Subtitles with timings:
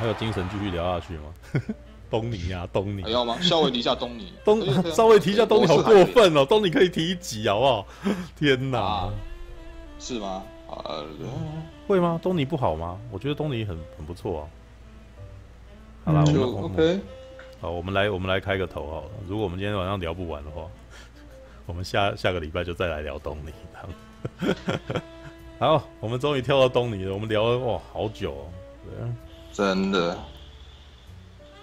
[0.00, 1.34] 还有精神继续聊下去吗？
[2.10, 3.38] 东尼呀，东尼，还要吗？
[3.40, 6.44] 稍微提一下东尼，东稍微提一下东尼，好过分哦！
[6.44, 7.86] 东尼可以提一集好不好？
[8.34, 9.10] 天哪，
[9.98, 10.42] 是吗？
[10.68, 11.04] 啊，
[11.86, 12.18] 会吗？
[12.22, 12.98] 东尼不好吗？
[13.12, 14.48] 我觉得东尼很很不错啊。
[16.06, 17.00] 好啦，我们 OK。
[17.60, 19.08] 好，我们来我们来开个头好了。
[19.28, 20.62] 如果我们今天晚上聊不完的话，
[21.66, 23.52] 我们下下个礼拜就再来聊东尼。
[25.60, 27.12] 好，我们终于跳到东尼了。
[27.12, 28.46] 我们聊了哇好久哦，
[29.60, 30.16] 真的。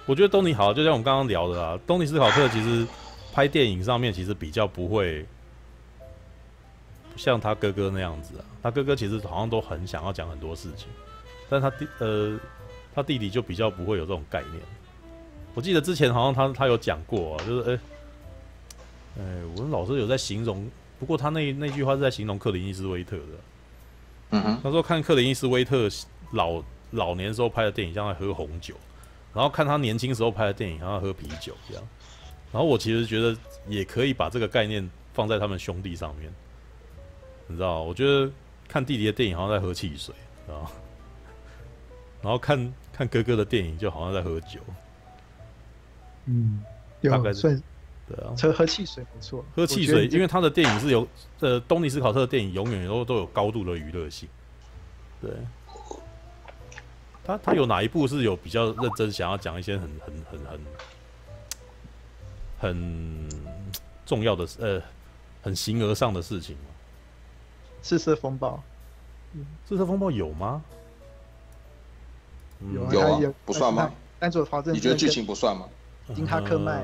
[0.06, 2.86] 我觉得东尼好，就像我们刚刚聊的啊，东尼斯考特其实
[3.34, 5.26] 拍电影上面其实比较不会
[7.16, 8.46] 像他哥哥那样子啊。
[8.62, 10.88] 他哥哥其实好像都很想要讲很多事情，
[11.50, 12.40] 但他弟呃
[12.94, 14.62] 他弟弟就比较不会有这种概念。
[15.56, 17.80] 我记得之前好像他他有讲过啊，就是哎
[19.20, 19.24] 哎，
[19.56, 23.24] 我们老师有在形容，不过他那那句话是在形容克林伊斯威特的。
[24.30, 25.90] 嗯哼，他说看克林伊斯威特
[26.34, 26.62] 老
[26.98, 28.76] 老年时候拍的电影像在喝红酒，
[29.34, 31.88] 然后看他年轻时候拍的电影像在喝啤酒这样。
[32.52, 36.32] 然后我其实觉得也可以把这个概念放在他们兄弟上面，
[37.48, 37.84] 你知道？
[37.84, 38.30] 我觉得
[38.68, 40.14] 看弟弟的电影好像在喝汽水，
[40.46, 40.72] 知道？
[42.22, 44.60] 然后看看哥哥的电影就好像在喝酒。
[46.26, 46.64] 嗯，
[47.04, 47.62] 大概算
[48.08, 51.08] 对啊，喝喝汽水不错，喝汽水，因为他的电影是有
[51.42, 54.28] 呃，东尼斯考特的电影永远都都有高度的娱乐性。
[55.22, 55.32] 对，
[57.28, 60.60] 他他有哪一部是有比较认真想要讲一些很很很很
[62.58, 63.30] 很
[64.06, 64.82] 重要的呃
[65.42, 66.64] 很形而上的事情吗？
[67.84, 68.64] 赤色风暴，
[69.68, 70.64] 赤色风暴有吗？
[72.74, 73.92] 有啊，不算吗？
[74.18, 75.68] 但是我保证，你觉得剧情不算吗？
[76.16, 76.84] 金哈克麦，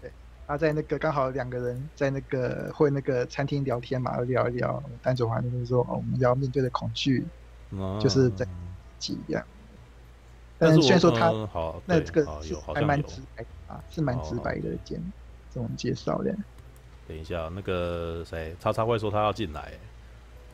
[0.00, 0.12] 对，
[0.46, 4.82] 他在那个刚好两个人在那个会那个餐厅聊天嘛，聊一聊。
[5.02, 7.26] 丹佐华就是说，哦我们要面对的恐惧，
[7.98, 8.46] 就是在
[8.98, 9.44] 挤一样。
[10.62, 14.98] 但是虽然说他好那这个是还蛮直白啊，是蛮直白的介
[15.52, 16.32] 这种介绍的。
[17.08, 19.72] 等一下，那个谁，叉叉会说他要进来，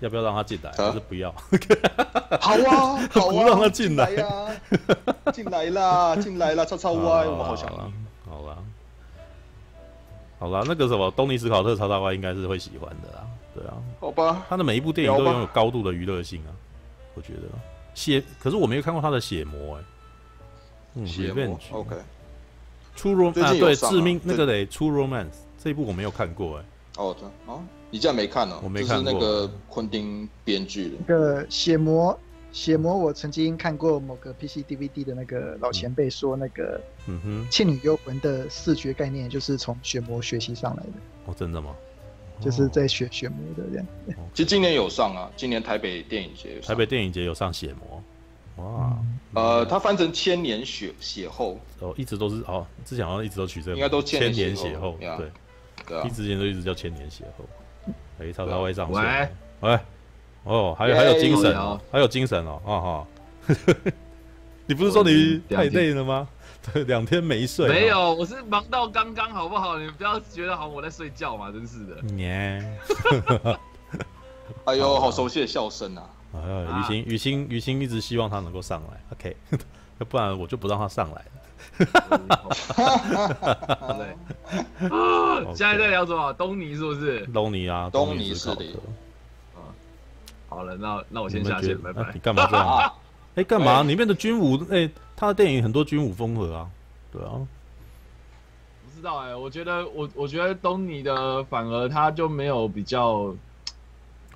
[0.01, 0.73] 要不要让他进来？
[0.73, 1.31] 还是不要？
[2.41, 4.27] 好啊， 好啊，不让他进来呀。
[5.33, 7.93] 进来啦，进来啦，叉叉 Y，我好想啊。
[8.29, 8.57] 好啦，
[10.39, 13.27] 好啦，那个什么，东尼斯考特叉叉 Y 应该是会喜欢的啦。
[13.55, 14.47] 对啊，好吧。
[14.49, 16.51] 他的每一部电影都拥有高度的娱乐性啊，
[17.15, 17.43] 我觉得。
[17.95, 19.83] 血，可是我没有看过他的血魔哎。
[20.95, 21.59] 嗯，血魔。
[21.73, 21.97] OK。
[22.97, 26.65] True Romance 啊，对，致命那个得 True Romance 这一部我没有看过哎。
[26.97, 28.59] 哦，对哦，你竟然没看呢？
[28.63, 29.13] 我没看过。
[29.13, 30.97] 那个昆汀编剧的。
[31.07, 32.19] 那个血魔。
[32.51, 40.93] 血魔，我曾经看过某个 PC DVD 的那个老前辈说，那个嗯哼，《倩女幽魂》的视觉概念就是从血魔学习上来的。
[41.27, 41.77] 哦，真的吗？
[42.41, 43.87] 就是在学血魔的这样。
[44.33, 48.65] 其实今年有上啊，今年台北电影节，台北电影节有上血魔。
[48.65, 48.99] 哇，
[49.35, 55.31] 呃，它翻成千年血血后，哦，一直都是哦，之前好像一直都取这个，应该都千年血后，对，
[55.87, 57.45] 对，一直前都一直叫千年血后。
[58.21, 59.79] 哎，超超会上线，喂。
[60.45, 63.07] 哦，还有还有精神哦，还有精神哦，啊哈！
[64.67, 66.27] 你不是说你太累了吗？
[66.73, 67.69] 对，两天没睡。
[67.69, 69.77] 没有，我是忙到刚刚，好不好？
[69.79, 72.17] 你们不要觉得好像我在睡觉嘛，真是的。
[72.17, 72.65] 耶！
[74.65, 76.09] 哎呦，好熟悉的笑声啊！
[76.35, 79.37] 哎呦，雨欣，雨欣，雨欣一直希望他能够上来，OK，
[79.99, 81.33] 要不然我就不让他上来了。
[83.81, 84.17] 好嘞。
[84.89, 86.33] 啊， 现在在聊什么？
[86.35, 87.27] 东尼是不是？
[87.27, 88.65] 东尼啊，东尼是的。
[90.49, 92.11] 好了，那那我先下线，拜拜。
[92.15, 92.93] 你干嘛这样？
[93.37, 93.83] 哎，干嘛？
[93.83, 96.69] 里面的军武，哎，他的电影很多军武风格啊，
[97.13, 97.47] 对啊。
[98.85, 103.33] 不知道哎，我觉得我我觉得东尼的反而他就没有比较，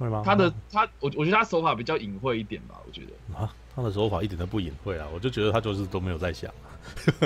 [0.02, 0.22] 会吗？
[0.24, 3.38] 他的他我我觉得他手法比较隐晦一点吧，我觉得。
[3.38, 6.50] 啊，他的手法一点都不隐晦啊，我就觉得他就是都没有在想。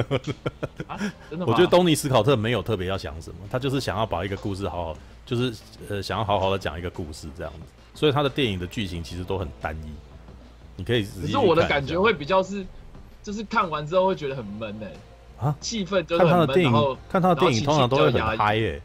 [0.86, 0.98] 啊，
[1.30, 1.46] 真的吗？
[1.46, 5.54] 我觉得东尼斯考特没有特别要想什么，他就是想要把一个故事好好，就是
[5.88, 7.60] 呃想要好好的讲一个故事这样子。
[7.94, 9.90] 所以他的电影的剧情其实都很单一，
[10.76, 11.22] 你可以仔细。
[11.22, 12.66] 可是我的感觉会比较是，
[13.22, 14.92] 就是看完之后会觉得很闷哎、
[15.40, 18.80] 欸，啊，气氛就是看他的电影，看他的电影通常都会很嗨哎，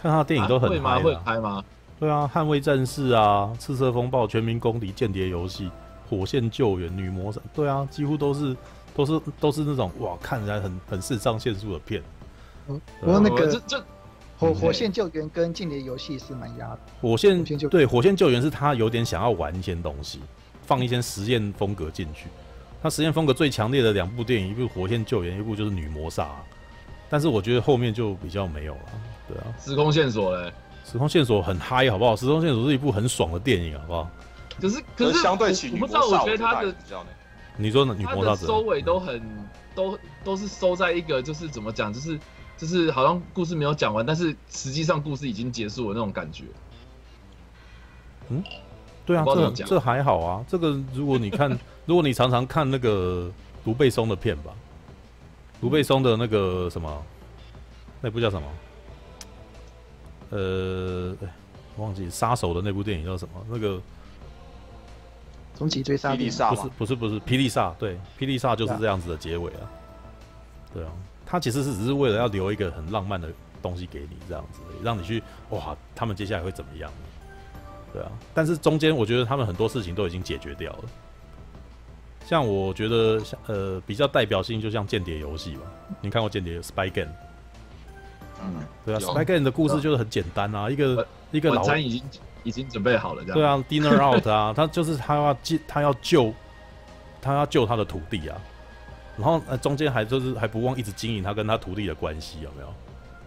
[0.00, 1.62] 看他的电影都很嗨、啊、会嗨吗？
[1.98, 5.70] 对啊，捍卫战士啊，赤色风暴、全民公敌、间谍游戏、
[6.08, 8.56] 火线救援、女魔神，对啊，几乎都是
[8.94, 12.02] 都是都是那种哇，看起来很很肾上腺素的片。
[12.68, 13.84] 嗯，不过那个这这。
[14.38, 16.78] 火火线救援跟间谍游戏是蛮压的。
[17.00, 20.20] 火线救对火线救援是他有点想要玩一些东西，
[20.60, 22.26] 放一些实验风格进去。
[22.82, 26.26] 他实验风格最强烈的两部电影，一部火线救援，一部就是女魔煞。
[27.08, 28.80] 但是我觉得后面就比较没有了。
[29.26, 30.52] 对啊，时空线索嘞？
[30.90, 32.14] 时空线索很嗨，好不好？
[32.14, 34.08] 时空线索是一部很爽的电影，好不好？
[34.60, 36.72] 可是可是相对起女魔煞，我觉得他的
[37.56, 39.20] 你说女谋杀者收尾都很
[39.74, 42.18] 都都是收在一个就是怎么讲，就是
[42.56, 46.44] 就是好像故事没有讲完，但是实际上故事已经结束了那种感觉。
[48.28, 48.42] 嗯，
[49.04, 50.44] 对啊，这这还好啊。
[50.48, 51.50] 这个如果你看，
[51.84, 53.30] 如果你常常看那个
[53.64, 54.52] 卢贝松的片吧，
[55.60, 57.02] 卢贝松的那个什么，
[58.00, 58.46] 那部叫什么？
[60.30, 61.14] 呃，
[61.76, 63.46] 忘记杀手的那部电影叫什么？
[63.50, 63.80] 那个。
[65.58, 69.64] 终极追杀，霹雳萨不是不是不是霹雳萨，对，霹雳萨就是这样子的结尾啊。
[70.74, 70.92] 对啊，
[71.24, 73.30] 他其实是只是为了要留一个很浪漫的
[73.62, 76.92] 东西给你，这样子，让你去哇，他们接下来会怎么样？
[77.90, 80.84] 对啊，但是中间我觉得他们很多事情都已经解决掉了。
[82.26, 85.62] 像我觉得像呃比较代表性，就像间谍游戏吧，
[86.02, 87.10] 你看过间谍 Spy Game？
[88.42, 88.54] 嗯，
[88.84, 92.02] 对啊，Spy Game 的故事就是很简单啊，一个一个老餐已经。
[92.46, 96.32] 已经准备好了，这样对啊，dinner out 啊， 他就是他要救，他要救，
[97.20, 98.38] 他要救他的徒弟啊，
[99.16, 102.72] 然后呃中间还就是还不忘一直经营他跟他徒弟的关系，有没有？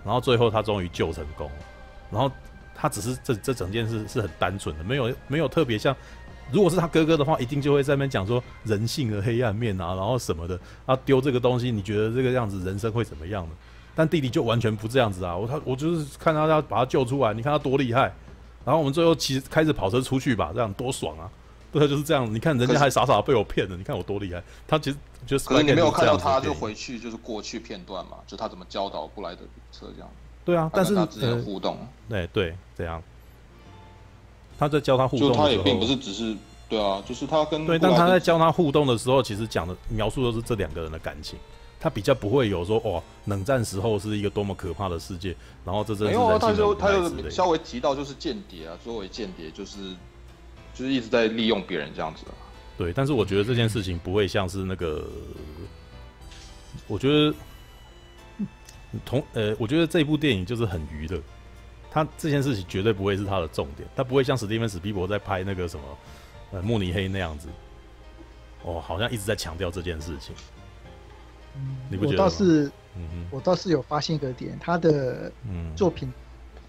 [0.06, 1.52] 然后最后他终于救成功，
[2.10, 2.32] 然后
[2.74, 5.94] 他只是这这整件事是很单纯的，没有没有特别像，
[6.50, 10.58] 如果是他哥哥的话，一定就会在那边讲说人性的黑暗面啊，然后什么的，
[10.88, 13.52] 他丢这个东西，你觉得这个样子人生会怎么样呢？
[13.96, 18.14] 但弟弟就完全不这样子啊，我他我就是看他要把他救出来，你看他多厉害。
[18.66, 21.30] 然后我们最后骑开着跑车出去吧，这样多爽啊！
[21.72, 22.32] 对，就是这样。
[22.32, 24.44] 你看人家还傻傻被我骗了，你看我多厉害。
[24.68, 30.10] 他其实就是，可是你没有看到他就回去就是过去片段嘛，就他怎么教导布莱德彼特这样。
[30.46, 31.78] 对啊，但是他之间互动，
[32.10, 33.02] 对对，这样。
[34.60, 36.36] 他在教他互动的时候，就他也并不是只是
[36.68, 41.40] 对啊，就是他跟对，但他在教他互动的时候，其实讲的描述都是这两个人的感情。
[41.80, 45.34] 他比较不会有说哦，冷战时候是一个多么可怕的世界，
[45.64, 49.78] 然后这这没有啊，他就他就稍微提到就是间谍啊，作为间谍就是
[50.74, 52.36] 就是一直在利用别人这样子啊。
[52.78, 55.08] 对，但是我觉得这件事情不会像是那个，
[56.88, 57.34] 我觉得
[59.06, 61.22] 同呃，我觉得这部电影就是很娱乐，
[61.90, 65.84] 他这件事情绝对不会是他的重点，他不会像史蒂芬史皮伯在拍那个什么
[66.52, 67.48] 呃慕尼黑那样子，
[68.64, 70.36] 哦，好像一直在强调这件事情。
[72.02, 75.32] 我倒是，嗯、我倒是有发现一个点，他的
[75.76, 76.14] 作品，嗯、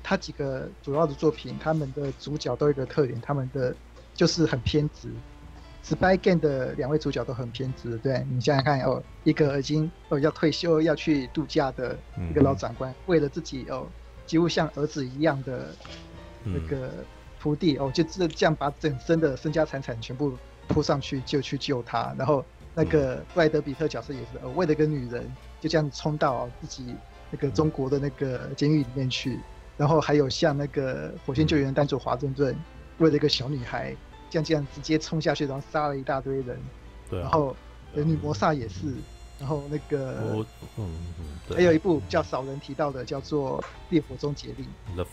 [0.02, 3.74] 他几个主要的作品，他们的主角都有一个特点，他们的
[4.14, 5.08] 就是很偏执。
[5.84, 11.98] Spy Game 的两位主角都很偏执，对，你想想看哦，一个已经哦要退休要去度假的
[12.30, 13.86] 一个老长官，嗯、为了自己哦
[14.26, 15.74] 几乎像儿子一样的
[16.44, 16.90] 那个
[17.38, 20.36] 徒弟、嗯、哦，就这这样把整身的身家财产全部
[20.68, 22.44] 扑上去就去救他，然后。
[22.74, 25.30] 那个布莱德比特角色也是，呃，为了个女人
[25.60, 26.94] 就这样冲到自己
[27.30, 29.38] 那个中国的那个监狱里面去，
[29.76, 32.56] 然后还有像那个火星救援男主华盛顿，
[32.98, 33.94] 为了一个小女孩，
[34.28, 36.58] 这样这样直接冲下去，然后杀了一大堆人，
[37.08, 37.56] 对，然后
[37.92, 38.94] 女魔萨也是。
[39.38, 40.44] 然后那个，
[40.76, 43.58] 嗯嗯，还有一部比较少人提到的，叫做
[43.88, 44.66] 《烈火终结令》。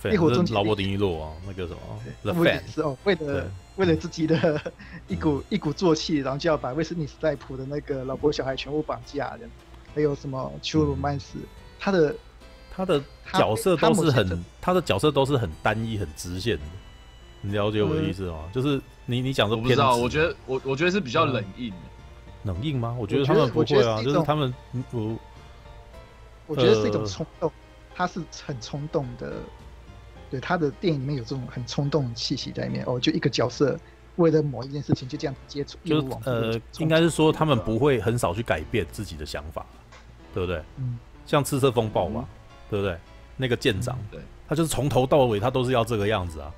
[0.09, 1.79] 烈火终结令，劳勃·迪尼洛啊，那个什么
[2.23, 4.61] ，The Fan 是哦，为了为了自己的
[5.07, 9.47] 一股一鼓作气，然后就要把威斯尼斯代普的那个老婆小孩全部绑架的。
[9.95, 11.39] 还有什么《丘鲁曼斯》，
[11.79, 12.15] 他的
[12.71, 13.01] 他的
[13.33, 16.63] 角色都是很，他的角色都是很单一、很直线的。
[17.41, 18.43] 你了解我的意思吗？
[18.53, 21.73] 就是你你讲的，不知道，我觉得我我觉得是比较冷硬。
[22.43, 22.95] 冷硬吗？
[22.99, 24.53] 我觉得他们不会啊，就是他们
[24.91, 25.17] 不。
[26.45, 27.51] 我觉得是一种冲动，
[27.95, 29.33] 他是很冲动的。
[30.29, 32.83] 对，他的电影里面有这种很冲动气息在里面。
[32.85, 33.79] 哦，就一个角色
[34.17, 39.65] 为了某一件事情就这样接触，就呃，应该是说他们不会很少去改变自己的想法，
[40.33, 40.61] 对不对？
[40.77, 40.97] 嗯。
[41.25, 42.25] 像赤色风暴嘛，
[42.69, 42.97] 对不对？
[43.35, 46.51] 那个舰长，对，他就是从头到尾他都是要这个样子啊。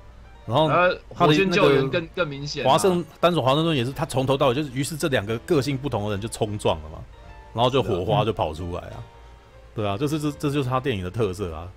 [0.46, 0.68] 然后
[1.14, 6.98] 他的那个更更明显，华盛单手华盛顿也是，他从头到尾就是，于是这两个个性不同的人就冲撞了嘛，
[7.52, 9.02] 然后就火花就跑出来啊，
[9.74, 11.70] 对啊，这是这这就是他电影的特色啊。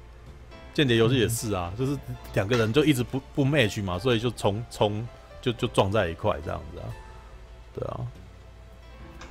[0.73, 1.97] 间谍游戏也是啊，就是
[2.33, 5.07] 两个人就一直不不 match 嘛，所以就冲冲
[5.41, 6.85] 就就撞在一块这样子啊，
[7.75, 7.99] 对啊。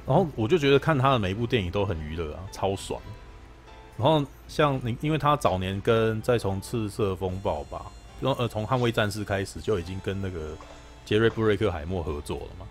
[0.06, 3.00] 然后我就觉得看他的每一部电影都很娱乐啊，超爽。
[3.96, 7.87] 然后像你，因为他早年跟再从赤色风暴吧。
[8.20, 10.56] 呃，从捍卫战士开始就已经跟那个
[11.04, 12.66] 杰瑞布瑞克海默合作了嘛，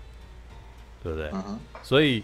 [1.04, 1.58] 对不对？Uh huh.
[1.84, 2.24] 所以，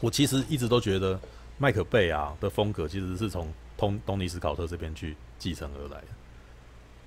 [0.00, 1.16] 我其实一直都觉得
[1.56, 3.46] 麦克贝啊的风格其实是从
[3.86, 6.08] 东东尼斯考特这边去继承而来的。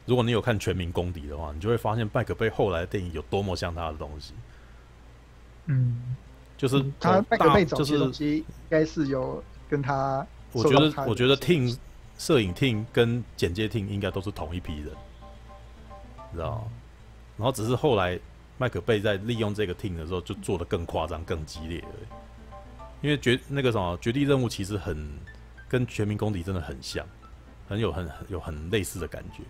[0.06, 4.34] 如果你有看《全民公敌》的话，你就会发现麦克贝后来的电影有多么像他的东西。
[5.66, 6.16] 嗯，
[6.58, 11.78] 就是他麦克贝早期的东西应该是有跟他，我觉得，我觉得 Tim。
[12.20, 14.90] 摄影 team 跟剪接 team 应该都是同一批人，
[16.34, 16.64] 知道吗？
[17.38, 18.20] 然后只是后来
[18.58, 21.88] 麦克贝在利用这个 team 的时候就做的更夸张、更激烈了。
[23.04, 25.08] 因为绝那个什么绝地任务其实很
[25.68, 27.06] 跟全民公敌真的很像，
[27.68, 29.44] 很有很有很类似的感觉。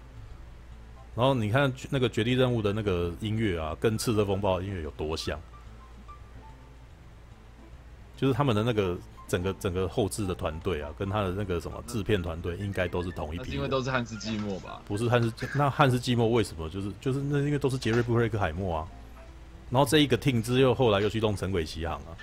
[1.15, 5.39] 然后你看那个绝地任务的那个音乐啊，跟赤色风暴音乐有多像？
[8.15, 8.97] 就是他们的那个
[9.27, 13.51] 整个整个后置的团队啊，跟他的那个什么制片团队，应该都是同一批。
[13.51, 14.81] 因为都是汉斯季默吧？
[14.85, 18.87] 不是汉斯，那汉斯季默为什么就是就是那因为都是杰瑞布瑞克海默啊。
[19.69, 22.17] 然后这一个 team 之后，后来又去弄神鬼奇航啊。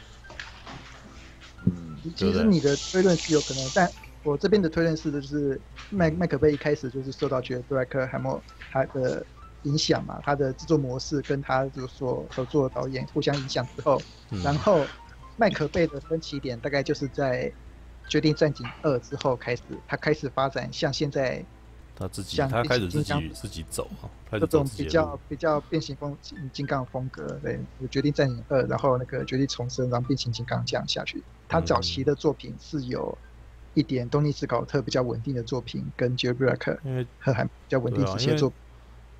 [1.67, 3.91] 嗯，其实你的推论是有可能，但
[4.23, 8.43] 我这边的推论是的就是麦麦可贝一开始就是受到杰瑞布莱克海默
[8.73, 9.25] 他的
[9.63, 14.85] 影响嘛，他的制作模式跟他就说合作的导演互相影响之后，嗯、然后。
[15.37, 17.53] 麦可贝的分歧点大概就是在
[18.09, 21.45] 《决定战警二》之后开始，他开始发展像现在
[21.97, 26.17] 他自己，他开始自己自己走啊，这种比较比较变形风
[26.53, 27.59] 金刚风格，对，
[27.89, 31.21] 《决定战警二》，然后那个《绝地重生》，然后变形金刚这样下去。
[31.55, 33.17] 他早期的作品是有
[33.75, 36.79] 一点东尼斯考特比较稳定的作品，跟杰瑞布瑞克
[37.19, 38.59] 和还比较稳定这些作品。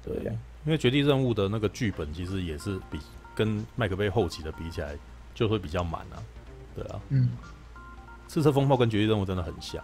[0.03, 0.33] 对，
[0.65, 2.99] 因为《绝地任务》的那个剧本其实也是比
[3.35, 4.97] 跟麦克贝后期的比起来。
[5.35, 6.23] 就会比较满啊，
[6.77, 7.31] 对啊，嗯，
[8.29, 9.83] 赤色风暴跟绝地任务真的很像，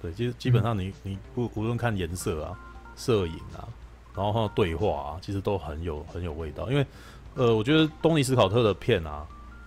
[0.00, 2.58] 对，其实基本上你你不无论看颜色啊、
[2.96, 3.68] 摄影啊，
[4.14, 6.70] 然后还有对话啊，其实都很有很有味道。
[6.70, 6.86] 因为
[7.34, 9.26] 呃，我觉得东尼斯考特的片啊，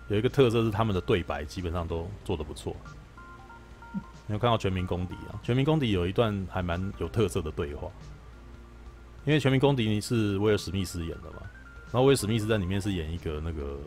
[0.10, 2.76] 有一个特色是他们的对白基本上都做得不错。
[4.28, 7.90] 你有看到《全民公敌》啊，《全民公敌》有一段还蛮有特色的对话，
[9.26, 11.42] 因为《全民公敌》你是威尔史密斯演的嘛，
[11.86, 13.78] 然后威尔史密斯在里面是演一个那个。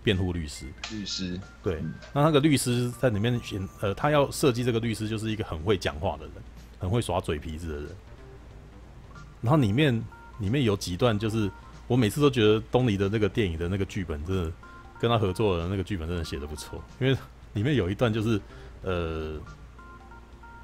[0.00, 6.32] 辩护律师，律师对，嗯、那那个律师在里面选，呃，他要设计这个律师，就是一个很会讲话的人，
[6.78, 7.88] 很会耍嘴皮子的人。
[9.42, 9.92] 然后里面
[10.38, 11.50] 里面有几段，就是
[11.88, 14.52] 我每次都觉得东尼的那个电影的那个剧本，真的
[15.00, 16.82] 跟他合作的那个剧本真的写的不错。
[17.00, 17.16] 因为
[17.54, 18.40] 里面有一段就是，
[18.82, 19.38] 呃，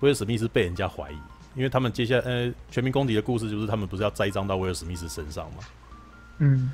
[0.01, 1.17] 威尔史密斯被人家怀疑，
[1.55, 5.59] 因为他们接下来，呃，全民公敌的故事就是他们不是要栽赃到威尔史密斯身上嘛？
[6.39, 6.71] 嗯。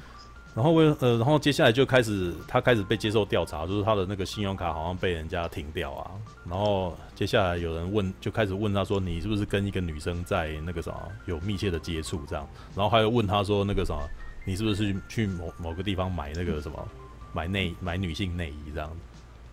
[0.52, 6.10] 然后为呃，然后接下来就开始他开始被接受调查，就是他的那个信用卡好像被人家停掉啊。
[6.44, 14.02] 然后接下来有人问，就开始问他说：“你是不是跟一个女生在那个什么有密切的接触？”这样，然后还有问他说：“那个什么，
[14.44, 16.88] 你是不是去去某某个地方买那个什么
[17.32, 18.90] 买内买女性内衣这样？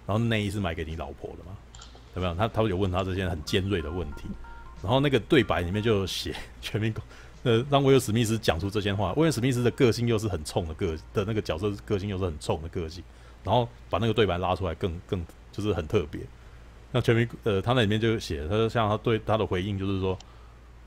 [0.06, 1.58] 然后内衣是买给你老婆的嘛？
[2.16, 2.34] 有没有？
[2.36, 4.24] 他他有问他这些很尖锐的问题。
[4.82, 7.04] 然后那个对白里面就写全民公。
[7.44, 9.14] 呃，让威尔史密斯讲出这些话。
[9.14, 13.04] 威尔史密斯的个性又是很冲的个的那个角色，个性又是很冲的个性，
[13.44, 16.22] 然后把那个对白拉出来更，更就是很特别。
[16.92, 20.18] 那全民呃，他那里面就写，他说像他对他的回应就是说，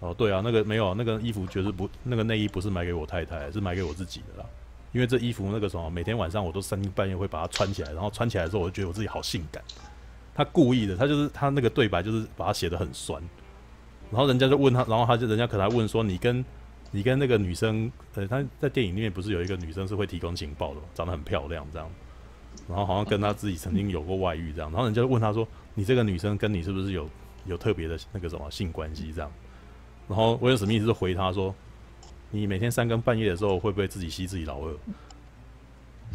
[0.00, 4.48] 哦，对啊，那个没有啊那个衣服，绝对不，那个内衣不是买给我太太，是买给我自己的啦。
[4.92, 9.62] 因为这衣服那个什么，每天晚上我都三更半夜会把它穿起来，然后穿起来的时候，我就觉得我自己好性感。
[10.34, 13.22] 他故意的，他就是他那个对白就是把它写得很酸。
[14.10, 16.44] 然后人家就问他，然后他就人家可能问说：“你跟
[16.90, 21.88] 你跟那个女生，呃，他在电影里面不是有一个女生是会提供情报的，长得很漂亮这样，
[22.68, 24.70] 然后好像跟他自己曾经有过外遇这样。
[24.72, 27.08] 然后人家就问他说：你这个女生跟你是不是有
[27.44, 29.30] 有特别的那个什么性关系这样？
[30.08, 31.54] 然后威尔史密斯就回他说：
[32.30, 34.74] 你每天三更半夜的时候会不会自己吸自己老二？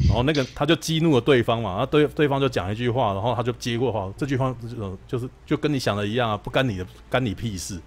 [0.08, 7.80] 然后那个他就激怒了对方嘛，然后对对方就讲一句话，然后他就接过话，这句话就是就是就跟你想的一样啊，不干你的干你屁事。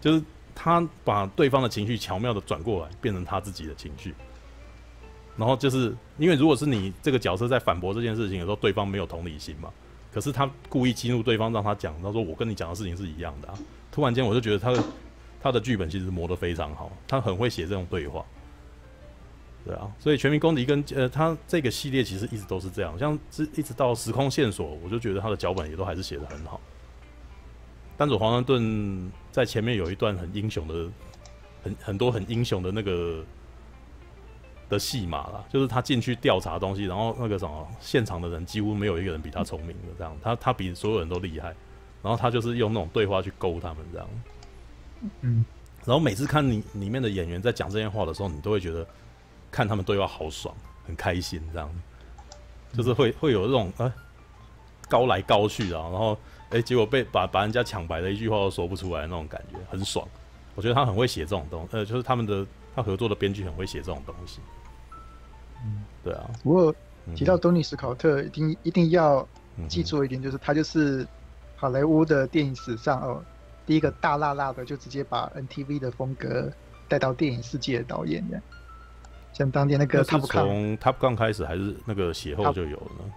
[0.00, 0.22] 就是
[0.54, 4.14] 他把对方的情绪巧妙的转过来，变成他自己的情绪。
[5.36, 9.68] 然后就是因为如果是你这个角色在反驳这件事情的时候，对方没有同理心嘛，
[10.12, 13.58] 可是他故意激怒对方，让他讲，他说我跟你讲的事情是一样的啊。
[13.90, 14.82] 突然间我就觉得他的
[15.46, 18.24] 他的剧本其实磨得非常好，他很会写这种对话。
[19.64, 26.60] 对啊，所以《全民公敌》跟呃，他这个系列其实一直都是这样，像是一直到《时空线索》，我就觉得他的脚本也都还是写得很好。
[27.96, 30.88] 丹佐华盛顿在前面有一段很英雄的、
[31.62, 33.24] 很很多很英雄的那个
[34.68, 41.54] 的戏码啦，就是他进去调查东西，然后那个什么现场的人几乎没有一个人比他聪明的，这样他他比所有人都厉害，
[42.02, 44.08] 然后他就是用那种对话去勾他们这样。
[45.20, 45.44] 嗯，
[45.84, 48.86] 然后每次看你里面的演员在讲这些话的时候，你都会觉得。
[49.48, 50.54] 看他们对话好爽，
[50.86, 51.70] 很开心，这样，
[52.74, 53.90] 就是会会有这种呃
[54.86, 56.12] 高来高去啊，然后
[56.50, 60.06] 哎、欸，结果被把把人家抢白的一句话都说不出来那种感觉，很爽。
[60.56, 64.40] 我觉得他很会写这种东西，呃，就是他们的他合作的编剧很会写这种东西。
[65.64, 66.28] 嗯，对啊。
[66.42, 66.74] 不过
[67.14, 69.26] 提到东尼史考特，一定一定要
[69.68, 71.06] 记住一点，就是他就是
[71.54, 73.24] 好莱坞的电影史上哦
[73.66, 76.50] 第一个大辣辣的就直接把 NTV 的风格
[76.88, 78.42] 带到电影世界的导演这样。
[79.32, 83.12] 像当年那个 Top Gun，从 Top Gun 开始还是那个血后就有了呢？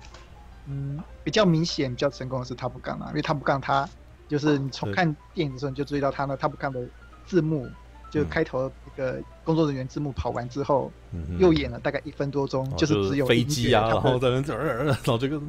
[0.67, 3.87] 嗯，比较明显、比较成功的是 Top Gun 啊，因为 Top Gun 它
[4.27, 6.85] 就是你从看电影的时候你就注意到它那 Top Gun 的
[7.25, 7.69] 字幕，
[8.11, 10.91] 就开头那个工作人员字幕跑完之后，
[11.37, 14.41] 又演了大概一分多钟，就是只有飞机啊，然后在那，
[14.83, 15.41] 然后这个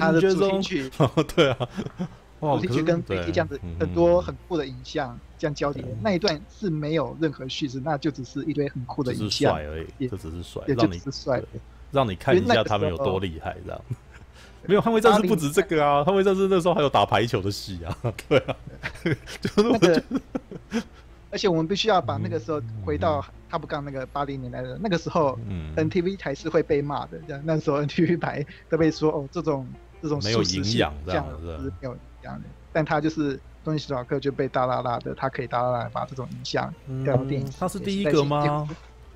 [0.00, 0.90] 他的主题曲，
[1.36, 1.68] 对啊。
[2.40, 11.42] 主题曲跟飞机这样子很多很酷的影像这样交叠，那一段是没有任何叙事，那就只是一堆很酷的影像而已，这只是帅，让你帅，
[11.90, 13.80] 让你看一下他们有多厉害，这样。
[14.66, 17.96] 没有捍卫战士不止这个啊，捍卫战士那时候还有打排球的戏啊，
[18.28, 18.56] 对啊，
[19.40, 20.02] 就是我觉得，
[21.30, 25.38] 而且我们必须要把那个时候回到 Top Gun 那个八零年代的那个时候
[25.76, 29.66] ，NTV 台是会被骂的，这样那时候 NTV 台都被说哦，这种
[30.02, 31.96] 这种没有营养这样子，没有。
[32.72, 36.72] 但他就是东尼史考克就被大大大的，他可以大大大把这种影像
[37.04, 37.48] 带到电影。
[37.58, 38.68] 他是第一个吗？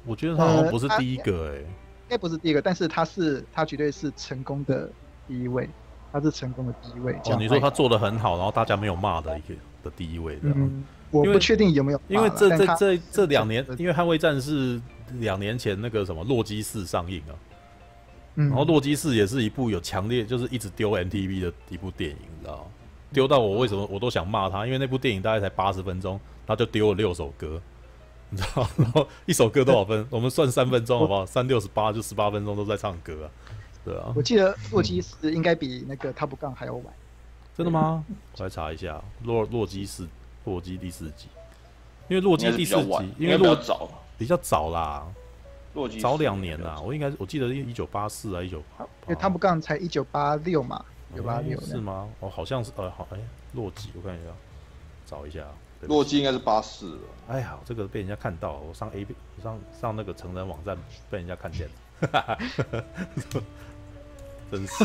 [0.04, 1.66] 我觉得他好像不是第一个哎，应
[2.08, 4.90] 该不是第一个，但是他是他绝对是成功的
[5.28, 5.68] 第一位，
[6.10, 7.12] 他是成功的第一位。
[7.26, 9.54] 哦，你说他做的很好，然后大家没有骂的一个
[9.84, 10.38] 的第一位。
[10.42, 14.80] 嗯，我不确定有没有，因为这这这这两年，因为捍卫战士
[15.20, 17.32] 两年前那个什么洛基四上映啊，
[18.34, 22.64] 然后洛基四也是一部有强烈就是一直丢 MTV 的一部电影，你知道吗？
[23.12, 24.64] 丢到我为什么我都想骂他？
[24.66, 27.60] 因为那部电影大概才八十分钟，他就丢了六首歌，
[28.30, 28.66] 你知道？
[28.76, 30.06] 然后一首歌多少分？
[30.10, 31.24] 我们算三分钟好不好？
[31.26, 33.26] 三六十八就十八分钟都在唱歌啊，
[33.84, 34.12] 对啊。
[34.16, 36.84] 我记得洛基四应该比那个 Top Gun 还要晚。
[37.56, 38.04] 真的吗？
[38.38, 40.08] 我来查一下洛洛基四
[40.44, 41.28] 洛基第四集，
[42.08, 45.06] 因为洛基第四集因为洛早比较早啦，
[45.74, 46.80] 洛基早两年啦。
[46.80, 48.58] 我应该我记得一九八四啊，一九
[49.06, 50.82] 因为 Top Gun 才一九八六嘛。
[51.14, 51.42] 有吧？
[51.42, 52.08] 有是吗？
[52.20, 53.18] 哦，好像是，呃，好，哎，
[53.52, 54.30] 洛基，我看一下，
[55.06, 55.46] 找一下。
[55.82, 56.96] 洛基应该是八四。
[57.28, 60.78] 哎呀，这个被人家看到，我上 A B，上上那个成人网站
[61.10, 61.68] 被人家看见
[62.00, 62.38] 了，
[64.50, 64.84] 真是。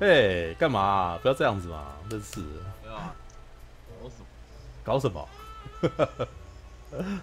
[0.00, 1.16] 嘿，干嘛？
[1.22, 2.40] 不要这样子嘛，真是。
[2.40, 3.14] 没有啊。
[4.84, 5.28] 搞什么？
[5.80, 6.28] 搞什么？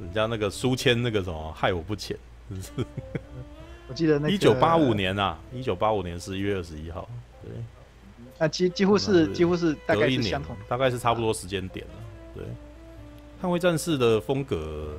[0.00, 2.18] 人家那个书签那个什么，害我不浅。
[3.88, 7.08] 我记得那一九八五年啊，一九八五年十一月二十一号，
[7.42, 7.52] 对，
[8.38, 11.92] 那几几乎是几乎是大概是相同，大概是差不多时间点了。
[12.34, 12.44] 对，
[13.42, 14.96] 捍卫战士的风格，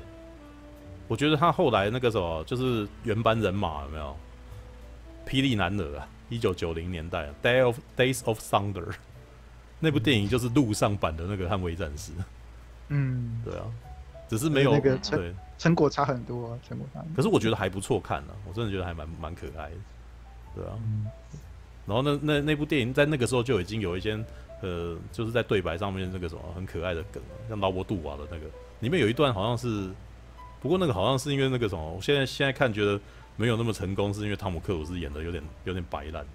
[1.07, 4.15] 我觉得他后来那个什么，就是原班人马有没有？
[5.27, 8.93] 霹雳男儿啊，一九九零年代，Day of Days of Thunder
[9.79, 12.11] 那部电影就是陆上版的那个捍卫战士。
[12.89, 13.65] 嗯，对啊。
[14.27, 17.05] 只是没有那个对成果差很多，成果差。
[17.15, 19.75] 可是我觉得还不错看呢，我真的觉得还蛮蛮可爱的，
[20.55, 20.73] 对啊。
[21.85, 24.19] 然后那那那部电影在那个时候就已经有一些
[24.63, 28.47] 呃，就是在对白上面那个什么很可爱的梗，像劳勃杜瓦的那个
[28.79, 29.87] 里面有一段好像是，
[30.61, 32.99] 不过那个好像是因为那个什么，我现在现在看觉得
[33.37, 36.25] 没有那么成功，是因为汤姆克鲁斯演的有点有点白烂。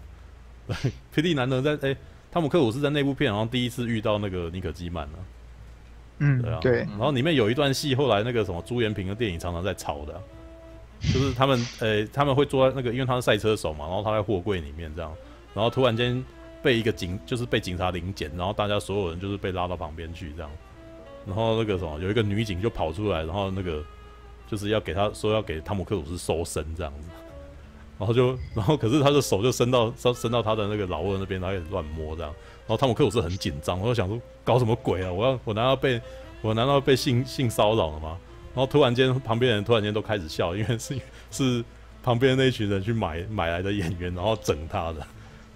[1.13, 1.97] 霹雳男儿在哎，
[2.31, 5.19] 汤姆克鲁斯在那部片好像第一次遇到那个尼可基曼了。
[6.19, 6.73] 嗯，对啊，对。
[6.79, 10.21] 然后里面有一段戏，后来那个什么朱延平的电影常常在抄的，
[11.01, 15.13] 就是他们 呃他们会坐在那个，因为他是赛车手嘛，然后他在货柜里面这样，
[15.55, 16.25] 然后突然间
[16.63, 20.51] 被一个警就是被警察临检，然后大家所有人就是被拉到旁边去这样，
[21.27, 23.83] 然后那个什么有一个女警就跑出来，然后那个
[24.49, 27.09] 就是要给他说要给汤姆克鲁斯搜身这样子，
[27.99, 32.35] 然后就然后可是他的手就伸到伸伸到他的那个老二那边，他开始乱摸这样。
[32.67, 35.13] 然后汤姆克鲁斯很紧张，我就想说搞什么鬼啊！
[35.13, 36.01] 我要我难道被
[36.43, 38.19] 我难道被性性骚扰了吗？
[38.55, 40.99] 然后突然间旁边人突然间都开始笑，因为是
[41.31, 41.65] 是
[42.03, 45.07] 旁边那一群人去买买来的演员，然后整他的。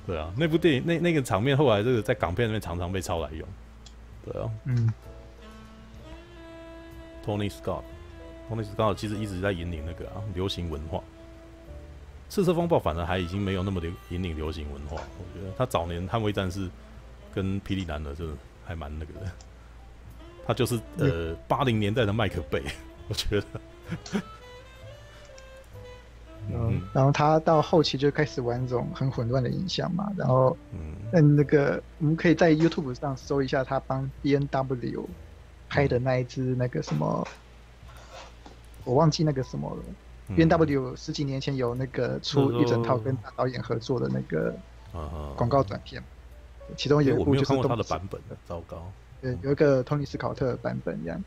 [0.07, 3.49] 对啊，那部电影那那个场面后来这个在港片里面常常被抄来用。
[4.25, 4.92] 对啊，嗯。
[7.27, 11.03] Tony Scott，Tony Scott 其实一直在引领那个啊流行文化。
[12.29, 16.70] 赤色风暴反而还已经没有那么流引领流行文化，我觉得他早年捍卫战士。
[17.35, 19.31] 跟霹雳男儿真的还蛮那个的，
[20.47, 22.62] 他就是呃八零年代的麦克贝，
[23.09, 23.47] 我觉得。
[26.53, 35.09] 嗯，然后他到后期就开始玩这种很混乱的影像嘛，然后嗯，那个我们可以在 YouTube 上搜一下他帮 B N W
[35.69, 37.29] 拍的那一支那个什么，
[38.85, 39.83] 我忘记那个什么了。
[40.35, 44.55] B N W 十几年前有那个出一整套跟大导演合作的那个
[45.37, 46.03] 广告短片。
[46.76, 48.90] 其中有一部就是他的版本的，糟糕。
[49.20, 51.22] 对，有一个托尼斯考特版本这样。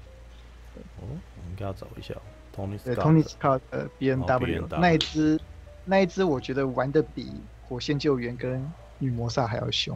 [0.75, 2.13] 哦，我们给他找一下。
[2.51, 2.86] 托尼斯。
[2.86, 5.39] 对，托尼斯考特 B&W 那一只，
[5.86, 7.25] 那一只我觉得玩的比
[7.67, 8.60] 《火线救援》跟
[8.99, 9.95] 《女魔煞》还要凶。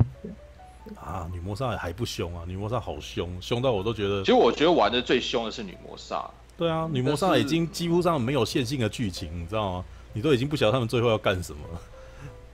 [0.95, 4.21] 啊，女魔煞还不凶啊，女魔煞好凶，凶到我都觉得。
[4.21, 6.29] 其实我觉得玩的最凶的是女魔煞。
[6.55, 9.85] 对啊，女魔煞已经几乎上没有线性的剧情，你知道吗？
[10.13, 11.81] 你都已经不晓得他们最后要干什么了，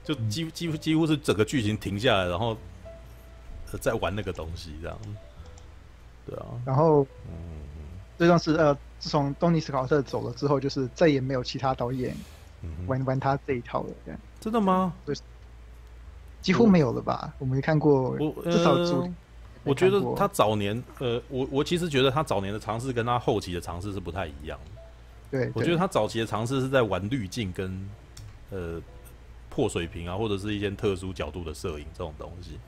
[0.04, 2.54] 就几几乎几乎是整个剧情停下来，然后
[3.78, 4.98] 再玩那个东西这样。
[6.26, 7.34] 对啊，然后，嗯，
[8.18, 12.16] 这段是呃，自从东尼斯考特走了之后，就是再也没有其他导演
[12.86, 14.20] 玩、嗯、玩他这一套了，这样。
[14.40, 14.94] 真的吗？
[15.04, 15.14] 对，
[16.40, 17.34] 几乎没有了吧？
[17.38, 19.14] 我，我没看过，我至少主、呃，
[19.64, 24.80] 我觉得他早年，呃，我我其实觉得他早年的尝试跟他后期的尝试是不太一样的。
[25.30, 27.90] 对，我觉得他早期的尝试是在玩滤镜跟
[28.50, 28.80] 呃
[29.50, 32.58] 破水平啊，或者是一些特殊角度的摄影这种东西，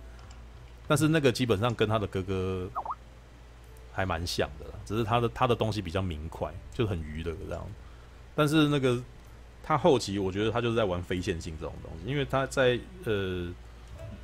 [0.89, 2.71] 但是那个基本上跟他的哥哥。
[3.93, 7.67] 还蛮像的啦，只是他的他的东西比较明快，就很娱乐这样。
[8.35, 9.03] 但是那个
[9.63, 13.49] 他后期，我觉得他就是在玩非线性这种东西，因为他在呃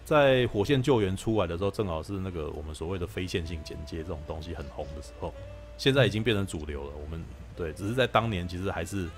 [0.05, 5.33] 在火线救援出来的时候，正好是那个我们所谓的非线性剪接这种东西很红的时候。
[5.79, 6.91] 现在已经变成主流了。
[7.03, 7.25] 我们
[7.57, 9.09] 对，只是在当年其实还是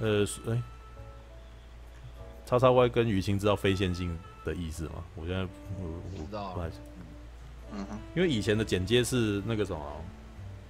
[0.00, 0.62] 呃哎，
[2.44, 5.04] 叉叉 Y 跟于青知道非线性的意思吗？
[5.14, 6.58] 我现在我我不知道。
[7.74, 9.80] 嗯哼，因为以前的剪接是那个什么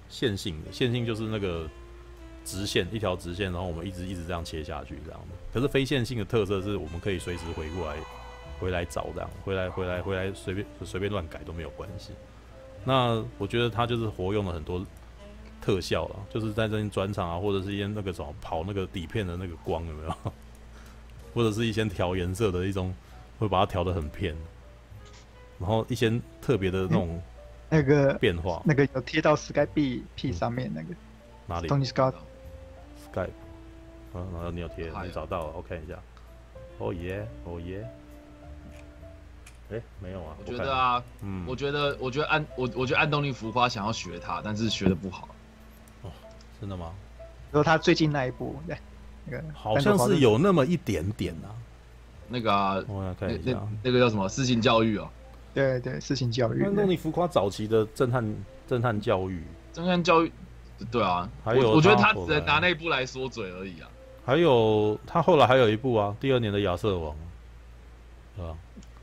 [0.09, 1.69] 线性的，线性就是那个
[2.45, 5.35] 直线一条直线，然后我们一直一直这样切下去这样的。
[5.53, 7.97] 可是非线性的特色是我们可以随时回过来
[8.59, 12.11] 回来找这样，回来回来回来随便随便乱改都没有关系。
[12.85, 14.85] 那我觉得他就是活用了很多
[15.61, 20.15] 特效了，就是在这边转场啊，或者是一些那个什么跑那个底片的那个光有没有？
[21.33, 22.93] 或者是一些调颜色的一种，
[23.39, 24.35] 会把它调的很偏。
[25.59, 27.21] 然后一些特别的那种
[27.69, 30.87] 那个变化，那个有贴到 Skype P P 上面那个
[31.47, 32.15] 哪里？Tony Scott
[33.05, 33.29] Skype，
[34.13, 35.97] 嗯，然后你有贴，你找到了，我看一下。
[36.79, 37.87] 哦耶，哦耶。
[39.71, 40.35] 哎，没有啊。
[40.39, 45.29] 我觉得啊，嗯，我觉得，我觉得安，我我觉得安东尼浮夸想要学他，但是学的不好。
[46.01, 46.11] 哦，
[46.59, 46.91] 真的吗？
[47.51, 48.77] 然后他最近那一部，对，
[49.25, 51.55] 那个好像是有那么一点点啊。
[52.29, 54.27] 那个啊，我来看一下，那个叫什么？
[54.29, 55.09] 私情教育哦。
[55.53, 56.63] 对对，私情教育。
[56.63, 58.35] 安东尼浮夸早期的震撼
[58.67, 60.31] 震撼教育，震撼教育，
[60.91, 61.29] 对啊。
[61.43, 63.87] 还有，我觉得他只能拿那一部来说嘴而已啊。
[64.25, 67.15] 还有他后来还有一部啊，第二年的亚瑟王，
[68.39, 68.57] 啊。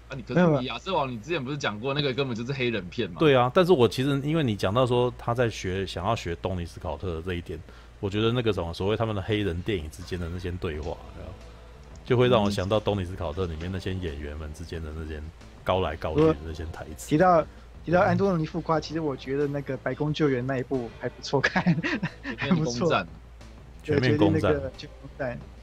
[0.08, 3.16] 啊，你可是你亚瑟王，你之前不是讲过那个根本就是黑人片吗？
[3.20, 7.56] 对啊，但是我其实因为你讲到说他在学想要学东尼斯考特的这一点，
[8.00, 10.96] 我觉得那个什么所谓他们的黑人电影之间的那些对话，
[12.10, 15.22] 就会让我想到东尼斯考特里面那些演员们之间的那些。
[15.62, 17.06] 高来高去的那些台词。
[17.06, 17.46] 提到
[17.84, 21.62] 提到安东尼浮夸，其实我觉得那个白宫救援那一部还不错看，
[22.36, 23.06] 还不错。
[23.82, 24.58] 全面攻占。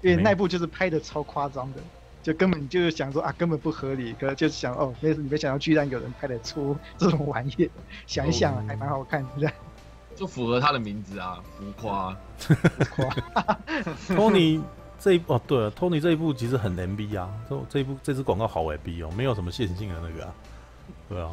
[0.02, 1.80] 因为那部就是拍的超夸张的，
[2.22, 7.70] 就根本就是想说啊，根本不合理，可就是想哦，没你没想到居然有人拍得出 这种玩意，
[8.06, 9.52] 想一想还蛮好看的。
[10.16, 12.16] 就符合他的名字啊，浮夸。
[12.38, 12.54] 浮
[12.96, 13.58] 夸。
[14.16, 14.62] 托尼。
[15.00, 20.34] 这一部哦，对了，Tony 这一部其实很 MB 啊，这这一部这支广告好 MB 哦，没有什么线性的那个啊，
[21.10, 21.30] 对啊，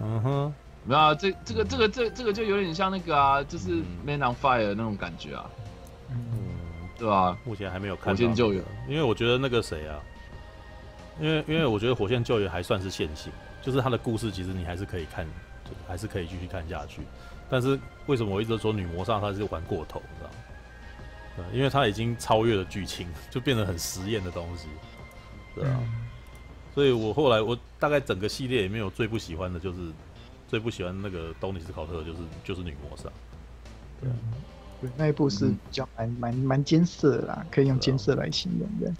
[0.00, 0.22] 嗯。
[0.22, 0.54] 哼，
[0.84, 5.50] 没有啊，这这个这个这这个就有点像那个啊，就是 Man on Fire 那种感觉啊，
[6.10, 7.38] 嗯，对吧、啊？
[7.44, 10.00] 目前还没有看到、火线救援，因为我觉得那个谁啊，
[11.20, 13.30] 因为因为我觉得火线救援还算是线性，
[13.62, 15.26] 就是他的故事其实你还是可以看，
[15.86, 17.02] 还是可以继续看下去，
[17.50, 20.30] 但是为什么我一直说女魔煞她是玩过头，你知道
[21.38, 21.44] 吗？
[21.52, 24.66] 因为它已经超越了剧情，就变得很实验的东西，
[25.54, 26.08] 对啊，嗯、
[26.74, 29.78] 所以我后来我大概整个系列里面我最不喜欢的就是
[30.46, 33.04] 最不喜欢那个东尼斯考特，就是就是女魔煞，
[34.00, 34.32] 对、啊嗯，
[34.80, 38.94] 对，那一部是比较蛮蛮蛮艰涩的啦，可以用艰涩来形容的。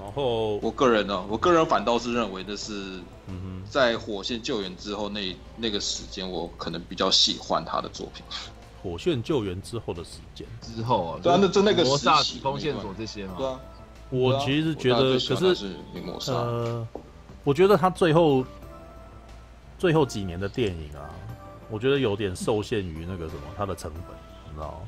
[0.00, 8.24] 然后我个人呢，我个人反倒是认为的是，嗯哼，在火线救援之后那那个时间，我可能比较喜欢他的作品。
[8.82, 13.34] 火线救援之后的时间之后啊，对啊，那就那个魔煞时空线索这些嘛。
[13.36, 13.60] 对啊，
[14.10, 15.74] 我其实觉得，可是
[16.30, 16.86] 呃，
[17.42, 18.44] 我觉得他最后
[19.78, 21.10] 最后几年的电影啊，
[21.68, 24.78] 我觉得有点受限于那个什么，他的成本，你知道吗？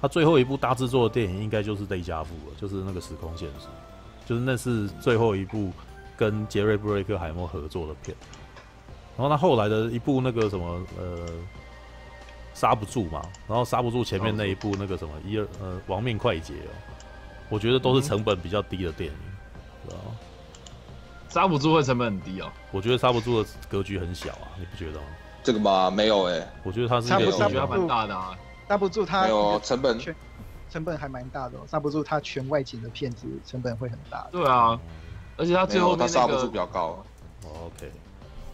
[0.00, 3.68] 他最后一部大制作的电影应该就是《雷加夫》了，就是那个时空线索，
[4.26, 5.70] 就是那是最后一部
[6.16, 8.16] 跟杰瑞布瑞克海默合作的片。
[9.16, 11.28] 然后他后来的一部那个什么呃。
[12.54, 16.70] 刹不住嘛，然后刹不住前面那一部那个什么一二呃亡命快捷哦，
[17.50, 19.16] 我觉得都是成本比较低的电影，
[19.88, 20.16] 知道吗？
[21.28, 25.06] 刹不住会成本很低哦，我觉得刹不住的格局很小啊，你不觉得吗？
[25.42, 25.90] 这个吗？
[25.90, 28.38] 没有哎、欸，我觉得它是刹不住，蛮大的啊，
[28.68, 29.98] 刹不住它没有成本，
[30.70, 34.26] 成本还蛮大的、哦，刹不住它全外景的片子成本会很大。
[34.30, 34.78] 对啊，
[35.36, 37.04] 而且它最后、那个、它刹不住比较高。
[37.44, 37.90] OK，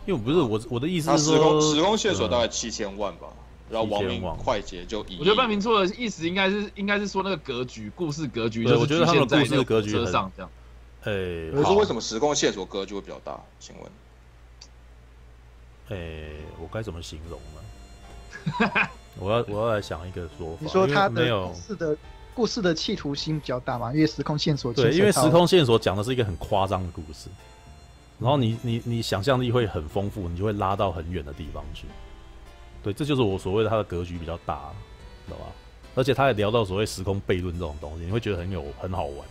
[0.07, 3.29] 因为我不是我我的意思是说，时空时空线索大概七千万吧，
[3.71, 5.19] 然后亡命快捷就一亿。
[5.21, 8.65] 我觉得半明错的意思应该是应该是说那个格局，故事格局。
[8.65, 10.51] 对，我觉得他们故事格局上这样。
[11.05, 11.13] 哎，
[11.55, 13.41] 我说为什么时空线索格局会比较大？
[13.59, 13.91] 请问？
[15.99, 16.29] 哎，
[16.61, 18.89] 我该怎么形容呢？
[19.19, 20.59] 我要我要来想一个说法。
[20.61, 21.97] 你说他没有是的。
[22.33, 27.29] 故事的企图心比较大嘛，因为时空线索对，因为时空线索讲的是一个很夸张的故事，
[28.21, 31.87] 然后你你你想象力会很丰富，你就会拉到很远的地方去。
[32.83, 34.71] 对，这就是我所谓的他的格局比较大，
[35.27, 35.47] 知道吧？
[35.95, 39.27] 而且他也聊到所谓时空悖论这种东西，你会觉得很有很好玩。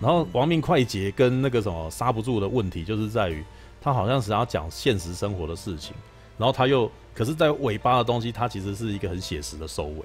[0.00, 3.44] 然后亡命快捷跟那个什么刹不住的问题，就是在于
[3.80, 5.94] 他好像是要讲现实生活的事情，
[6.36, 10.02] 然后他又可是在尾巴的东西，它其实是一个很写实的收尾。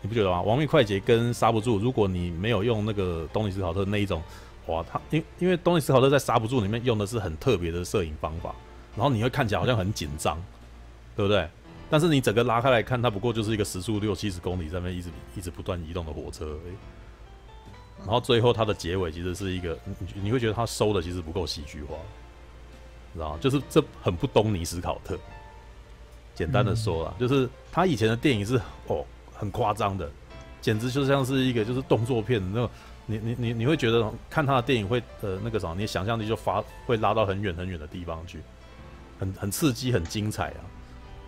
[0.00, 0.42] 你不觉得吗？
[0.42, 4.20] 亡命快捷跟刹不住，如果你没有用那个东尼斯考特那一种，
[4.66, 8.54] 哇，他因因为东尼斯考特在刹不住里面用的是很特别的摄影方法，
[8.96, 10.36] 然后你会看起来好像很紧张，
[11.16, 11.48] 对不对？
[11.90, 16.74] 但是你整个拉开来看，它不过就是一个时速六七十公里在那一直一直不断移动的火车而已。
[17.98, 21.94] 然后最后它的结尾其实是一个，你你会觉得它收的其实不够喜剧化，
[23.14, 23.38] 知道吗？
[23.40, 25.18] 就是这很不东尼史考特。
[26.34, 29.04] 简单的说啦，就是他以前的电影是哦。
[29.34, 30.08] 很夸张的，
[30.60, 32.70] 简直就像是一个就是动作片那种，
[33.06, 38.38] 你你你你会觉得看他的电影会呃那个什么，你想象力就发会拉到很远很远的地方去，
[39.18, 40.62] 很很刺激很精彩啊，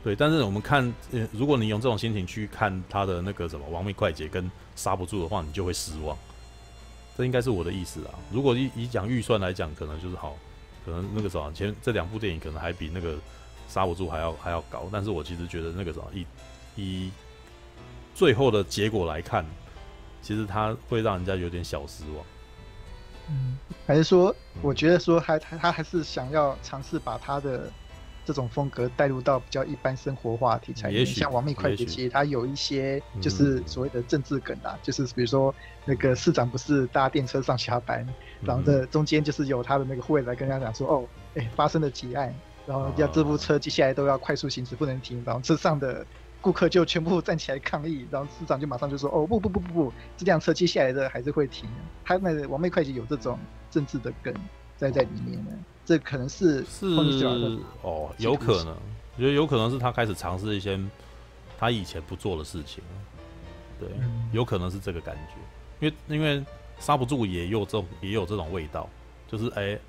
[0.05, 0.15] 对。
[0.15, 4.45] 但是我们看，呃，如果你用这种心情去看他的那个什么《亡命快捷》跟
[4.77, 6.17] 《刹不住》的话，你就会失望。
[7.17, 8.15] 这应该是我的意思啊。
[8.31, 10.37] 如果以以讲预算来讲，可能就是好，
[10.85, 13.15] 可能那个什么前这两部电影可能还比那个
[13.69, 14.89] 《刹不住》还要还要高。
[14.93, 16.27] 但是我其实觉得那个什么以
[16.77, 17.11] 以
[18.15, 19.45] 最后的结果来看，
[20.23, 22.25] 其实他会让人家有点小失望。
[23.29, 27.71] 嗯，还是说，我觉得说还他他还是想要尝试把他的
[28.25, 30.91] 这种风格带入到比较一般生活化题材。
[30.91, 38.07] 也许像《亡命快捷》，其实他有一些就是所谓的政治梗啊，就是比如说那个市长不是搭电车上下班，
[38.43, 42.35] 然后这中间就是有他的那个护卫来跟他讲说，哦，哎，发生了劫案，
[42.67, 46.05] 然后要这部车接下来都要快速行驶，不能停，然后车上的。
[46.41, 51.67] 顾客就全部站起来抗议，然后市长就马上就说：“哦不不不不不，这辆车接下来的还是会停。”
[52.05, 53.39] 他那个亡命快捷有这种
[53.71, 54.35] 政治的梗
[54.77, 55.51] 在在里面呢，
[55.85, 56.87] 这可能是是
[57.83, 58.75] 哦，有可能，
[59.17, 60.79] 我觉得有可能是他开始尝试一些
[61.59, 62.83] 他以前不做的事情，
[63.79, 66.45] 对，嗯、有可能是这个感觉，因为因为
[66.79, 68.89] 刹不住也有这种也有这种味道，
[69.29, 69.81] 就是哎、欸、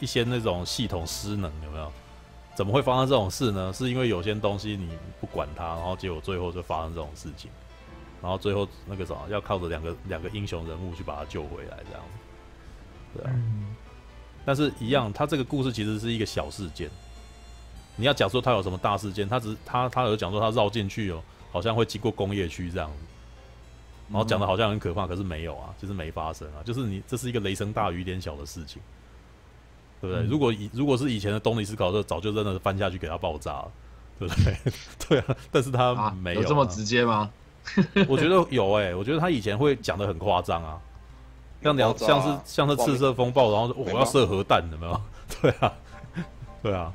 [0.00, 1.92] 一些那种系统失能有没有？
[2.54, 3.72] 怎么会发生这种事呢？
[3.72, 4.90] 是因为有些东西你
[5.20, 7.48] 不管它，然后结果最后就发生这种事情，
[8.20, 13.30] 然后最后那个什么要靠着两个两个英雄人物去把它救回来，这样子，对啊。
[13.32, 13.76] 嗯、
[14.48, 16.88] 但是，一样，他这个故事其实是一个小事件。
[17.96, 22.96] 你要讲说他有什么大事件，他只他他有讲说他绕进去哦，好像会经过工业区这样子，
[24.08, 28.80] 然后讲的好像很可怕，可是没有啊，就是没发生啊，就是你这是一个雷声大雨点小的事情。
[30.00, 30.24] 对不对？
[30.26, 33.72] 如果以如果是以前的东尼斯考特，早就真的翻下去给他爆炸了，
[34.18, 34.56] 对不对？
[35.08, 37.30] 对啊，但是他没有、啊啊、有这么直接吗？
[38.08, 40.80] 我觉得有哎、欸，我觉得他以前会讲得很夸张啊，
[41.62, 45.00] 像两、啊、像是像是赤色风暴，然后我要射核弹，有没有？
[45.40, 45.72] 对啊，
[46.62, 46.92] 对啊。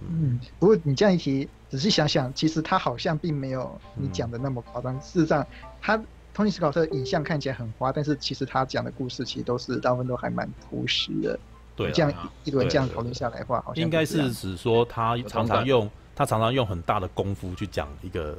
[0.00, 4.94] 嗯，不过你这样一提，仔细想想，其实他好像并没有你讲的那么夸张。
[4.94, 5.46] 嗯、事实上，
[5.80, 6.00] 他。
[6.34, 11.36] 托尼·斯考特影像看起来很花，但是其实他讲的故事其实都是大部分都还蛮朴实的。
[11.74, 18.38] 对，这样一轮这样讨论下来的话，好像应该是指说他常常用他常常用很大的功夫去讲一个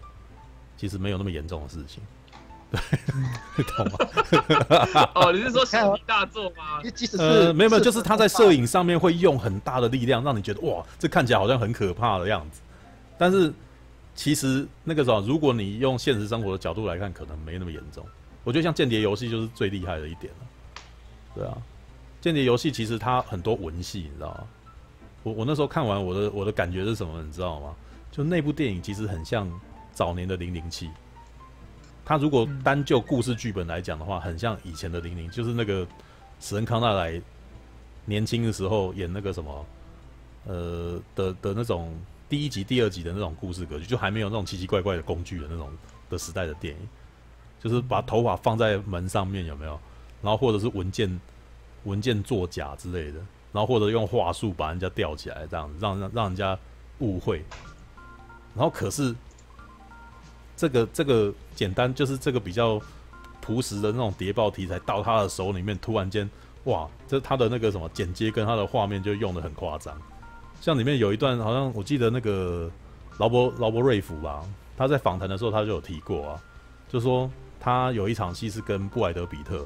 [0.77, 2.01] 其实没有那么严重的事情。
[2.71, 2.79] 对，
[3.57, 5.09] 你懂吗？
[5.15, 6.81] 哦，你是说小大作吗？
[6.95, 12.61] 即使是呃，没有没有，就是他在摄影上面会用很大的力量，让你觉得哇，这看起来好像很可怕的样子，
[13.17, 13.53] 但是。
[14.15, 18.05] 其实那个时候，如果你用现实生活的角度来看，可能没那么严重。
[18.43, 20.83] 我觉得像间谍游戏就是最厉害的一点了。
[21.35, 21.57] 对啊，
[22.19, 24.43] 间谍游戏其实它很多文戏，你知道吗？
[25.23, 27.23] 我我那时候看完，我的我的感觉是什么？
[27.23, 27.73] 你知道吗？
[28.11, 29.49] 就那部电影其实很像
[29.93, 30.89] 早年的零零七。
[32.09, 35.87] 它如果单就故事剧本来讲的话，很像以前的零零，就是那个
[36.39, 37.21] 史恩康纳莱
[38.05, 39.65] 年轻的时候演那个什么
[40.45, 41.95] 呃的的那种。
[42.27, 45.69] 第一集、第二集的那种故事格局，就还没有那种奇奇怪怪的工具的那种
[46.11, 46.89] 的时代的电影，
[47.59, 49.79] 就是把头发放在门上面有没有？
[50.21, 51.19] 然后或者是文件
[51.85, 53.19] 文件作假之类的，
[53.51, 56.57] 然后或者用话术把人家吊起来，这样子让让让人家
[56.99, 57.43] 误会。
[58.55, 59.15] 然后可是
[60.59, 62.77] 这个这个简单就是这个比较
[63.39, 66.29] 朴实的那种谍报题材，到他的手里面突然间，
[66.65, 69.97] 哇，这他的那个什么剪接跟他的画面就用得很夸张。
[70.59, 72.69] 像里面有一段，好像我记得那个
[73.19, 74.43] 劳勃劳勃瑞夫吧，
[74.75, 76.43] 他在访谈的时候他就有提过啊，
[76.89, 79.65] 就说他有一场戏是跟布莱德彼特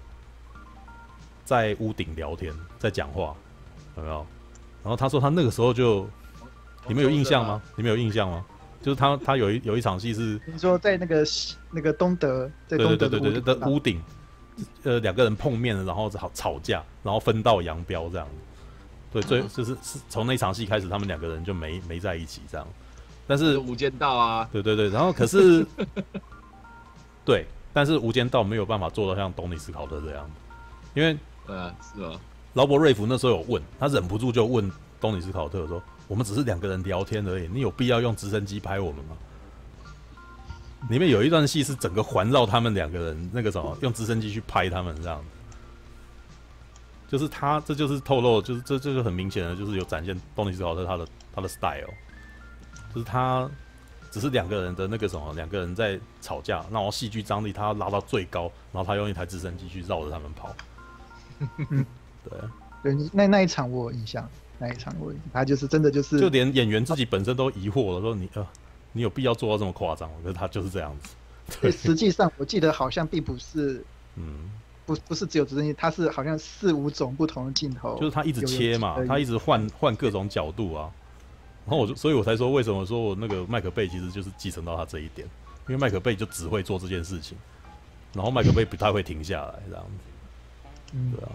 [1.44, 3.34] 在屋顶聊天，在讲话，
[3.98, 4.24] 有没有？
[4.84, 6.08] 然后他说他那个时候就，
[6.88, 7.60] 你们有印象吗？
[7.76, 8.46] 你们有印象吗？
[8.84, 11.26] 就是他他有一有一场戏是你说在那个
[11.72, 14.02] 那个东德，在东德的屋顶，的屋顶，
[14.84, 18.28] 呃，两个人碰面了，然后吵吵架，然后分道扬镳这样。
[19.14, 22.68] 对，最就是是从那场戏开始，他们两个人就没没在一起这样。
[23.26, 25.66] 但是无间道啊，对对对，然后可是，
[27.24, 30.30] 对，但是无间道没有办法做到像东尼斯考特这样，
[30.94, 31.18] 因为
[31.48, 32.20] 呃是吧？
[32.54, 34.70] 劳勃瑞福那时候有问他，忍不住就问
[35.00, 39.18] 东尼斯考特说：“我们只是两个人聊天而已，你有必要用直升机拍我们吗？”
[40.90, 45.24] 里面有一段戏是整个环绕他们两个人，那个什么用直升机去拍他们这样。
[47.08, 51.94] 就是他，这就是透露，就是这这就很明显的，就是有展现东尼斯考特他的他的 style，
[52.94, 53.50] 就是他
[54.10, 60.56] 只是两个人的那个什么，两个人在吵架，然后戏剧张力他要拉到最高，然后他用一台直升机去绕着他们跑。
[62.84, 64.28] 对，对，那那一场我有印象，
[64.64, 68.48] 那一场我他就是真的就是，就连演员自己本身都疑惑了，说你呃，
[68.94, 70.10] 你有必要做到这么夸张？
[70.18, 71.10] 我觉得他就是这样子。
[71.62, 73.84] 对，实际上我记得好像并不是，
[74.16, 74.50] 嗯。
[74.86, 80.92] 不不是只有直升机，它是好像四五种不同的镜头，就是他一直切嘛，他一直换换各种角度啊。
[81.66, 85.26] 然后我就，所以我才说，为什么说我那个麦克贝其实就是继承到他这一点，
[85.70, 87.38] 因为麦克贝就只会做这件事情，
[88.12, 90.92] 然后麦克贝不太会停下来这样子。
[90.92, 91.30] 嗯，对啊，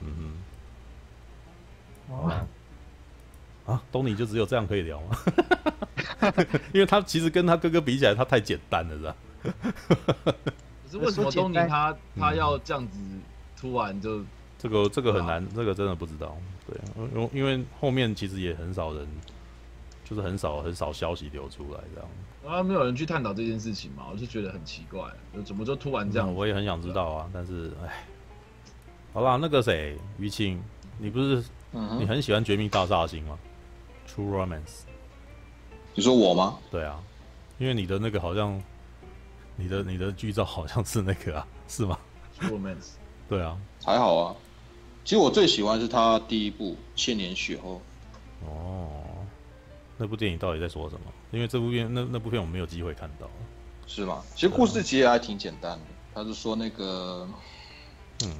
[0.00, 0.32] 嗯哼，
[2.10, 2.46] 哇，
[3.66, 5.16] 啊，东尼就只有这样可以聊吗？
[6.72, 9.16] 因为他其实跟他哥哥比起来，他太简单了，是吧？
[10.84, 12.98] 可是为什么东尼他他要这样子
[13.56, 14.26] 突然就、嗯、
[14.58, 16.36] 这个这个很难，这个真的不知道。
[16.66, 16.76] 对，
[17.14, 19.06] 因因为后面其实也很少人，
[20.04, 22.08] 就是很少很少消息流出来这样。
[22.44, 24.04] 啊，没有人去探讨这件事情嘛？
[24.12, 25.02] 我就觉得很奇怪，
[25.34, 26.34] 就怎么就突然这样、嗯？
[26.34, 28.04] 我也很想知道啊，但是哎，
[29.12, 30.62] 好吧，那个谁，于青，
[30.98, 33.38] 你不是、嗯、你很喜欢《绝命大煞星》吗
[34.08, 34.82] ？True Romance，
[35.94, 36.58] 你说我吗？
[36.70, 37.02] 对啊，
[37.58, 38.62] 因为你的那个好像。
[39.54, 41.98] 你的你的剧照好像是那个啊， 是吗
[42.40, 42.92] ？Romance，
[43.28, 44.34] 对啊，还好啊。
[45.04, 47.80] 其实我最喜欢是他第一部《千年雪后》。
[48.48, 48.90] 哦，
[49.98, 51.12] 那部电影到底在说什么？
[51.32, 53.28] 因为这部片那那部片我没有机会看到。
[53.86, 54.22] 是吗？
[54.34, 55.84] 其实故事其实还挺简单的。
[56.14, 57.28] 他是说那个，
[58.24, 58.30] 嗯，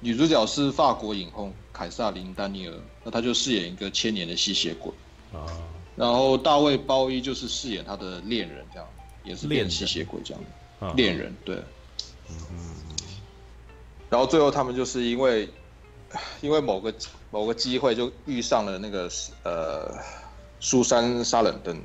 [0.00, 4.92] 女主角是法国影后凯撒琳·丹尼尔，那他就饰演一个千年的吸血鬼。
[5.32, 5.46] 啊。
[5.96, 8.88] 然后大卫·鲍伊就是饰演他的恋人，这样。
[9.24, 10.42] 也是恋吸血鬼这样。
[10.80, 11.62] 的恋人，人，对，
[14.10, 15.48] 然后最后他们就是因为，
[16.40, 16.92] 因为某个
[17.30, 19.08] 某个机会就遇上了那个
[19.44, 19.96] 呃，
[20.58, 21.80] 苏珊沙冷登，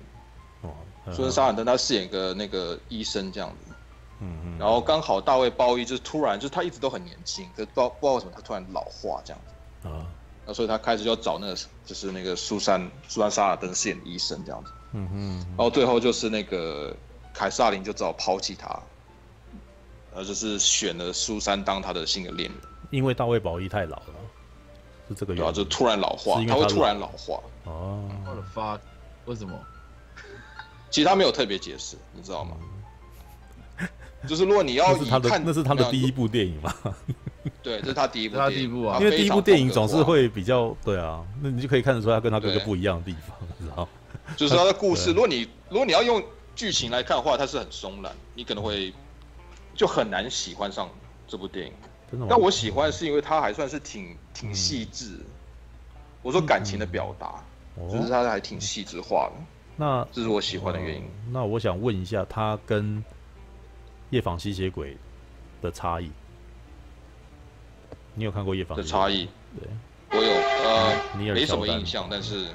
[0.62, 0.74] 哦，
[1.14, 3.74] 苏珊沙冷登他饰演一个那个医生这样子，
[4.22, 10.06] 嗯嗯，然后刚好大卫鲍伊就是突然就是他一直都很年轻，可是不知道不知道为什么他突然老化这样子，啊，
[10.46, 16.96] 那所以他开始就要找那个就是那个苏珊苏珊沙尔登饰演的医生这样子，嗯嗯，然后最后就是那个。
[17.34, 18.68] 凯撒琳就只好抛弃他，
[20.16, 22.60] 呃，就是选了苏珊当他的新的恋人，
[22.90, 24.14] 因为大卫鲍伊太老了，
[25.08, 27.40] 是这个原因啊，就突然老化，他，他会突然老化。
[27.66, 28.80] 哦，我的发，
[29.26, 29.54] 为什么？
[30.90, 32.58] 其实他没有特别解释，你知道吗？
[33.82, 33.88] 嗯、
[34.28, 36.74] 就是如果你要看， 那是，那是他的第一部电影嘛？
[37.64, 43.88] 对，这是他第一部，他第一部啊，因为第一部电影总是会比较，对啊，那你就可以看得出他跟他哥哥不一样的地方， 知道？
[44.36, 46.24] 就是他的故事，如果你如果你要用。
[46.58, 48.92] 剧情来看的话，它是很松软，你可能会
[49.76, 50.90] 就很难喜欢上
[51.28, 51.74] 这部电影。
[52.28, 55.06] 但我喜欢是因为它还算是挺挺细致。
[55.20, 55.26] 嗯、
[56.24, 57.44] 我说感情的表达，
[57.80, 59.34] 嗯、就是它还挺细致化的。
[59.76, 61.04] 那这是我喜欢的原因。
[61.32, 62.98] 那我想问一下，他跟
[64.10, 64.94] 《夜访吸血鬼》
[65.62, 66.10] 的差异？
[68.18, 69.30] 你有看过《夜访》的差异？
[69.60, 69.70] 对，
[70.10, 72.48] 我有呃，你没什么印象，但是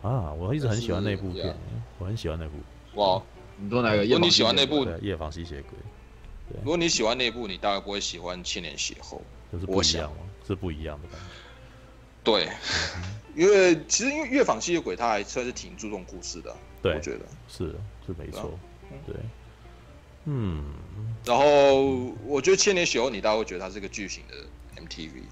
[0.00, 1.54] 啊，我一直很喜欢那部片，
[1.98, 2.54] 我很喜欢那部。
[2.94, 3.22] 哇，
[3.58, 4.04] 你说哪个？
[4.04, 5.72] 如果你喜欢那部《夜访吸血鬼》，
[6.62, 9.18] 如果你喜欢那部，你大概不会喜欢《千年血后》。
[9.52, 10.16] 就是不一样吗？
[10.46, 11.26] 是不一样的感觉。
[12.24, 12.48] 对，
[13.36, 17.76] 因为其实因为《夜访吸血鬼》它还算是挺注重故事的，对，我觉得是
[18.06, 18.58] 是没错。
[19.06, 19.14] 对，
[20.24, 20.72] 嗯。
[21.24, 21.84] 然后
[22.24, 24.34] 我觉得《千年血后》你大概会觉得它是个巨型的
[24.76, 25.22] MTV，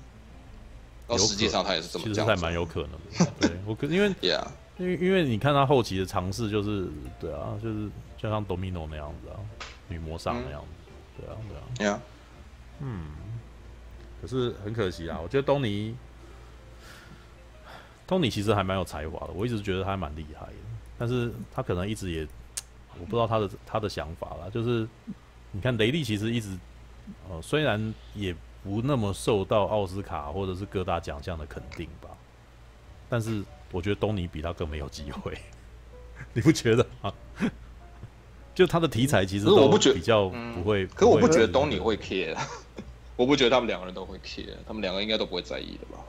[1.08, 3.32] 然后实际上他也是这么讲，其实还蛮有可能的。
[3.48, 4.10] 对我可因为。
[4.20, 4.46] Yeah.
[4.76, 6.88] 因为因为你看他后期的尝试，就是
[7.20, 7.88] 对啊，就是
[8.18, 9.38] 就像 Domino 那样子啊，
[9.86, 12.00] 女魔上那样子，嗯、对啊对啊，对啊，
[12.80, 13.06] 嗯，
[14.20, 15.94] 可是很可惜啊，我觉得东尼，
[18.04, 20.52] 东尼其实还蛮有才华的，我一直觉得他还蛮厉害的，
[20.98, 22.26] 但是他可能一直也，
[22.98, 24.88] 我不知道他的他的想法啦，就是
[25.52, 26.48] 你看雷利其实一直，
[27.30, 28.34] 呃，虽然也
[28.64, 32.08] 不那么受到奥斯卡或者是各大奖项的肯定吧，
[33.08, 35.36] 但是我觉得东尼比他更没有机会，
[36.32, 37.12] 你不觉得吗？
[38.54, 42.36] 就他的题材其实都比较不会，可我不觉得东尼会 care，
[43.16, 46.02] 我不觉得他们两个人都会 care，他们两个应该都不会在意的吧？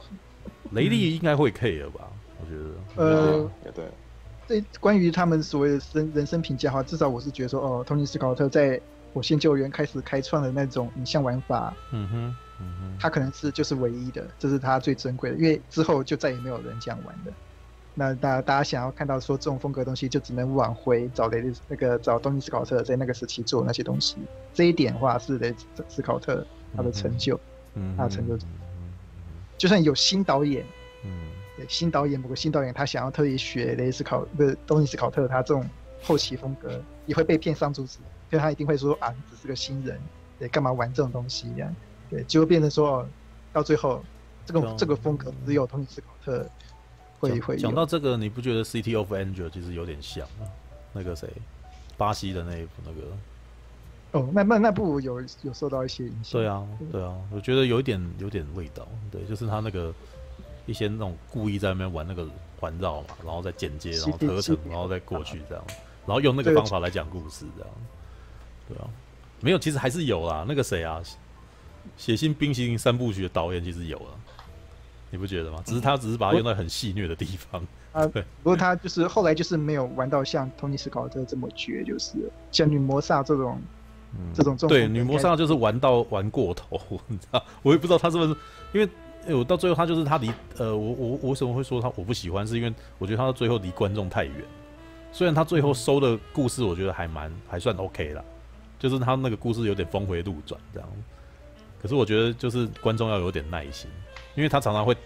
[0.71, 2.07] 雷利应该会 care 吧？
[2.39, 2.51] 我觉
[2.95, 3.85] 得，呃，对，
[4.47, 8.79] 对，关于他们所谓的生人生评价的话，至少我是觉得说，哦，托尼斯考特在
[9.13, 17.31] 火线救援开始开创的那种影像玩法，嗯哼，嗯，他可能是就是唯一的，这是他最珍贵的，因为之后就再也没有人这样玩的。
[17.97, 24.17] 那大大家想要看到说这种风格的东西，就只能往回找雷那个找东尼斯考特在那个时期做那些东西。
[24.53, 25.55] 这一点的话是雷
[25.87, 26.45] 斯考特
[26.75, 27.39] 他的成就，
[27.75, 28.37] 嗯，他的成就。
[29.57, 30.65] 就算有新导演，
[31.05, 35.65] 嗯，对，新导演，不过新导演他想要特意学雷斯考不是东尼斯考特他这种
[36.03, 37.99] 后期风格，也会被骗上柱子，
[38.29, 39.97] 因为他一定会说啊，你只是个新人，
[40.37, 41.73] 对，干嘛玩这种东西一样，
[42.09, 43.07] 对，就会变成说
[43.51, 44.03] 到最后
[44.45, 46.47] 这个这个风格只有托尼斯考特。
[47.17, 50.45] 会会讲到这个，你不觉得《City of Angel》其实有点像吗？
[50.91, 51.27] 那个谁，
[51.97, 54.19] 巴西的那一部那个？
[54.19, 56.33] 哦，那那那部有有受到一些影响。
[56.33, 58.85] 对啊，对啊，我觉得有一点有点味道。
[59.09, 59.93] 对，就是他那个
[60.65, 62.27] 一些那种故意在那边玩那个
[62.59, 65.63] 环绕嘛，然后再剪接，然后合成，然后再过去这样，
[66.05, 67.69] 然后用那个方法来讲故事这样。
[68.67, 68.89] 对啊，
[69.39, 70.45] 没有，其实还是有啦。
[70.45, 71.01] 那个谁啊，
[71.97, 74.05] 《血腥冰淇淋三部曲》的导演其实有了。
[75.11, 75.61] 你不觉得吗？
[75.65, 77.65] 只是他只是把它用在很戏谑的地方。
[77.93, 78.21] 啊，对。
[78.43, 83.61] 不过他就是后来就是没有玩到像托尼斯考特这么绝，就是像女魔煞这种，
[84.13, 84.69] 嗯、这种这种。
[84.69, 87.41] 对，女魔煞就是玩到玩过头，你知道？
[87.61, 88.36] 我也不知道他是不是
[88.73, 92.45] 因为，我到最后他就是他离呃，我我我为什么会说他我不喜欢？
[92.45, 94.36] 是因为我觉得他到最后离观众太远。
[95.13, 98.21] 虽然他最后收的故事，我觉得还蛮还算 OK 啦，
[98.77, 100.89] 就是他那个故事有点峰回路转这样。
[101.86, 103.88] 可是我觉得就是观众要有点耐心。
[104.33, 104.97] 因为他常常会，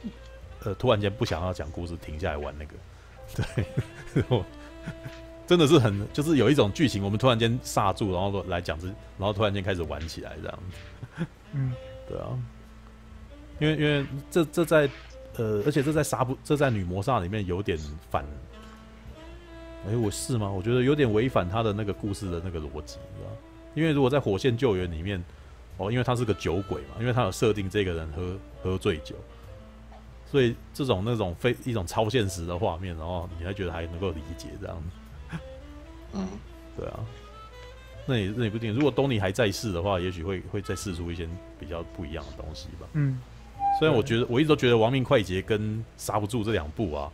[0.64, 2.74] 呃，突然间不想要讲故事，停下来玩那个，
[4.16, 4.44] 对，我
[5.46, 11.74] 真的是很，就是有一种剧情，我们突然间刹住，然后来讲这，然后突然间开始玩起来这样子，嗯，
[12.10, 12.30] 对啊，
[13.60, 14.90] 因为因为这这在
[15.36, 17.78] 呃，而且这在杀不这在女魔煞里面有点
[18.10, 18.26] 反，
[19.86, 20.50] 哎，我是吗？
[20.50, 23.30] 我觉得有点违反他的那个故事的那个逻辑，知道？
[23.76, 25.24] 因为如果在火线救援里面。
[25.80, 29.16] 哦，因为他是个酒鬼嘛，因为他有设定这个人喝喝醉酒，
[30.30, 35.38] 所以这种那种非一种超现实的画面，然后你还觉得还能够理解这样子。
[36.14, 36.28] 嗯，
[36.78, 37.00] 对啊，
[38.06, 38.74] 那也那也不一定。
[38.74, 41.28] 如果东尼还在世的话，也许会会再试出一些
[41.58, 42.86] 比较不一样的东西吧。
[42.94, 43.22] 嗯，
[43.80, 45.62] 虽然我觉得我一直都觉得《亡命快捷》跟
[45.96, 47.10] 《刹不住》这两部啊，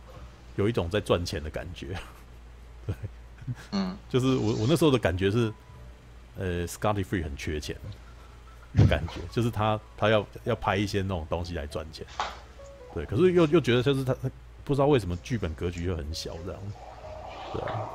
[0.56, 1.96] 有一种在赚钱的感觉。
[2.84, 2.94] 对，
[3.70, 5.52] 嗯， 就是我我那时候的感觉是，
[6.36, 7.76] 呃，Scotty Free 很缺钱。
[8.76, 12.06] 的感觉就是他他要要拍一些那种东西来赚钱，
[12.94, 14.14] 对，可是又又觉得就是他
[14.64, 16.60] 不知道为什么剧本格局又很小这样，
[17.52, 17.88] 对啊，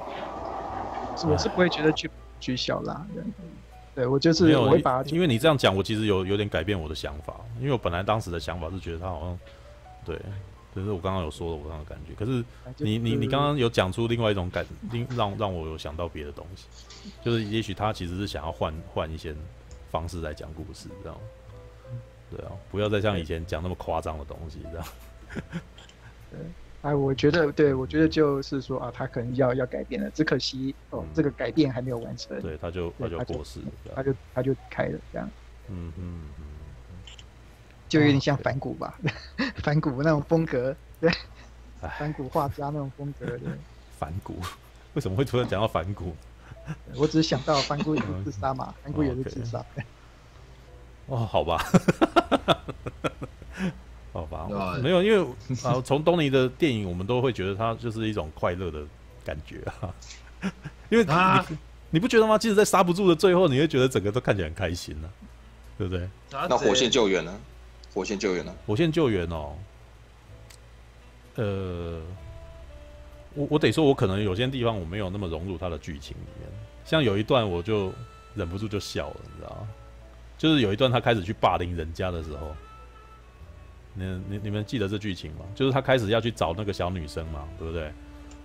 [1.28, 2.10] 我是不会觉得剧
[2.40, 3.06] 局小啦，
[3.94, 9.40] 对，我就是我会把，因为你这样讲，我其实有有点改变我的想法，因为我本来当时的想法是觉得他好像
[10.06, 10.18] 对，
[10.74, 12.44] 就是我刚刚有说的我刚刚感觉，可是
[12.78, 16.66] 你你你刚刚有讲出另外一种感，令让让我有想到别的东西，
[17.22, 19.36] 就是也许他其实是想要换换一些。
[19.92, 21.18] 方式来讲故事，这样，
[22.32, 24.88] 对啊，不要再像以前讲那么夸张的东西，这样。
[26.32, 26.40] 对，
[26.84, 32.40] 哎，我觉得，对我觉得就是说啊，他可能要要改变了，只可惜哦，这个改变还没有完成。
[32.42, 33.60] 对，他就他就过世，
[33.94, 35.30] 他就他就开了这样。
[35.68, 36.46] 嗯嗯嗯，
[37.90, 38.98] 就有点像反骨吧，
[39.62, 41.12] 反骨那种风格，对，
[42.00, 43.40] 反骨画家那种风格，对。
[44.00, 44.36] 反骨，
[44.96, 46.16] 为什么会突然讲到反骨？
[46.96, 49.64] 我只是想到反骨也是自杀嘛， 反骨也是自杀。
[51.08, 51.62] 哦，好吧，
[54.14, 54.48] 好吧，
[54.82, 55.20] 没有，因为
[55.64, 58.82] 啊，从东尼的电影，我们都会觉得他就是一种快乐的
[59.26, 59.94] 感觉啊。
[60.90, 61.44] 因为他，
[61.90, 62.38] 你不觉得吗？
[62.38, 65.10] 即使在刹不住的最后，你会觉得整个都看起来很开心呢，
[65.78, 66.08] 对不对？
[66.30, 67.38] 那火线救援呢？
[67.94, 68.54] 火线救援呢？
[68.66, 69.56] 火线救援哦，
[71.36, 72.02] 呃。
[73.34, 76.50] 我我得说，我可能有些地方我没有那么融入他的剧情里面，
[76.86, 77.94] 像有一段我就
[78.36, 79.68] 忍不住就笑了，你知道吗？
[80.38, 82.56] 就是有一段他开始去霸凌人家的时候，
[83.94, 85.46] 你你你们记得这剧情吗？
[85.54, 87.92] 就是他开始要去找那个小女生嘛，对不对？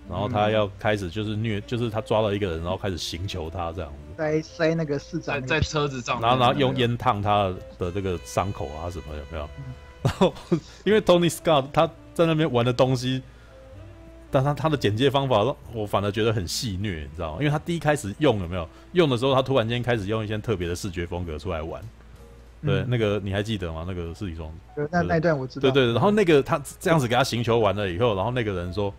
[0.09, 9.49] 然后他要开始就是虐，就是他抓了一个人，然后开始刑求他这样子，塞塞那个市长在在车子上，然后然后用烟烫他的这个伤口啊什么有没有？
[10.03, 10.33] 然后
[10.85, 13.21] 因为 Tony Scott 他在那边玩的东西，
[14.29, 17.37] 但他他的简介方法，我反而觉得很戏谑，你知道吗？
[17.39, 21.81] 因为他第一开始用有没有用的时候，他突然间开始用一些特别的视觉风格出来玩。
[22.65, 23.85] 对，那个你还记得吗？
[23.87, 24.53] 那个是一种，
[24.91, 25.69] 那那段我知道。
[25.69, 28.93] 对对，然后那个他这样子给他行球完了以后，然后那个人说。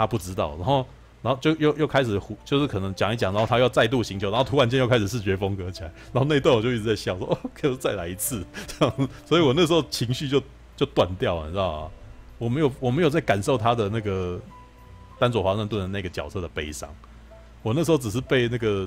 [0.00, 0.86] 他不知道，然后，
[1.22, 8.46] 然后就又又开始胡，就是可能讲一讲，然后他又再度行球，然后突然间又开始视觉风格起来，然后那段我就一直在笑，说哦，可以再来一次
[8.78, 10.40] 这样，所以我那时候情绪就
[10.76, 11.90] 就断掉了，你知道吗？
[12.38, 14.40] 我没有我没有在感受他的那个
[15.18, 16.88] 丹佐华盛顿的那个角色的悲伤，
[17.62, 18.86] 我那时候只是被那个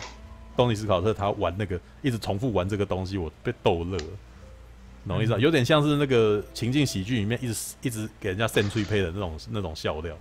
[0.55, 3.97] 东尼斯考特他玩那个一直重复玩这个东西，我被逗乐，
[5.07, 5.37] 懂我意思吗？
[5.37, 10.15] 有点像是那个情境喜剧里面一直一直给人家扇脆配的那种那种笑料。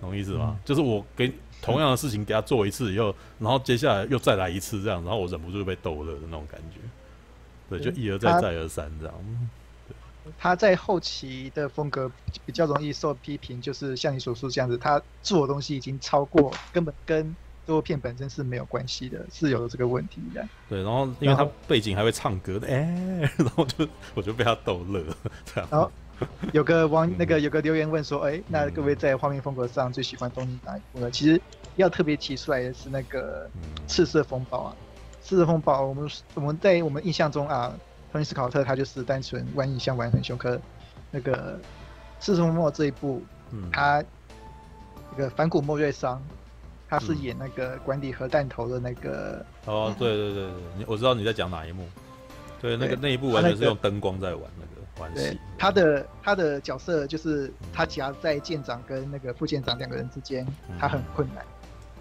[0.00, 0.56] 懂意思吗？
[0.56, 1.30] 嗯、就是我给
[1.60, 6.78] 同样的事情给他做一次以后，然后接下来又再来一次这样，然后我忍不住就被逗乐的那种感觉。
[7.68, 9.14] 对，就一而再再而三这样。
[10.38, 12.10] 他在后期的风格
[12.44, 17.22] 比较容易受批评，就是像你所说这样子，他做的东西已经超过根本跟
[17.66, 20.46] 动作片本身是没有关系的，是有这个问题的。
[20.68, 25.04] 对，然后因为他背景还会唱歌的，哎、欸，然后就我就被他逗乐
[25.44, 25.90] 这样。
[26.52, 31.10] 有个网那个有个留言问说，哎、欸，那各位在画面风格上最喜欢东尼哪一部呢？
[31.10, 31.40] 其实
[31.76, 33.48] 要特别提出来的是那个
[33.88, 34.76] 赤色风暴啊，
[35.24, 37.72] 赤色风暴，我们我们在我们印象中啊，
[38.10, 40.60] 托尼斯考特他就是单纯玩影像玩很凶，可
[41.10, 41.58] 那个
[42.20, 43.22] 赤色风暴这一部，
[43.72, 44.02] 他
[45.12, 46.22] 那个反骨莫瑞桑，
[46.88, 49.44] 他是演那个管理核弹头的那个。
[49.66, 51.88] 哦，对对对对，我知道你在讲哪一幕。
[52.60, 54.70] 对，那个那一部完全是用灯光在玩那个。
[55.14, 60.46] 对，他的他的角色就是他夹在舰长跟那个副舰长两个人之间，
[60.78, 61.42] 他很困难。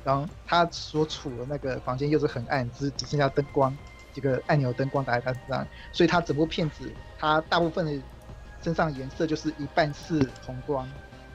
[0.04, 3.74] 然后他所处的那个房间又是很暗，只只剩下灯光，
[4.14, 8.02] 这个按钮灯光打在他身上，所以他整部片子他大部分的
[8.62, 10.90] 身上颜色就是一半是红光，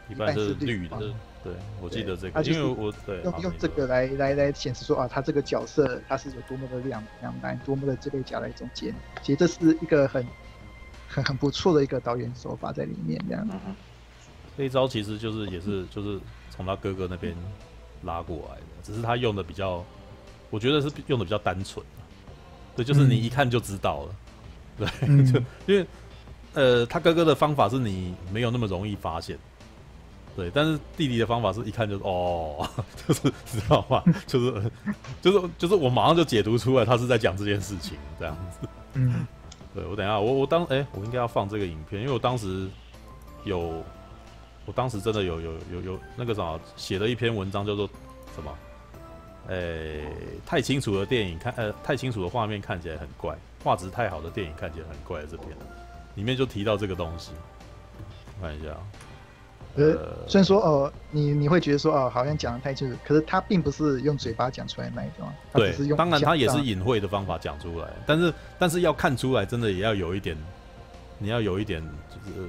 [0.08, 0.98] 一半是绿的。
[1.42, 8.94] 对，我记得这个，因为我对用用这个来来来显示说啊，他这个角色他是有多么的亮亮白，多么的这个夹在中间。
[9.22, 10.26] 其实这是一个很。
[11.06, 13.48] 很很不错的一个导演手法在里面，这样。
[14.56, 16.18] 这一招其实就是也是就是
[16.50, 17.36] 从他哥哥那边
[18.02, 19.84] 拉过来的，只是他用的比较，
[20.50, 21.86] 我觉得是用的比较单纯。
[22.76, 24.16] 对，就是你一看就知道了。
[24.78, 25.86] 对，嗯、就因为
[26.54, 29.38] 呃，他哥哥的方法是你没有那么容易发现。
[30.36, 32.68] 对，但是弟弟的方法是一看就是哦，
[33.06, 34.02] 就是知道吗？
[34.26, 34.70] 就是
[35.22, 38.68] 就是就是我马上就解读出来，他是在讲这件事情这样子。
[38.94, 39.26] 嗯。
[39.74, 42.68] 对，我等一下，我我当哎、欸，我应该要放这个影片，因为我当时
[43.42, 43.82] 有，
[44.66, 47.88] 我当时真的有有有有那个什么写了一篇文章，叫做
[48.36, 48.56] 什么？
[49.48, 50.04] 哎、欸，
[50.46, 55.20] 太清楚的电影看，呃，太清楚的画面看起来很怪，画质太好的电影看起来很怪。
[55.26, 55.48] 这篇
[56.14, 57.32] 里面就提到这个东西，
[58.40, 58.68] 我看一下。
[59.76, 70.36] 呃，虽然说哦，你你会觉得说哦，好像讲的太清楚，可是他并不是用嘴巴讲出来那一种，他只是用，当然他也是隐晦的方法讲出来，但是但是要看出来，真的也要有一点，
[71.18, 72.48] 你要有一点就是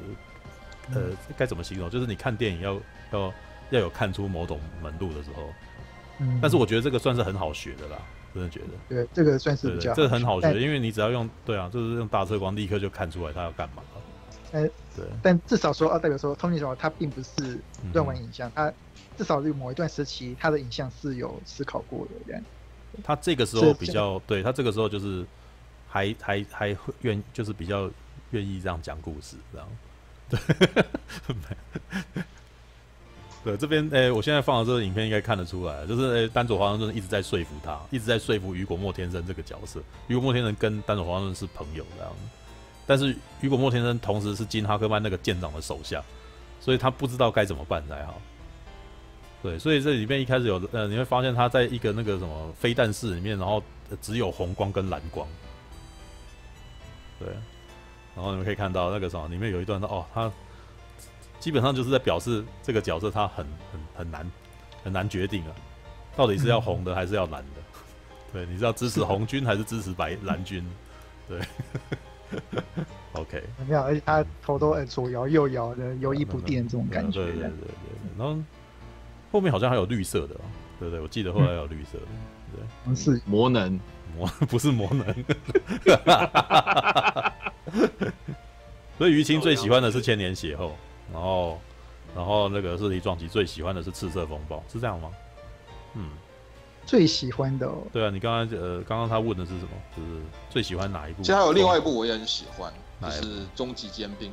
[0.93, 1.89] 呃该怎么形容？
[1.89, 2.79] 就是你看电影要
[3.11, 3.33] 要
[3.71, 5.49] 要有看出某种门路的时候，
[6.19, 7.97] 嗯，但是我觉得这个算是很好学的啦，
[8.33, 13.83] 真的觉得，对，这个算是这个很好学，因为你只要用对啊，就是用大测光立刻就看出来他要干嘛。
[14.51, 14.61] 呃，
[14.95, 17.59] 对，但至少说啊，代表说，Tony 说他并不是
[17.93, 18.73] 乱玩影像，嗯、他
[19.17, 22.41] 至少有某一段时期，他的影像是有思考过的这样。
[23.03, 25.25] 他这个时候比较，对他这个时候就是
[25.89, 27.91] 还还还会愿，就是比较
[28.31, 29.67] 愿意这样讲故事，这样。
[30.29, 30.39] 对，
[33.45, 42.11] 对，这边诶、我现在放的这个影片应该看得出来，就是诶、欸，丹佐华盛顿一直在说服他，一直在说服雨果·莫天生这个角色，雨果·莫天生跟丹佐华盛顿是朋友这样。
[42.87, 46.03] 但是雨果·莫天生同时是金·哈克曼那个舰长的手下，
[46.59, 48.19] 所以他不知道该怎么办才好。
[49.43, 53.61] 对，所以这里面一开始有呃，你会发现他在一个那个什么飞弹室里面，然后
[54.01, 55.27] 只有红光跟蓝光。
[57.19, 57.29] 对，
[58.15, 60.31] 然后你们可以看到那个什么里面有一段哦，他
[61.45, 64.31] 基本上就是在表示这个角色他很很很难
[64.83, 65.53] 很难决定啊，
[66.15, 67.61] 到底是要红的还是要蓝的？
[68.33, 70.67] 对，你是要支持红军还是支持白蓝军？
[71.29, 71.39] 对。
[73.13, 77.21] OK，没有，而且他头都左摇右摇的，游移不定这种感觉。
[77.23, 78.35] 对对对对，然后
[79.31, 80.33] 后面好像还有绿色的，
[80.79, 80.99] 对不对？
[80.99, 82.07] 我记得后来有绿色的，
[82.55, 83.79] 对， 不是魔能，
[84.17, 85.05] 魔不是魔能。
[88.97, 90.75] 所以于青最喜欢的是千年血后，
[91.13, 91.59] 然后
[92.15, 95.11] 然后那个《尸体撞击》最喜欢的是《赤色风暴》，是这样吗？
[95.93, 96.09] 嗯，
[96.85, 97.83] 最喜欢的哦。
[97.91, 99.69] 对啊，你刚刚呃，刚刚他问的是什么？
[99.95, 101.21] 就是最喜欢哪一部？
[101.21, 103.21] 其实还有另外一部我也很喜欢，就是
[103.55, 104.29] 《终极尖兵》，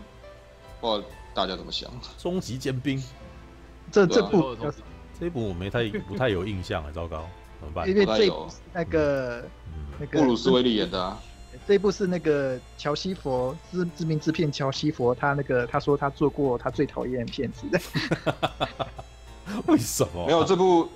[0.81, 1.91] 不知道大家怎么想？
[2.19, 2.99] 《终极尖兵》
[3.91, 4.57] 这这部
[5.21, 7.29] 这一部我没太 不太有印象啊，糟糕，
[7.61, 7.89] 怎么办？
[7.89, 9.45] 因为这部是那个
[10.01, 11.21] 那个布鲁斯威利演的啊。
[11.67, 17.67] 这一部是那个乔西佛知知名制片乔西佛，他那个他说他做过他最讨厌的片子。
[19.67, 20.27] 为什么？
[20.27, 20.89] 没有这部，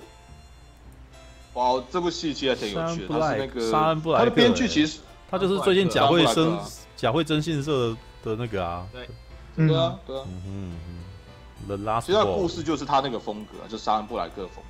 [1.53, 3.19] 哇，这部戏其实还挺有趣的。
[3.19, 4.99] 他是那个沙恩布莱克，他的编剧其实
[5.29, 6.59] 他就是最近贾慧生
[6.95, 8.87] 贾慧征信社的那个啊。
[8.91, 9.07] 对，
[9.67, 10.23] 对啊，对啊。
[10.27, 10.97] 嗯嗯嗯。
[11.67, 14.61] The Last，其实他故事就是他那个风格，就沙恩布莱克风格，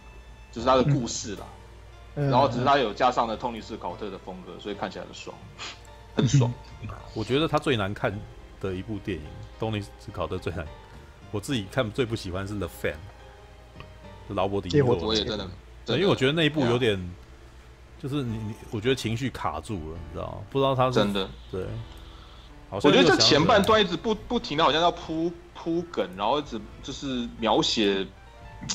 [0.51, 1.41] 就是他的故事啦。
[2.15, 5.35] 然后只是他有加上了托尼斯考特的风格，所以看起来很爽。
[6.17, 6.51] 很爽，
[7.13, 8.11] 我觉得他最难看
[8.59, 9.23] 的一部电影，
[9.59, 10.65] 东尼斯考特最难，
[11.31, 12.95] 我自己看最不喜欢是《The Fan》，
[14.33, 14.95] 劳勃迪尼洛。
[14.97, 15.47] 我也真的，
[15.89, 16.99] 因为我觉得那一部有点，
[18.01, 20.37] 就是你你，我觉得情绪卡住了，你知道吗？
[20.49, 21.65] 不知道他是真的对。
[22.71, 28.05] 我觉得这前半段一直不不停的，好像要铺铺梗，然后一直就是描写，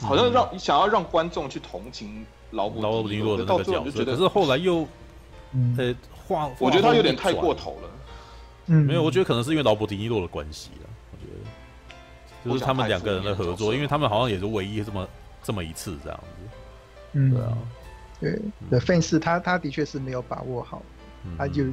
[0.00, 4.86] 好像让想要让观众去同情劳勃劳勃迪尼洛的那个角色，可是后来又，
[5.76, 5.94] 呃。
[6.58, 7.90] 我觉得他有点太过头了。
[8.66, 10.88] 嗯，没有，我觉得可能是因为劳勃迪尼洛的关系了。
[11.10, 15.08] 我觉得就是他们两个人的合作，因为他们好像也是唯一这么
[15.42, 16.56] 这么一次这样子。
[17.14, 17.58] 嗯，对啊，
[18.20, 20.80] 对的 fans 他他的确是没有把握好，
[21.36, 21.64] 他就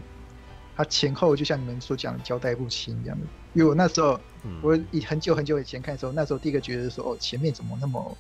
[0.75, 3.25] 他前后就像你们所讲的交代不清一样的。
[3.53, 4.19] 因为我那时候
[4.61, 8.17] 我以很久很久以前看的时候，那时候第一个觉得说哦，前面怎么那么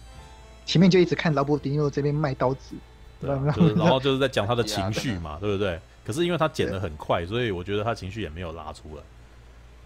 [0.65, 2.75] 前面就一直看劳勃迪尼洛这边卖刀子，
[3.19, 3.29] 对，
[3.75, 5.79] 然后就是在讲他的情绪嘛， 对不对？
[6.09, 9.03] 可是因为他剪得很快，所以我觉得他情绪也没有拉出来。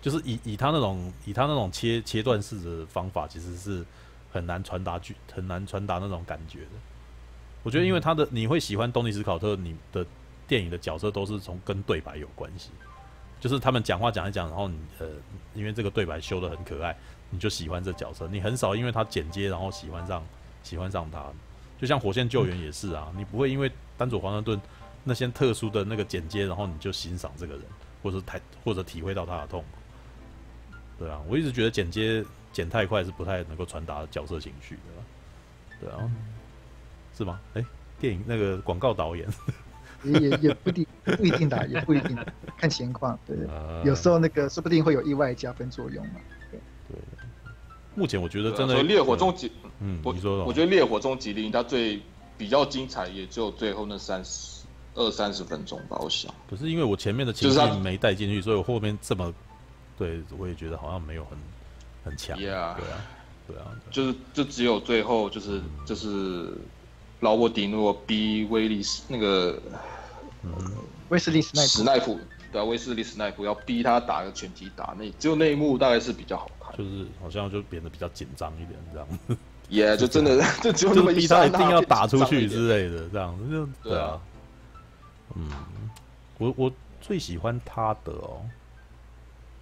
[0.02, 3.86] 就是以以他那种以他那种切切断式的方法，其实是
[4.32, 6.70] 很难传达剧，很难传达那种感觉的。
[7.62, 10.06] 我觉得因为他的你会喜欢东尼斯考特，你的
[10.48, 12.70] 电影的角色都是从跟对白有关系，
[13.42, 15.08] 就是他们讲话讲一讲，然后你呃，
[15.54, 16.96] 因为这个对白修的很可爱，
[17.32, 18.30] 你就喜欢这角色。
[18.30, 20.24] 你很少因为他剪接然后喜欢上
[20.64, 21.26] 喜欢上他，
[21.82, 24.58] 就像火线救援也是啊，你不会因为丹佐华盛顿。
[25.04, 27.64] 那些特殊的那个剪接，然后你就欣赏这个人，
[28.02, 29.64] 或者太或者体会到他的痛，
[30.98, 34.82] 对啊，我一直觉得剪接剪太快是不太能够传达角色情绪的，
[35.82, 36.10] 对啊，
[37.18, 37.40] 是吗？
[37.54, 37.68] 哎、欸，
[38.00, 39.28] 电影那个广告导演。
[40.04, 42.18] 也也也不一定不一定的，也不一定，
[42.58, 43.38] 看情况，对，
[43.86, 46.16] 有时候那个说不定会有意外加分作用嘛，
[46.52, 46.60] 对。
[46.90, 47.00] 对。
[47.96, 49.50] 目前我觉得真的烈火终极，
[49.80, 52.02] 嗯，你说，我觉得烈火终极零它最
[52.38, 54.53] 比较精彩，也只有最后那三十。
[54.96, 56.34] 二三十分钟吧，我想。
[56.50, 59.34] 可是因为我前面的情绪没带进去，所以我后面这么，
[59.98, 61.38] 对，我也觉得好像没有很
[62.06, 62.38] 很强。
[62.38, 62.42] Yeah.
[62.42, 62.78] 对啊，
[63.48, 66.54] 对啊，就是就只有最后就是就是
[67.22, 69.60] 劳勃迪诺逼威利斯那个，
[70.44, 70.52] 嗯，
[71.10, 72.20] 威斯利斯奈史奈普，
[72.52, 79.08] 对啊，威斯利斯奈夫要逼他打个拳击打，那只有那一幕大概是比较好看，就是好像就变得比较紧张一点这样。
[79.72, 84.22] Yeah，就真的 就只有那么一逼他一定要打出去之类的这样，就对啊。
[85.36, 85.50] 嗯，
[86.38, 86.72] 我我
[87.02, 88.42] 最喜欢他的哦，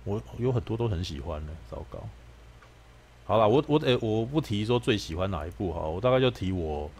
[0.03, 1.53] 我有很多都很喜欢的。
[1.69, 1.99] 糟糕，
[3.25, 6.91] 好了，我我诶、欸，我不提说最喜欢哪一部哈，我大概就提我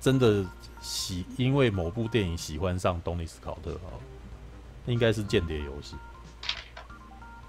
[0.00, 0.44] 真的
[0.80, 3.90] 喜，因为某部电影喜欢上东尼斯考特哈，
[4.86, 5.94] 应该是《间谍游戏》。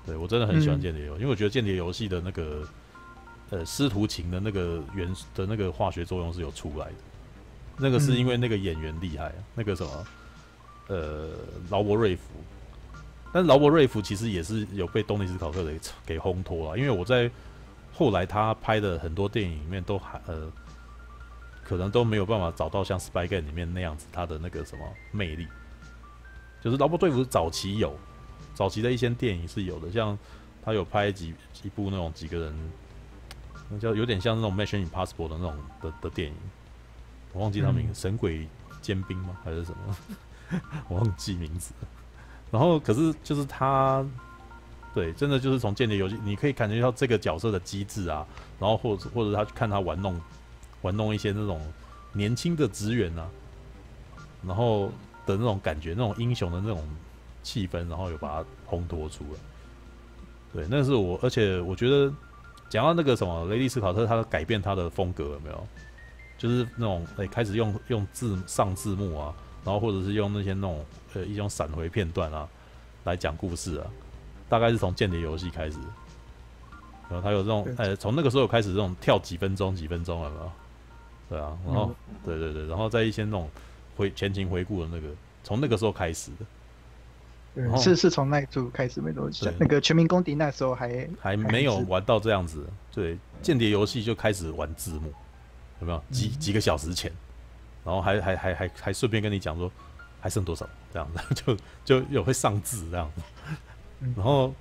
[0.06, 2.68] 对，我真的很喜欢《间谍游戏》，因为我觉得《间谍游戏》的那个
[3.50, 6.96] 呃师徒情的那个元素的那个化学作用是有出来的，
[7.78, 10.08] 那个是因为那个演员厉害，啊，那个什么。
[10.88, 11.30] 呃，
[11.70, 12.24] 劳勃瑞福，
[13.32, 17.32] 但是劳勃瑞福其实也是有被东尼斯考特给给烘托了，因为我在
[17.94, 20.52] 后来他拍的很多电影里面都还呃，
[21.64, 25.48] 可能都没有办法找到像《Spy Game》里面那样子他的那个什么魅力。
[26.62, 27.96] 就是劳勃瑞福早期有，
[28.54, 30.18] 早期的一些电影是有的，像
[30.64, 32.72] 他有拍几一部那种几个人，
[33.70, 36.36] 那叫有点像那种《Mission Impossible》的那种的的电影，
[37.34, 38.48] 我忘记他名神鬼
[38.82, 39.38] 尖兵》吗？
[39.44, 39.98] 还是什么？
[40.90, 41.74] 忘记名字，
[42.52, 44.06] 然后可是就是他，
[44.94, 48.26] 对，真的就是从间谍游戏，你可以感觉到这个角色的机智啊，
[48.60, 50.20] 然后或者或者他去看他玩弄
[50.82, 51.62] 玩弄一些那种
[52.12, 53.28] 年轻的职员啊，
[54.46, 54.88] 然后
[55.26, 56.84] 的那种感觉，那种英雄的那种
[57.42, 59.40] 气氛，然后有把它烘托出来。
[60.54, 62.14] 对，那是我，而且我觉得
[62.70, 65.68] 讲到那个什么雷利斯考特，他改变他的风格有没有？
[66.38, 69.34] 就是那种诶，开始用用字上字幕啊。
[69.64, 72.48] 然后或者是用那些那种呃一种闪回片段啊
[73.04, 73.88] 来讲故事啊，
[74.50, 75.78] 大概是从《间谍游戏》开始，
[77.10, 80.54] 然后他有这种，呃，从那个时候开始这种跳几分钟几分钟了嘛，
[81.30, 83.50] 对啊，然后、嗯、对对对，然后在一些那种
[83.96, 85.08] 回前情回顾的那个，
[85.44, 86.46] 从那个时候开始的。
[87.56, 95.14] 对，是是从那一组开始没多久，那个全民公敌那时候还还没有玩到这样子，对，间谍游戏就开始玩字幕，
[95.80, 96.04] 有没有？
[96.10, 97.12] 几几个小时前，
[97.84, 99.72] 然后还还还还还顺便跟你讲说
[100.20, 101.58] 还剩多少这样子， 就
[102.00, 103.22] 就有会上字这样子，
[104.16, 104.54] 然后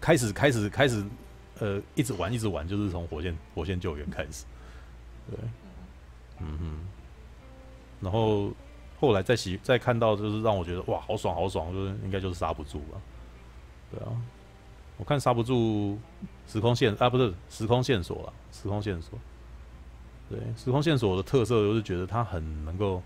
[0.00, 1.04] 开始开始开始
[1.58, 4.44] 呃一直玩一直玩，就是从火线火线救援开始，
[5.30, 5.38] 对，
[6.40, 6.78] 嗯哼，
[8.00, 8.52] 然后。
[9.00, 13.00] 后来再喜再看到，就是让我觉得哇，好爽好爽，就是应该就是刹不住吧。
[13.90, 14.12] 对啊，
[14.98, 15.98] 我看刹不住
[16.46, 19.18] 时空线啊，不是时空线索了，时空线索。
[20.30, 23.02] 对，时空线索的特色就是觉得它很能够，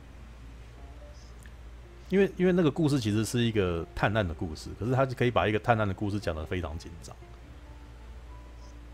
[2.10, 7.16] 因为因为那个故事其实是一个探案的故事，可是它可以把一个探案的故事讲得非常紧张。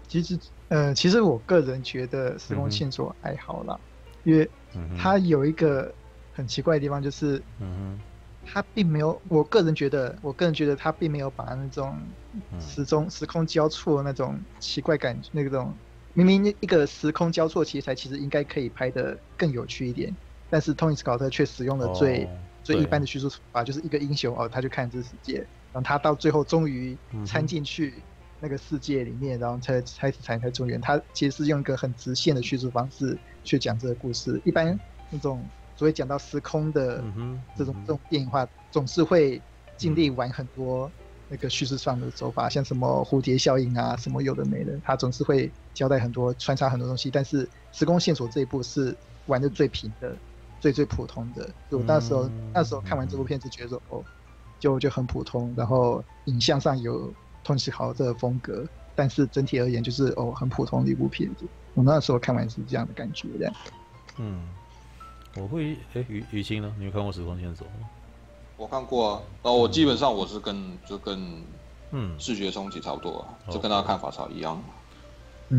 [0.09, 3.79] 其实，呃，其实我个人觉得时空线索还好啦，
[4.25, 4.49] 嗯、因为
[4.97, 5.93] 它有一个。
[6.33, 7.99] 很奇怪的地方就是，嗯，
[8.47, 11.95] 他并没有，我个人觉得，我个人觉得它并没有把那种
[12.59, 15.75] 时钟、时空交错那种奇怪感，那种
[16.15, 20.15] 明明一个时空交错题材，其实应该可以拍得更有趣一点，
[20.49, 22.29] 但是托尼·斯考特却使用了最
[22.63, 25.39] 最一般的叙述手法，就是一个英雄哦，他就看这个世界，
[25.73, 27.95] 然后他到最后终于参进去
[28.41, 34.79] 那个世界里面，然后才开始才才中原，他其实是用一个很直线的叙述方式去讲这个故事，一般
[35.11, 35.45] 那种。
[35.77, 37.03] 所谓讲到时空的
[37.57, 39.41] 这种、嗯、这种电影化，总是会
[39.79, 40.93] 尽力玩很多
[41.31, 47.09] 那个叙事上的手法，像什么蝴蝶效应啊，什么有的没的，他总是会交代很多穿插很多东西。
[47.11, 48.95] 但是时空线索这一部是
[49.27, 50.13] 玩的最平的，
[50.61, 51.49] 最最普通的。
[51.71, 54.05] 就我那时候、嗯、那时候看完这部片子，觉得说哦，
[54.59, 55.55] 就就很普通。
[55.57, 57.15] 然后影像上有
[57.45, 58.67] 托尼斯考特的风格，
[58.97, 61.47] 但是整体而言就是哦很普通的一部片子。
[61.75, 63.55] 我那时候看完是这样的感觉这样，
[64.19, 64.49] 嗯。
[65.37, 66.75] 我会哎，雨雨欣呢？
[66.77, 67.89] 你有看过《时空线索》吗？
[68.61, 71.19] 我看过啊，然后我基本上我是跟就跟
[71.93, 72.15] 嗯。
[72.21, 74.63] 视觉冲击差不多啊，嗯、就跟他看法差一样。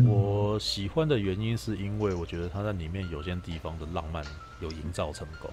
[0.06, 4.24] 我喜欢的原因是因为我觉得他在里面有些地方的浪漫
[4.60, 5.50] 有营造成功，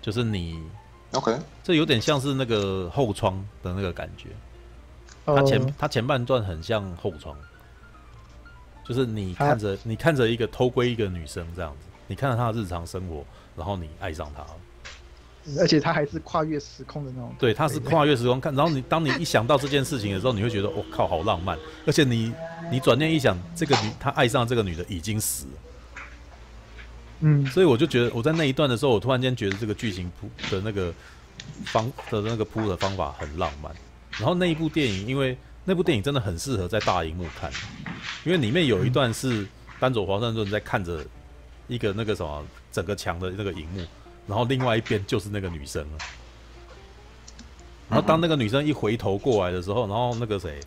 [0.00, 0.58] 就是你
[1.12, 4.30] OK，这有点像是那个后窗的那个感觉。
[5.26, 7.36] 他前他前半段很像后窗，
[8.86, 11.86] 就是你看着你看着一个偷窥一个女生这样子。
[12.08, 13.24] 你看到她的日常生活，
[13.56, 14.56] 然后你爱上她了，
[15.58, 17.34] 而且它还是跨越时空的那种。
[17.38, 21.56] 对，它是跨越时空看，然后你当你一想到这件事情的时候，你会觉得我、哦、靠，好浪漫。
[21.86, 22.32] 而且你
[22.70, 25.52] 你转念一想，这个女他爱上这个女的已经死了，
[27.20, 30.92] 嗯，所以我就觉得我在那一段的时候，我突然间觉得这个剧情铺的那个
[31.64, 33.72] 方的那个铺的方法很浪漫。
[34.12, 37.50] 然后那一部电影，因为那部电影真的很适合在大荧幕看，
[38.24, 39.46] 因为里面有一段是
[39.78, 41.04] 丹佐华盛顿在看着。
[41.68, 43.84] 一个那个什么，整个墙的那个荧幕，
[44.26, 45.98] 然后另外一边就是那个女生了。
[47.88, 50.60] 然后当那个女生一回头过来的时候，然后那个谁，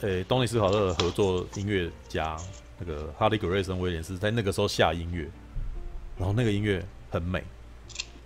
[0.00, 2.36] 呃、欸，东尼斯考特的合作音乐家
[2.78, 5.28] 那个哈利·格瑞森·威廉斯在那个时候下音乐，
[6.18, 7.42] 然后那个音乐很美。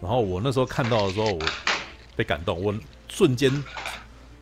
[0.00, 1.40] 然后我那时候看到的时候，我
[2.16, 2.74] 被感动，我
[3.08, 3.64] 瞬间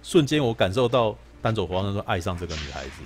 [0.02, 3.02] 瞬间我感受到丹佐华盛顿爱上这个女孩子。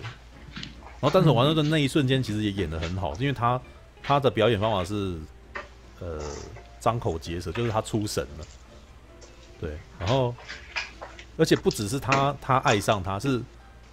[1.01, 3.61] 然后丹佐华盛顿那一瞬间其实也演得很好，因为他。
[4.05, 5.17] 他的表演方法是，
[6.01, 6.21] 呃，
[6.83, 8.47] 张口结舌，就是他出神了，
[9.61, 9.71] 对，
[10.01, 10.35] 然后，
[11.37, 13.41] 而且不只是他，他爱上他，是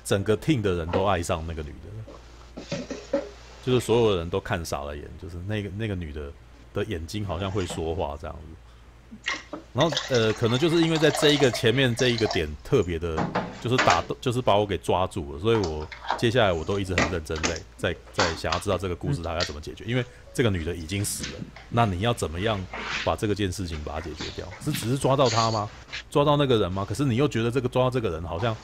[0.04, 3.22] 整个 team 的人都爱上那个女的，
[3.64, 6.32] 就是所有的人都看傻了眼，就是那个那个女的
[6.74, 13.16] 的眼睛好像会说话这样子，然后呃，可能就是因为在这一个前面这一个点特别的，
[13.62, 15.88] 就是打，就是把我给抓住了，所以我。
[16.18, 20.04] 接下来我都一直很认真在在在想要知道这个故事它该怎么解决，因为
[20.40, 22.58] 这个女的已经死了，那你要怎么样
[23.04, 24.48] 把这个件事情把它解决掉？
[24.64, 25.70] 是只是抓到她吗？
[26.10, 26.86] 抓到那个人吗？
[26.88, 28.56] 可是你又觉得这个抓到这个人好像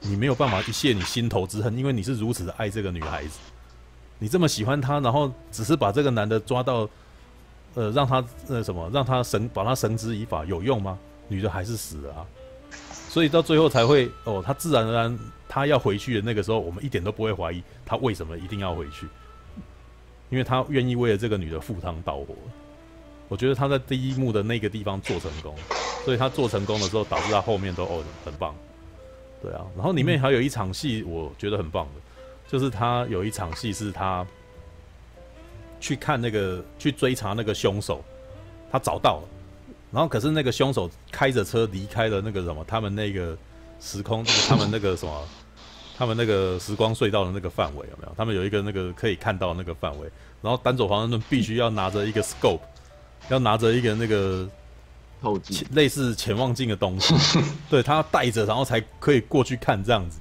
[0.00, 3.38] 你没有办法一泄你心头之恨，因为你是如此的爱这个女孩子，
[4.18, 6.88] 你这么喜欢她，然后只是把这个男的抓到，
[7.74, 10.98] 呃，让他呃什么，让他绳把他绳之以法有用吗？
[11.28, 12.26] 女的还是死了啊，
[13.08, 15.16] 所以到最后才会哦，他自然而然。
[15.54, 19.06] 他要回去的那个时候，我们一点都不会怀疑他为什么一定要回去，
[20.32, 22.34] 因为他愿意为了这个女的赴汤蹈火。
[23.28, 25.54] 我觉得他在第一幕的那个地方做成功，
[26.04, 28.54] 所以他做成功的时候，导致他后面都哦很棒。
[29.40, 32.00] 对啊，然后里面还有一场戏，我觉得很棒的，
[32.48, 34.26] 就是他有一场戏是他
[35.78, 38.02] 去看那个去追查那个凶手，
[38.70, 39.28] 他找到了，
[39.92, 43.36] 然后可是那个凶手开着车离开了那个什么他们那个。
[43.84, 45.28] 时空，他们那个什么，
[45.96, 48.12] 他们那个时光隧道的那个范围有没有？
[48.16, 52.60] 他们有一个那个可以看到那个范围，然后单走华盛顿必须要拿着一个 scope，
[53.28, 54.48] 要拿着一个那个
[55.20, 57.14] 透镜，类似潜望镜的东西，
[57.70, 60.18] 对他要带着，然后才可以过去看这样子。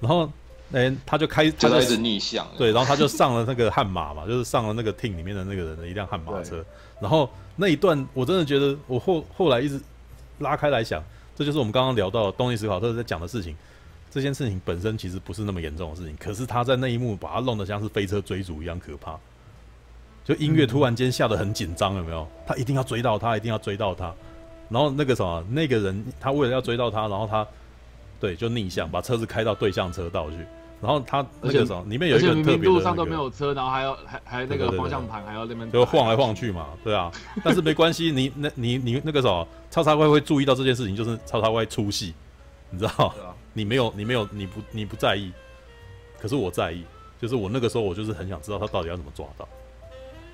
[0.00, 0.24] 然后，
[0.72, 6.64] 哎、欸，他就开，他就一直逆向，对，然后他就上了那个悍马嘛， 就是上了那个 team 里面的那个人的一辆悍马车。
[7.00, 9.80] 然后那一段，我真的觉得，我后后来一直
[10.38, 11.02] 拉开来想，
[11.34, 13.56] 这就是我们刚刚聊到的东尼史考特在讲的事情。
[14.10, 19.16] 这件事情本身其实不是那么严重的事情，可是他在那一幕把他弄得像是飞车追逐一样可怕。
[20.24, 22.26] 就音乐突然间下得很紧张，有没有？
[22.46, 24.12] 他一定要追到他，一定要追到他。
[24.68, 27.46] 然后那个什么，那个人他为了要追到他，然后他
[28.20, 30.36] 对就逆向把车子开到对向车道去。
[30.80, 37.10] 然后他那个什么，里面有一个特别的、那个，路上都没有车，然后还要还还那个方向盘还要那边就晃来晃去嘛，对啊。
[37.42, 42.14] 但是没关系，你那你你那个什么，叉叉 Y 会注意到这件事情，就是叉叉 Y 出戏，
[42.70, 43.14] 你知道。
[43.52, 45.32] 你没有，你没有，你不，你不在意，
[46.18, 46.84] 可是我在意。
[47.20, 49.46] 就是我那个时候，我就是很想知道他到底要怎么抓到。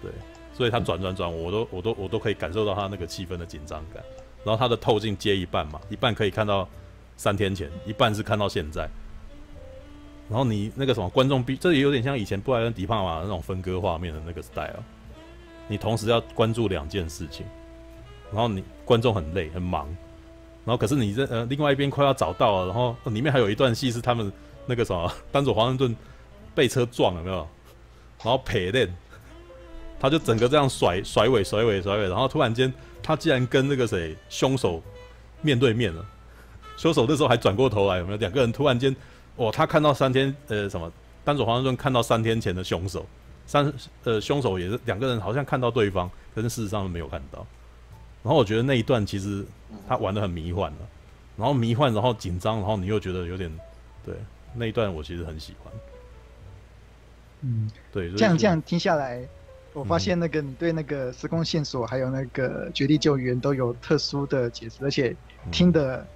[0.01, 0.09] 对，
[0.53, 4.01] 所以他转转转，我都，我都，我都可以感受到他那个气氛的紧张感。
[4.45, 6.69] 然后他的透镜接一半嘛，一半可以看到
[7.17, 8.89] 三天前，一半是看到现在。
[10.29, 14.85] 然后你那个什么观众必，这也有点像以前布莱恩迪帕玛那种分割画面的那个 style。
[15.67, 17.45] 你同时要关注两件事情，
[18.31, 19.89] 然后你观众很累很忙。
[20.67, 24.31] 然后可是你这呃，另外一边快要找到了，然后里面还有一段戏是他们
[24.67, 25.97] 那个什么，丹佐华盛顿
[26.57, 27.37] 被车撞了没有？
[28.25, 28.93] 然后赔练，
[30.01, 34.83] 他就整个这样甩甩尾甩尾甩尾，然后突然间他竟然跟那个谁凶手
[35.41, 36.05] 面对面了，
[36.77, 38.19] 凶手那时候还转过头来有没有？
[38.19, 38.95] 两个人突然间，
[39.37, 40.91] 哦，他看到三天呃什么，
[41.25, 43.07] 丹佐华盛顿看到三天前的凶手，
[43.47, 47.47] 三呃凶手也是两个人好像看到对方，可是事实上没有看到。
[48.25, 49.47] 然后我觉得那一段其实
[49.89, 50.79] 他玩的很迷幻了，
[51.37, 53.51] 然后迷幻，然后紧张，然后你又觉得有点，
[54.05, 54.15] 对，
[54.55, 55.73] 那一段我其实很喜欢。
[57.43, 59.23] 嗯，对，这样这样听下来，
[59.73, 65.15] 我发现那个你对那个时空线索还有那个绝地救援都有特殊的解释，而且
[65.51, 66.07] 听的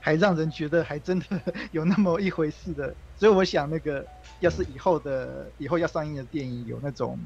[0.00, 1.26] 还让人觉得还真的
[1.70, 2.94] 有那么一回事的。
[3.16, 4.04] 所以我想，那个
[4.40, 7.18] 要是以后的以后要上映的电影有那种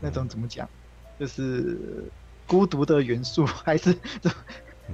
[0.00, 0.68] 那种怎么讲，
[1.18, 2.04] 就是。
[2.46, 4.30] 孤独的元素， 还是这，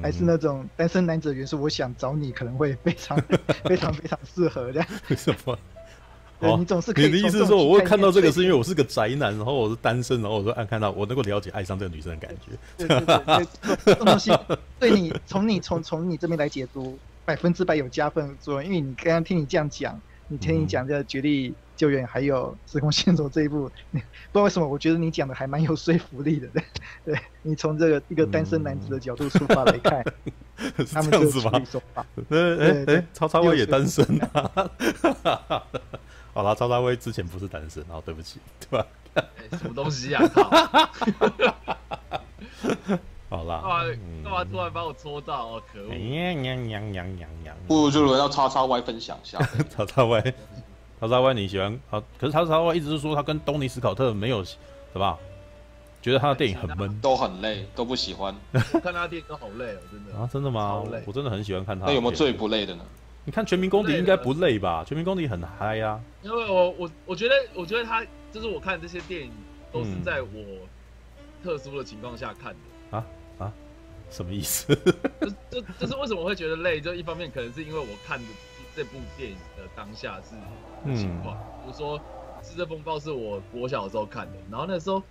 [0.03, 1.61] 还是那种单身男子的元素。
[1.61, 3.17] 我想找你可能会非常、
[3.65, 4.89] 非常、非常适合这样。
[5.09, 5.59] 为什么？
[6.41, 7.05] 哦，你总是可以。
[7.05, 12.53] 你的意思是说，我会看到这个是因为我是个宅男，然后我是单身，然后我说，按看到我能够了解爱上这个女生的感觉。
[12.79, 14.33] 对对对，这种东西
[14.79, 18.65] 对你从你从从你这边来解读，百分之百有加分作用。
[18.65, 24.05] 因为你刚刚听你这样讲，你听你讲这绝地救援还有时空线索这一步，不知
[24.35, 26.47] 道为什么，我觉得你讲的还蛮有说服力的。
[26.49, 26.63] 对，
[27.07, 30.05] 对你从这个一个单身男子的角度出发来看，
[30.59, 31.53] 嗯、他们这样子吗？
[32.29, 34.71] 哎哎，超超威也单身啊！
[36.35, 38.87] 好啦，超超威之前不是单身，然后对不起，对吧？
[39.15, 39.25] 欸、
[39.57, 40.23] 什么东西啊？
[43.31, 43.63] 好啦，
[44.23, 45.47] 干嘛突然把我戳到？
[45.47, 45.89] 哦，可恶！
[47.67, 49.39] 不如就轮到叉叉 Y 分享一下。
[49.75, 50.21] 曹操威。
[51.01, 52.03] 叉叉 Y 你喜欢啊？
[52.19, 54.57] 可是叉叉 Y 一直是说他跟东尼史考特没有，什
[54.95, 55.19] 么？
[56.03, 58.35] 觉得他的电影很闷，都很累，都不喜欢。
[58.53, 60.83] 看他的电影都好累哦，真的啊，真的吗？
[61.07, 61.87] 我真的很喜欢看他。
[61.87, 62.85] 那有没有最不累的呢？
[63.25, 64.83] 你看《全民公敌》应该不累吧？
[64.89, 66.01] 《全民公敌》很嗨呀。
[66.23, 69.31] 因为我我我觉得我觉得他就是我看这些电影
[69.71, 70.29] 都是在我
[71.45, 73.07] 特殊的情况下看的啊
[73.39, 73.53] 啊？
[74.11, 74.75] 什么意思？
[75.21, 76.81] 就就就是为什么会觉得累？
[76.81, 78.25] 就一方面可能是因为我看的
[78.75, 80.37] 这部电影的当下是。
[80.97, 81.99] 情况，比如说
[82.43, 85.03] 《赤色风暴》是我国小的时候看的，然后那时候，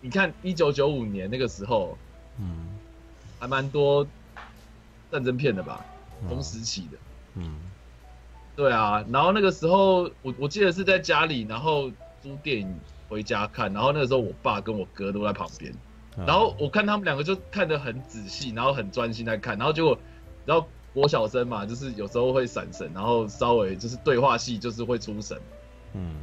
[0.00, 1.98] 你看一九九五年那个时候，
[2.38, 2.66] 嗯，
[3.38, 4.06] 还蛮多
[5.12, 5.84] 战争片的吧，
[6.26, 6.96] 同时期的，
[7.34, 7.54] 嗯，
[8.56, 11.90] 对啊，然后那个时候我我记得是在家里，然后
[12.22, 12.74] 租电影
[13.10, 15.70] 回家看，然后那个时候我爸跟我哥都在旁边，
[16.16, 19.98] 然后我看他们两个就看得很仔细，然后很专心在看，然后结果，
[20.46, 20.66] 然后。
[20.92, 25.38] 国小生嘛，就是有时候会闪神，然后稍微就是对话戏就是会出神，
[25.94, 26.16] 嗯，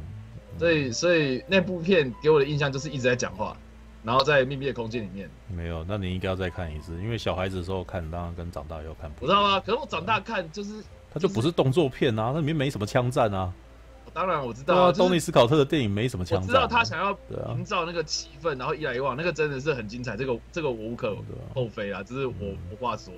[0.58, 3.56] 所以所以那部片给我的印象就是一直在讲话，
[4.02, 5.28] 然后在秘密的空间里面。
[5.48, 9.24] 没有，那你应该要再看一次，因为小孩子的时候看，当然跟长大以后看不。
[9.24, 13.52] 我知道啊，可是我长大看就是，它就不是动作片啊，那里面没什么枪战啊。
[14.12, 16.42] 当然我知道啊，东尼斯考特的电影没什么枪战。
[16.42, 17.16] 我知道他想要
[17.54, 21.16] 营造那个气氛，然后一来一往，那个真的是很精彩，这个这个我无可
[21.54, 22.32] 厚非啊，这是我
[22.70, 23.14] 无话说。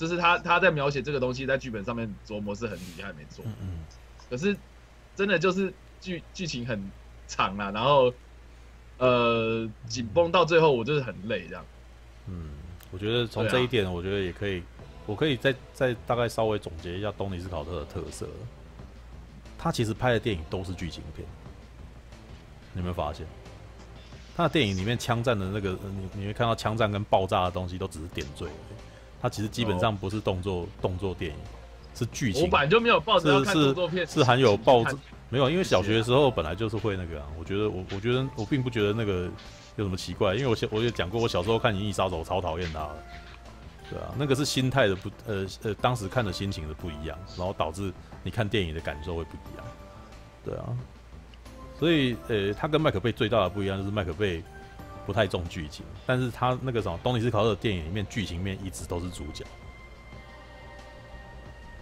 [0.00, 3.44] 就是他他在描写这个东西，在剧本上面琢磨是很厉害，没错。
[4.30, 4.56] 可是
[5.14, 5.70] 真的就是
[6.00, 6.90] 剧剧情很
[7.28, 8.10] 长啊，然后
[8.96, 11.62] 呃紧绷到最后，我就是很累这样。
[12.28, 12.48] 嗯，
[12.90, 14.64] 我觉得从这一点，我觉得也可以，啊、
[15.04, 18.26] 我可以再再大概稍微总结一下东尼斯考特的特色。
[19.58, 21.28] 他其实拍的电影都是剧情片。
[22.72, 23.26] 你有没有发现？
[24.34, 28.46] 他的电影里面枪战的那个，你你会看到枪战跟爆炸的东西都只是点缀。
[29.20, 31.36] 他其实基本上不是动作、哦、动作电影，
[31.94, 32.42] 是剧情。
[32.42, 34.92] 我本来就没有抱着要看动作片，是是含有爆炸。
[35.28, 37.26] 没有，因为小学的时候本来就是会那个啊。
[37.38, 39.28] 我觉得我我觉得我并不觉得那个
[39.76, 43.04] 有什么奇怪，因为我小我也讲过，我小时候看《银翼杀手》超讨厌他的。
[43.90, 47.92] 对啊，那个是心态的不呃呃，当时看的心情的不一样，然后导致
[48.22, 49.66] 你看电影的感受会不一样。
[50.44, 50.64] 对啊，
[51.78, 54.42] 所以呃，他跟麦克贝最大的不一样就是麦克贝
[55.06, 59.44] 不太重剧情，但是他那个什么东尼斯考特的电影里面剧情面一直都是主角。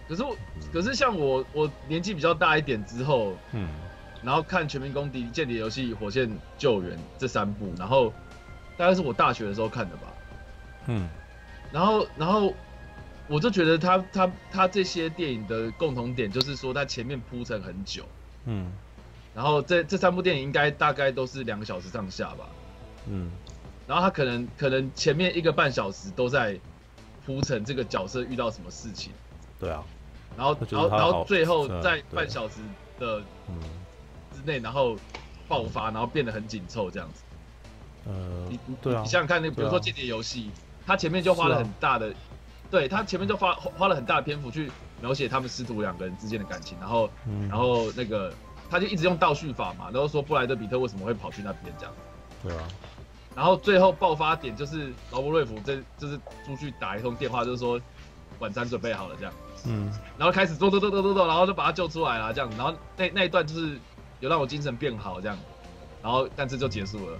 [0.07, 0.35] 可是我，
[0.73, 3.69] 可是像我，我年纪比较大一点之后，嗯，
[4.23, 8.11] 然后看《全民公敌》《间谍游戏》《火线救援》这三部，然后
[8.75, 10.07] 大概是我大学的时候看的吧，
[10.87, 11.07] 嗯，
[11.71, 12.51] 然后，然后
[13.27, 18.03] 我就觉得他他他这些电影的共同点就是说，他前面铺陈很久，
[18.45, 18.71] 嗯，
[19.35, 22.49] 然后这这三部电影应该大概都是两个小时上下吧，
[23.07, 23.31] 嗯，
[23.87, 26.59] 然后他可能可能前面一个半小时都在
[27.25, 29.11] 铺陈这个角色遇到什么事情，
[29.59, 29.83] 对啊。
[30.37, 32.61] 然后，然后，然后最后在半小时
[32.99, 34.95] 的之内，然后
[35.47, 37.23] 爆发，然后变得很紧凑这样子。
[38.05, 40.43] 呃，你对啊，你想想看，那比如说《间谍游戏》，
[40.85, 42.13] 他前面就花了很大的，
[42.71, 44.71] 对他前面就花花了很大的篇幅去
[45.01, 47.09] 描写他们师徒两个人之间的感情，然后，
[47.49, 48.31] 然后那个
[48.69, 51.93] 他就一直用倒叙法嘛，然后说布莱德比特为什么会跑去那边这样。
[52.43, 52.63] 对啊。
[53.35, 57.79] 然后最后爆发点就是劳勃瑞福这就是出去打一通电话，就是说
[58.39, 59.33] 晚餐准备好了这样。
[59.65, 63.77] 嗯，然后开始做做做做做做，然后就把他救出来了，这样，然后那那一段就是
[64.19, 65.37] 有让我精神变好这样，
[66.01, 67.19] 然后但是就结束了。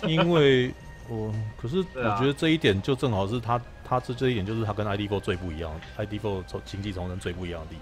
[0.08, 0.72] 因为
[1.08, 7.76] 我可是我觉得这一点就正好是他他这这一点就是他跟 ID4 最不一样，ID4 从经济重生最不一样的地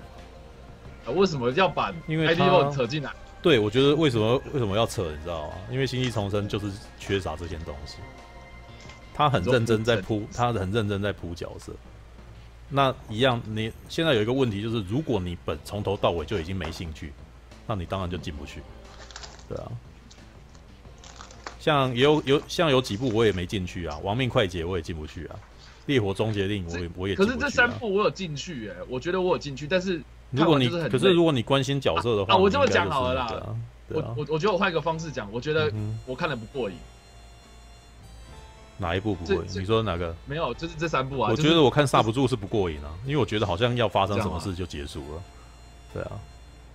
[1.05, 1.15] 方。
[1.17, 3.13] 为什么要把因为 ID4 扯进来？
[3.43, 5.55] 对，我觉得为什么为什么要扯，你知道吗？
[5.71, 7.99] 因为星际重生就是缺少这件东西，
[9.15, 11.73] 他很认真在铺，他很认真在铺角色。
[12.69, 17.13] 那一样，你现在有一个问题就是，如果你本从头到尾就已经没兴趣，
[17.67, 18.61] 那你当然就进不去，
[19.49, 19.71] 对啊。
[21.61, 25.37] 像有有像有几部我也没进去啊，《亡命快捷》我也进不去啊，
[25.87, 27.15] 《烈火终结令》我也我也。
[27.15, 30.01] 可是这三部我有进去哎，我觉得我有进去，但是
[30.31, 33.57] 如果你可是如果你关心角色的话，啊，我这么讲好了啦，
[33.89, 35.73] 我我我觉得我换一个方式讲，我觉得
[36.05, 36.77] 我看的不过瘾。
[38.79, 39.43] 哪一部不过瘾？
[39.55, 40.15] 你说哪个？
[40.27, 41.31] 没有，就是这三部啊。
[41.31, 45.23] 我觉得我看刹不住是不过瘾啊，因为我觉得好像要发生什么事就结束了。
[45.95, 46.13] 对啊，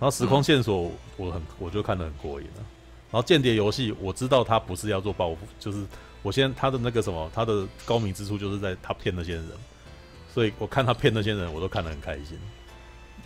[0.00, 2.64] 然后时空线索我很我就看得很过瘾了。
[3.12, 5.84] 然后间谍游戏我知道他不是要做报复，就是
[6.22, 9.46] 我先他的那个什么，他的高明之处就是在他骗那些人，
[10.32, 12.38] 所以我看他骗那些人我都看得很开心。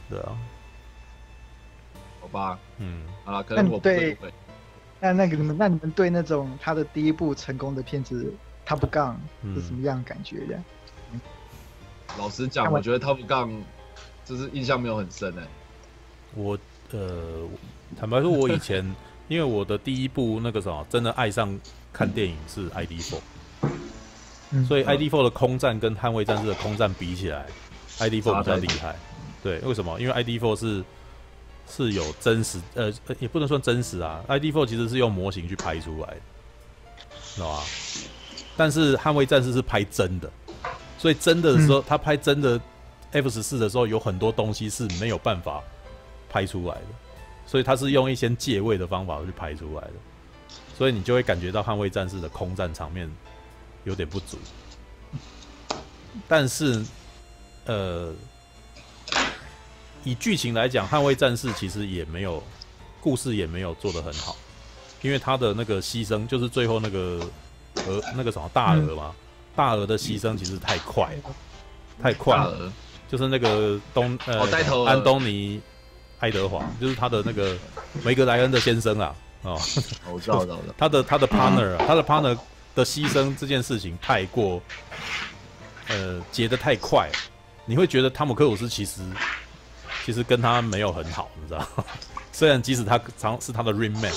[0.08, 0.36] 对啊，
[2.20, 4.16] 好吧，嗯，啊，可能我不会，
[5.00, 8.32] 那那个你们那你们对那种他的第一部成功的片子。
[8.68, 9.14] Top Gun
[9.54, 10.60] 是什么样的感觉的？
[11.12, 11.20] 嗯、
[12.18, 13.60] 老实讲，我觉得 Top Gun
[14.24, 15.42] 就是印象没有很深哎。
[16.34, 16.58] 我
[16.90, 17.46] 呃，
[17.96, 18.84] 坦白说，我以前
[19.28, 21.56] 因为我的第一部那个什么，真的爱上
[21.92, 23.18] 看电影是 ID4，、
[24.50, 27.46] 嗯、所以 ID Four 的空战跟捍卫战士的空战比起来
[28.00, 28.96] ID Four 比较厉害。
[29.46, 30.00] 对，为什么？
[30.00, 30.84] 因为 ID4 是
[31.70, 34.24] 是有真实，呃，也不能算真实啊。
[34.28, 36.20] ID4 其实是用模型去拍出来的，
[37.36, 37.62] 知道吧？
[38.56, 40.28] 但是捍卫战士是拍真的，
[40.98, 42.60] 所以真的的时候，他拍真的
[43.12, 45.62] F 十四的时候，有很多东西是没有办法
[46.28, 46.88] 拍出来的，
[47.46, 49.92] 所以他是用一些借位的方法去拍出来的，
[50.76, 53.08] 所以你就会感觉到捍卫战士的空战场面
[53.84, 54.38] 有点不足。
[56.26, 56.82] 但是，
[57.66, 58.12] 呃，
[60.06, 62.42] 以剧情来讲，捍卫战士其实也没有
[63.02, 64.34] 故事也没有做得很好，
[65.02, 67.20] 因为他的那个牺牲就是最后那个。
[67.86, 69.14] 鹅那个什么大鹅嘛，
[69.54, 71.30] 大鹅的牺牲其实太快了，
[72.02, 72.72] 太快了。
[73.06, 74.40] 就是那个东呃
[74.86, 75.60] 安东尼
[76.18, 77.54] 爱德华，就是他的那个
[78.02, 79.60] 梅格莱恩的先生啊，哦，
[80.10, 80.46] 我知道，
[80.78, 82.36] 他的他的 partner，他的 partner
[82.74, 84.62] 的牺牲这件事情太过，
[85.88, 87.10] 呃，结得太快，
[87.66, 89.02] 你会觉得汤姆克鲁斯其实
[90.06, 91.66] 其实跟他没有很好，你知道？
[92.30, 94.12] 虽然即使他常是他的 ring man，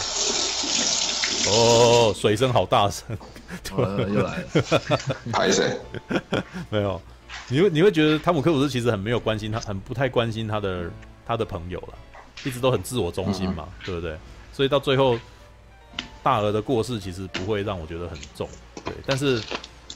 [1.47, 3.17] 哦，水声好大声。
[3.63, 4.45] 突然又来了，
[5.33, 5.75] 拍谁？
[6.69, 7.01] 没有，
[7.47, 10.91] 你会你会觉得汤姆克鲁斯其实很没有关心他，很不太关心他的
[11.25, 11.95] 他的朋友了，
[12.43, 14.15] 一直都很自我中心嘛，嗯、对不对？
[14.53, 15.17] 所以到最后，
[16.21, 18.47] 大鹅的过世其实不会让我觉得很重，
[18.85, 18.93] 对。
[19.07, 19.41] 但是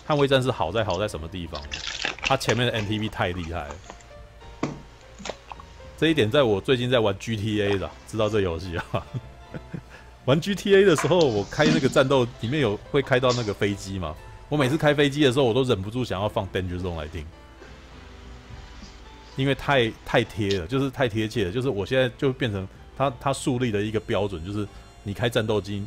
[0.07, 1.61] 捍卫战士好在好在什么地方？
[2.23, 3.75] 他前面的 NTV 太厉害了，
[6.03, 9.07] 这一点在我最近在玩 GTA 的，知道这游戏啊。
[10.27, 14.13] 玩 GTA 的时候，我开那个战斗里面有会开到那个飞机嘛？
[14.49, 17.25] 我每次开飞机的时候，我都忍不住想要放 Danger Zone 来听，
[19.37, 21.51] 因为太太贴了，就是太贴切了。
[21.53, 24.67] 就是我现在就变成他他树立的一个标准，就是
[25.03, 25.85] 你开战斗机，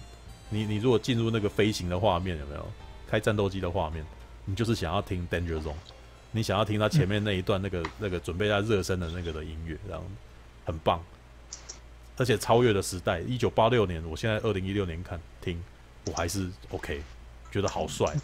[0.48, 2.66] 你你如果进入那个飞行的画面，有没有
[3.06, 4.02] 开战斗机的画面？
[4.46, 5.74] 你就是想要听 Danger Zone，
[6.36, 10.02] 你想要听他前面那一段那个、嗯、 那个准备在热身的那个的音乐，这样
[10.64, 11.00] 很棒。
[12.18, 15.62] 而且超越了时代，一九八六年，我现在二零一六年看听，
[16.06, 17.02] 我还是 OK，
[17.50, 18.14] 觉得好帅，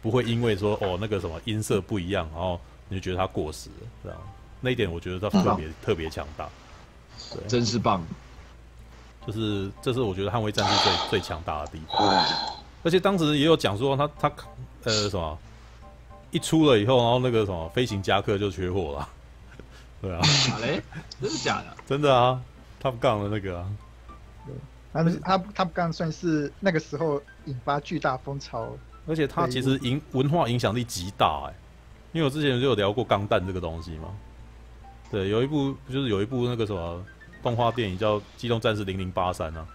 [0.00, 4.18] 不会因为说哦那个什么音色不一样，然后你就觉得他过时了，这样。
[4.62, 6.48] 那一点我觉得他特别特别强大，
[7.32, 8.02] 对，真是棒，
[9.26, 12.26] 就是这是我觉得捍卫战士最最强大的地方，
[12.82, 14.32] 而且当时也有讲说他他
[14.84, 15.38] 呃什么
[16.30, 19.08] 一出了以后，然后那个什么飞行夹克就缺货了，
[20.02, 20.82] 对啊，假嘞？
[21.20, 21.76] 真的假的？
[21.86, 22.40] 真的啊。
[22.82, 23.68] Top Gun 的那个啊，
[24.46, 24.54] 对，
[24.90, 28.70] 他们他 Top Gun 算是那个时候引发巨大风潮，
[29.06, 31.52] 而且他其实影文化影响力极大哎，
[32.12, 34.08] 因为我之前就有聊过钢弹这个东西嘛，
[35.10, 37.04] 对，有一部就是有一部那个什么
[37.42, 39.68] 动画电影叫《机动战士零零八三》啊，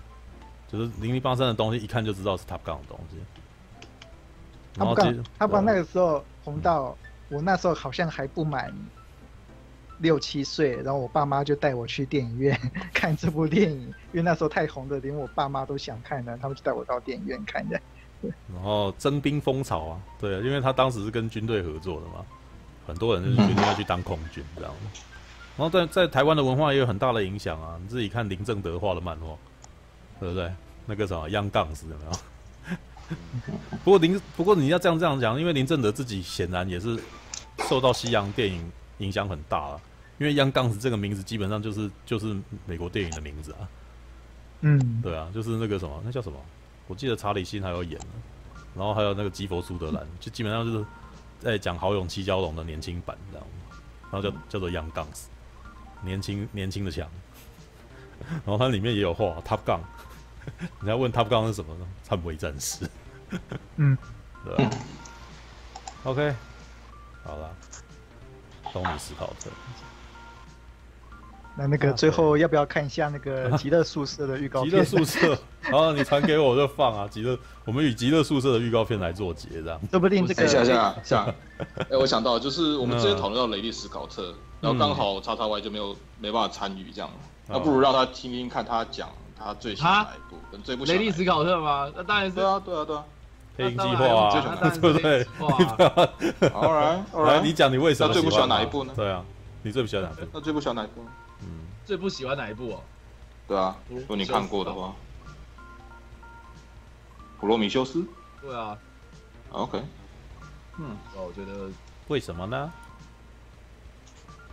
[0.67, 3.17] 就是零零八三的东西一看就知道是 Top Gun 的东西。
[4.75, 6.97] Top Gun，Top Gun 那个时候红到
[7.29, 8.73] 我那时候好像还不满。
[9.99, 12.59] 六七岁，然后我爸妈就带我去电影院
[12.93, 13.79] 看这部电影，
[14.11, 17.79] 因为那时候太红了，连我爸妈都想看呢，他们就带我到电影院看的。
[18.53, 22.25] 然后征兵风潮啊，对啊，因为他当时是跟军队合作的嘛，
[22.85, 24.91] 很多人就是决定要去当空军知道吗。
[25.55, 29.27] 然后在在台湾的文化也有很大的影响啊，你自己看林正德画的漫画，
[30.19, 30.51] 对不对？
[30.85, 32.11] 那个什么 Young Guns 有没有？
[33.83, 36.99] 不过林不过你要这样这样讲，因为林正德自己显然也是
[37.67, 38.71] 受到西洋电影。
[38.99, 39.81] 影响很大啊，
[40.17, 42.33] 因为《Young Guns》这个名字基本上就是就是
[42.65, 43.67] 美国电影的名字啊。
[44.61, 46.39] 嗯，对啊，就是那个什么，那叫什么？
[46.87, 47.99] 我记得查理辛还有演，
[48.73, 50.85] 然后还有那个基佛苏德兰，就基本上就是
[51.41, 53.45] 在讲豪勇七蛟龙的年轻版这样，
[54.09, 55.03] 然后叫叫做《Young Guns》，
[56.01, 57.05] 年轻年轻的强。
[58.45, 59.79] 然后它里面也有画《Top Gun》，
[60.81, 61.85] 你要问《Top Gun》是什么呢？
[62.03, 62.89] 参谋战士。
[63.77, 63.97] 嗯，
[64.45, 64.69] 对吧
[66.03, 66.35] ？OK，
[67.23, 67.49] 好了。
[68.73, 69.49] 东尼史考特，
[71.55, 74.71] 那那个最后要不要看一下那个 极乐宿舍的预告片？
[74.71, 77.07] 极乐宿舍，然后，你传给我，我就放啊。
[77.07, 79.79] 极乐，我们以极乐宿舍的预告片来做结，这样。
[79.89, 80.43] 说不定这个。
[80.43, 81.35] 等一下，等一下，下。
[81.89, 87.09] 哎，我想到就是我们之前讨论到雷利史考特，然后刚好叉叉 Y 就没有没办法参与这样，
[87.47, 89.07] 那不如让他听听看他讲
[89.37, 90.99] 他最喜欢哪一部跟最不喜欢。
[90.99, 91.91] 雷利史考特吗？
[91.95, 92.35] 那当然是。
[92.35, 93.03] 对啊，对啊，对啊。
[93.57, 95.23] 配音计划啊，对不对？
[96.49, 98.91] 好来，来，你讲你为什么最不喜欢哪一部呢？
[98.95, 99.23] 对啊，
[99.63, 100.27] 你最不喜欢哪部？
[100.33, 101.05] 那最不喜欢哪一部？
[101.41, 101.47] 嗯，
[101.85, 102.83] 最不喜欢哪一部哦？
[103.47, 104.93] 对啊，如果你看过的话，
[107.39, 108.05] 普罗米修斯。
[108.41, 108.77] 对啊。
[109.51, 109.81] OK。
[110.77, 111.69] 嗯，我觉得
[112.09, 112.73] 为什么呢？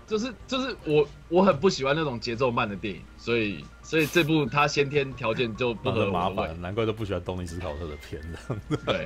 [0.07, 8.39] 就是就是我我很不喜欢那种节奏慢的电影，所以所以这部他先天条件就不很麻烦，难怪都不喜欢东尼史考特的片子。
[8.87, 9.05] 对，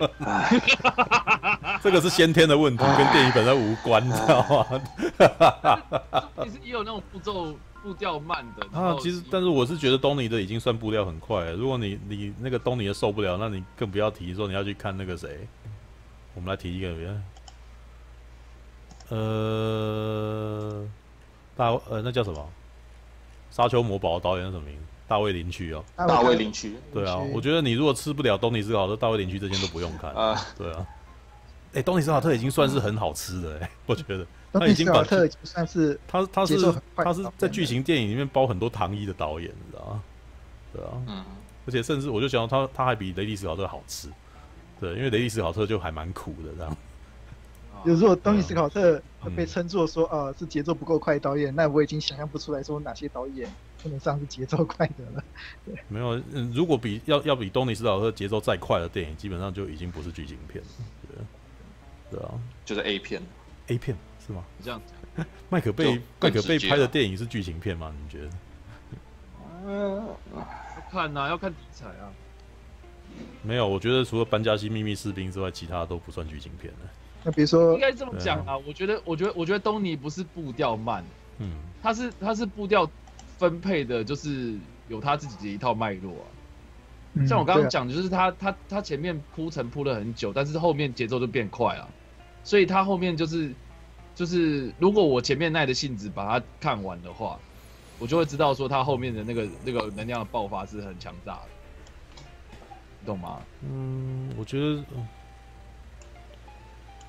[1.83, 4.81] 这个是先天的问题，跟电影本身无关，你知道吗？
[6.45, 8.97] 其实也有那种步骤步调慢的啊。
[9.01, 11.53] 其实，但是我是觉得东尼的已经算步调很快了。
[11.55, 15.49] 如果你你那个东尼的受不了，那你更不要提说你要去看那个谁。
[16.34, 16.88] 我们来提一个。
[19.09, 20.84] 呃，
[21.57, 22.49] 大呃，那叫什么？
[23.57, 24.83] 沙丘魔堡导演是什么名字？
[25.08, 25.83] 大卫林区哦。
[25.96, 26.76] 大卫林区。
[26.92, 30.38] 对啊，我觉得你如果吃不了东尼斯考特，大卫林区这些都不用看啊。
[30.58, 30.87] 对啊。
[31.72, 34.26] 哎，东尼斯考特已经算是很好吃的哎， 我觉得。
[34.53, 36.57] 他已经把特算是他他是
[36.95, 40.03] 他是在剧情电影里面包很多糖衣的导演，你知道吗？
[40.74, 40.91] 对啊。
[41.07, 41.24] 嗯。
[41.66, 44.11] 而且甚至我就想到他他还比雷利斯考特好吃，
[44.78, 46.76] 对，因为雷利斯考特就还蛮苦的这样。
[47.87, 49.00] 有时候东尼斯考特
[49.37, 53.49] 被称作说，呃，是节奏不够快的导演，那我已经想象不出来说哪些导演
[53.83, 55.25] 不能算是节奏快的了。
[55.64, 60.71] 对， 没有，嗯，如果比要要比东尼斯考特节奏再快的电影，基本上就已经不是剧情片了。
[62.11, 62.34] 对，对啊，
[62.64, 63.22] 就是 A 片
[63.68, 63.96] ，A 片
[64.26, 64.45] 是吗？
[64.63, 64.83] 这样，
[65.49, 67.95] 麦可贝麦可贝拍的电影是剧情片吗？
[68.03, 68.30] 你觉得？
[69.64, 72.11] 嗯，要看呐，要看题材啊。
[73.42, 76.91] 没有，我觉得除了班加西秘密士兵之外，其他都不算剧情片了。
[77.26, 81.04] 那比如说，应该这么讲啊，我觉得，我觉得，我觉得东尼不是步调慢，
[81.38, 81.50] 嗯，
[81.82, 82.88] 他是他是步调
[83.36, 87.26] 分配的，就是有他自己的一套脉络啊。
[87.26, 91.88] 像我刚刚讲的，就是他他他前面铺陈铺了很久，但是后面节奏就变快了，
[92.44, 93.53] 所以他后面就是
[94.14, 97.40] 就是，如果我前面耐着性子把它看完的话，
[97.98, 101.48] 我就会知道说他后面的那个那个能量的爆发是很强大的，
[103.00, 103.40] 你懂吗？
[103.62, 104.84] 嗯，我觉得，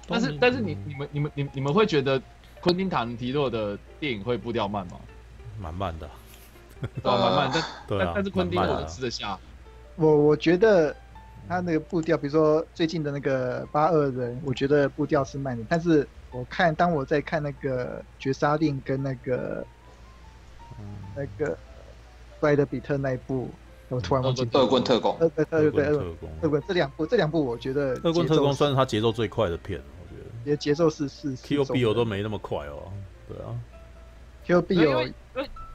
[0.07, 2.21] 但是但是你你们你们你你们会觉得
[2.61, 4.99] 昆汀塔伦提诺的电影会步调慢吗？
[5.59, 6.07] 蛮慢的，
[7.01, 9.37] 对啊，蛮慢，但对啊，但是昆汀我吃得下。
[9.95, 10.95] 我我觉得
[11.49, 15.63] 他那个步调，比如说最近的那个八二人，我觉得步调是慢的。
[15.67, 19.65] 但是我看，当我在看那个绝杀令跟那个、
[20.79, 20.85] 嗯、
[21.15, 21.57] 那个
[22.39, 23.49] 布莱德彼特那一部，
[23.89, 24.47] 我突然忘记。
[24.53, 25.17] 恶棍特工。
[25.17, 25.97] 对对对对，
[26.43, 29.96] 恶棍这两部这两部，我觉得恶棍特工算是他节奏最快的片，我
[30.55, 31.35] 节奏是是。
[31.37, 32.91] Kill Bill 都没那么快哦，
[33.27, 33.59] 对啊。
[34.45, 35.13] Kill Bill。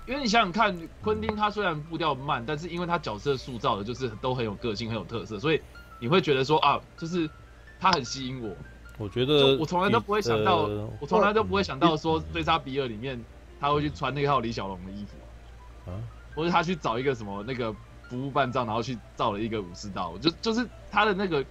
[0.04, 5.62] 因为你想想看，昆汀他虽然步调慢，但是因为他角色塑造的就是都很有个性、很有特色，所以
[6.00, 7.30] 你会觉得说啊，就是
[7.78, 8.52] 他很吸引我。
[8.98, 13.24] 我觉得我从来都不会想到，呃、我从来都不会想到说追杀比尔里面
[13.60, 15.94] 他会去穿那套李小龙的衣服，啊，
[16.34, 17.72] 或者他去找一个什么那个
[18.08, 21.44] 服务办账，然后去造了一个武士道，就就是他的那个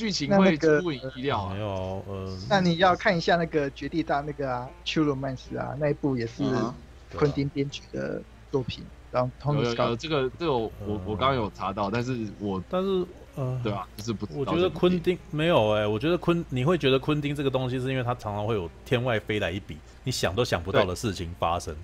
[0.00, 1.54] 剧情会出乎你意料啊。
[1.54, 1.68] 没有，
[2.08, 6.42] 呃，那你要看一下那个绝地大那个啊，True Romance 啊，那一部也是。
[6.42, 6.74] 嗯
[7.16, 8.22] 昆汀编剧的
[8.52, 10.70] 作品，然后有有有这个这个我
[11.04, 13.04] 我刚刚有查到，但是我但是
[13.34, 21.74] 呃对啊，就是不我觉得昆汀没有哎，我觉得昆你会觉得昆汀这个东西是因为他常常会有天外飞来一笔，你想都想不到的事情发生，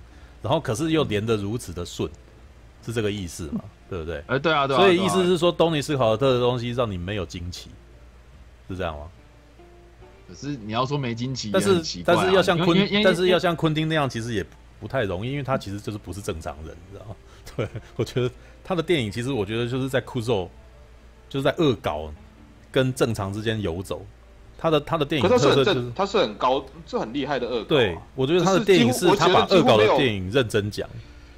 [0.41, 2.09] 然后可是又连得如此的顺，
[2.85, 3.59] 是这个意思嘛？
[3.89, 4.23] 对不对？
[4.27, 7.69] 哎对啊对啊，所以意思是说东尼斯考特的东西让你没有惊奇，
[8.69, 9.07] 是这样吗？
[10.27, 14.45] 可是你要说没惊奇，但是但是要像昆但是要像昆汀那样，其实也。
[14.79, 17.15] 不太容易，因为他其实就是不是正常人，你知道吗？
[17.57, 18.29] 对，我觉得
[18.63, 20.47] 他的电影其实我觉得就是在酷肉，
[21.27, 22.13] 就是在恶搞
[22.71, 24.05] 跟正常之间游走。
[24.55, 27.69] 他的他的电影特色就是他是很高，是很厉害的恶搞。
[27.69, 30.87] 对，我觉得他的电影是他把恶搞的电影认真讲。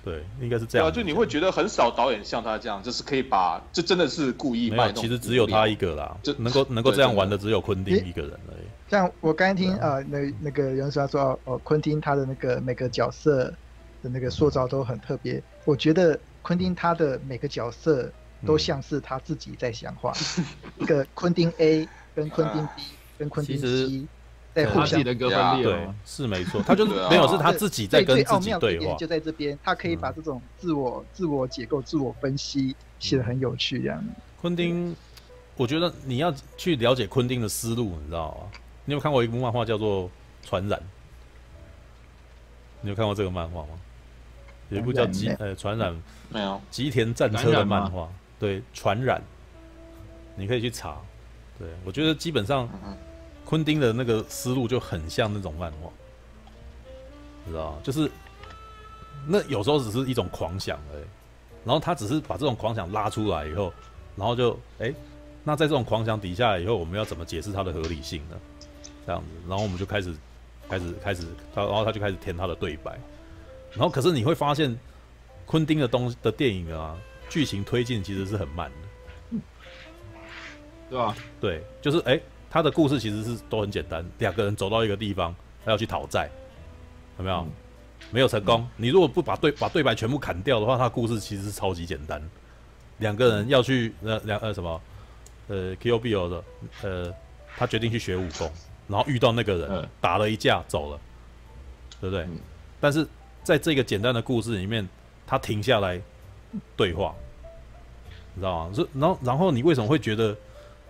[0.10, 0.88] 对，应该是这样。
[0.88, 4.92] 啊，就你会觉得很少导演像他这样，就是可以把这真的是故意卖。
[4.94, 8.66] 其实只有他一个啦，就能够 能够这样玩的只有昆汀一个人而已。
[8.90, 13.54] 像我刚才听啊、呃，那那个有人说说哦，昆汀他的那个每个角色
[14.02, 15.42] 的那个塑造都很特别。
[15.66, 18.12] 我觉得昆汀他的每个角色
[18.46, 20.12] 都像是他自己在想话。
[20.80, 22.84] 一个昆汀 A 跟昆汀 B
[23.20, 24.08] 跟昆汀 C
[24.54, 28.96] 在互相的割分裂，对，是没错，他就是没有是他自己在跟自己对话。
[28.96, 34.04] 就在这边，他可以把这种自我自我解构、自我分析写的很有趣，这样。
[34.42, 34.96] 昆汀，
[35.56, 38.60] 我觉得你要去了解昆汀的思路，你知道吗？
[38.86, 40.06] 你有看过一部漫画叫做
[40.44, 40.80] 《传染》？
[42.82, 43.70] 你有看过这个漫画吗？
[44.70, 45.92] 有一部叫《吉呃传染》，
[46.30, 48.08] 没有吉田战车的漫画，
[48.40, 49.20] 对，《传染》，
[50.36, 50.98] 你可以去查。
[51.58, 52.70] 对，我觉得基本上，
[53.50, 55.90] 昆汀的那个思路就很像那种漫画，
[57.48, 57.80] 知道吗？
[57.84, 58.08] 就是
[59.26, 61.04] 那有时候只是一种狂想而已，
[61.66, 63.74] 然后他只是把这种狂想拉出来以后，
[64.16, 64.96] 然后就哎、欸，
[65.44, 68.40] 那在这种狂想底下以后，我们要怎么解释它的合理性呢？
[69.08, 70.14] 这样子，然后我们就开始，
[70.70, 73.00] 开始，开始，他，然后他就开始填他的对白，
[73.72, 74.78] 然后可是你会发现，
[75.48, 76.96] 昆汀的东西的电影啊，
[77.28, 78.70] 剧情推进其实是很慢
[79.32, 79.38] 的，
[80.92, 81.16] 对吧？
[81.42, 86.30] 对，就是哎、欸，他的故事其实是都很简单，两个人走到一个地方，他要去讨债，
[87.18, 87.38] 有没有？
[87.38, 87.52] 嗯、
[88.12, 88.68] 没有成功。
[88.76, 92.22] 你如果不把对把对白全部砍掉的话，他的故事其实是超级简单，
[92.98, 94.82] 两个人要去呃两呃什么
[95.48, 96.44] 呃 Kill Bill 的
[96.82, 97.14] 呃，
[97.56, 98.52] 他决定去学武功。
[98.88, 101.00] 然后遇到那个人，打了一架走了，
[102.02, 102.24] 对不对？
[102.24, 102.40] 嗯、
[102.80, 103.08] 但是
[103.44, 104.90] 在这个简单的故事里面，
[105.28, 106.02] 他停下来
[106.76, 107.14] 对话，
[108.34, 108.88] 你知道吗？
[108.96, 110.36] 然后，然后你为什么会觉得，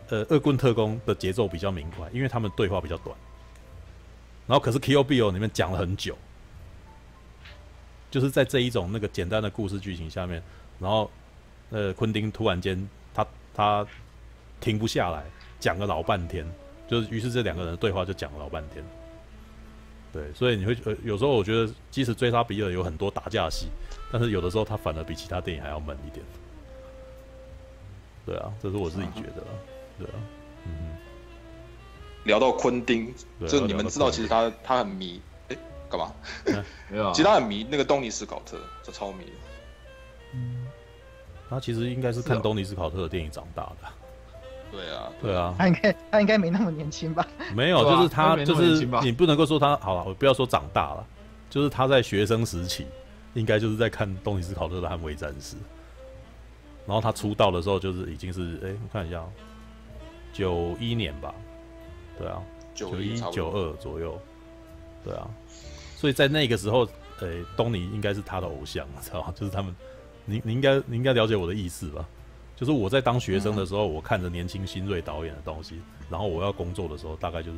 [0.09, 2.09] 呃，恶棍特工的节奏比较明快？
[2.11, 3.15] 因为他们对话比较短。
[4.47, 5.29] 然后，可是 K.O.B.O.
[5.29, 6.17] 里面讲了很久，
[8.09, 10.41] 就是在这一种那个简单的故事剧情下面，
[10.79, 11.11] 然后，
[11.69, 13.85] 呃，昆汀突然间他他
[14.59, 15.23] 停不下来，
[15.59, 16.43] 讲了老半天。
[16.87, 18.83] 就是，于是这两个人的对话就讲了老半天。
[20.11, 23.67] 对，所以你会呃，有时候我觉得，即使追杀比尔有很多打架戏，
[24.11, 26.25] 但是有的时候他反而比其他电影还要闷一点。
[28.25, 29.43] 对啊，这是我自己觉得。
[29.99, 30.17] 对啊，
[30.65, 30.71] 嗯。
[32.23, 33.13] 聊到昆汀，
[33.47, 35.57] 就你们知道，其实他他很迷，哎，
[35.89, 36.11] 干嘛？
[36.89, 37.11] 没有。
[37.11, 39.25] 其实他很迷那个东尼斯考特，这超迷。
[40.33, 40.65] 嗯。
[41.49, 43.89] 他其实应该是看东尼斯考特的电影长大的。
[44.71, 47.27] 对啊，对啊，他应该他应该没那么年轻吧？
[47.55, 51.03] 没有，就是他就是你不能够说他好了，我不要说长大了，
[51.49, 52.85] 就是他在学生时期，
[53.33, 55.55] 应该就是在看东尼斯考特的《捍卫战士》，
[56.85, 59.23] 然后他出道的时候就是已经是哎，我看一下，
[60.39, 61.35] 九一年吧，
[62.17, 62.41] 对啊，
[62.73, 64.17] 九一九二左右，
[65.03, 65.29] 对啊，
[65.97, 66.87] 所以在那个时候，
[67.19, 69.33] 呃、欸，东尼应该是他的偶像， 知道吗？
[69.35, 69.75] 就是他们，
[70.23, 72.07] 你你应该你应该了解我的意思吧？
[72.55, 77.57] 就是我在当学生的时候，嗯、我看着年轻新锐导演的东西，然后我要工作的时候，大概就是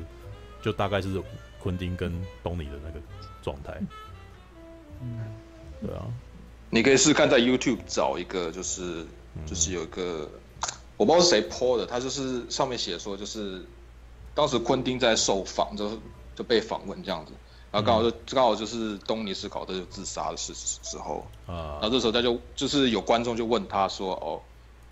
[0.63, 1.21] 就大概是
[1.61, 2.99] 昆汀跟东尼的那个
[3.43, 3.79] 状态。
[5.01, 5.19] 嗯，
[5.81, 6.05] 对啊，
[6.71, 9.05] 你可以试看在 YouTube 找一个，就是
[9.45, 10.27] 就是有一个，
[11.01, 13.65] 我不知道是谁 po 的，他就是上面写说，就是
[14.35, 15.97] 当时昆汀在受访，就是
[16.35, 17.31] 就被访问这样子。
[17.71, 24.39] 然后刚好就刚好就是东尼斯考特就自杀的时时候啊，然后这时候他就就是有观众就问他说：“哦，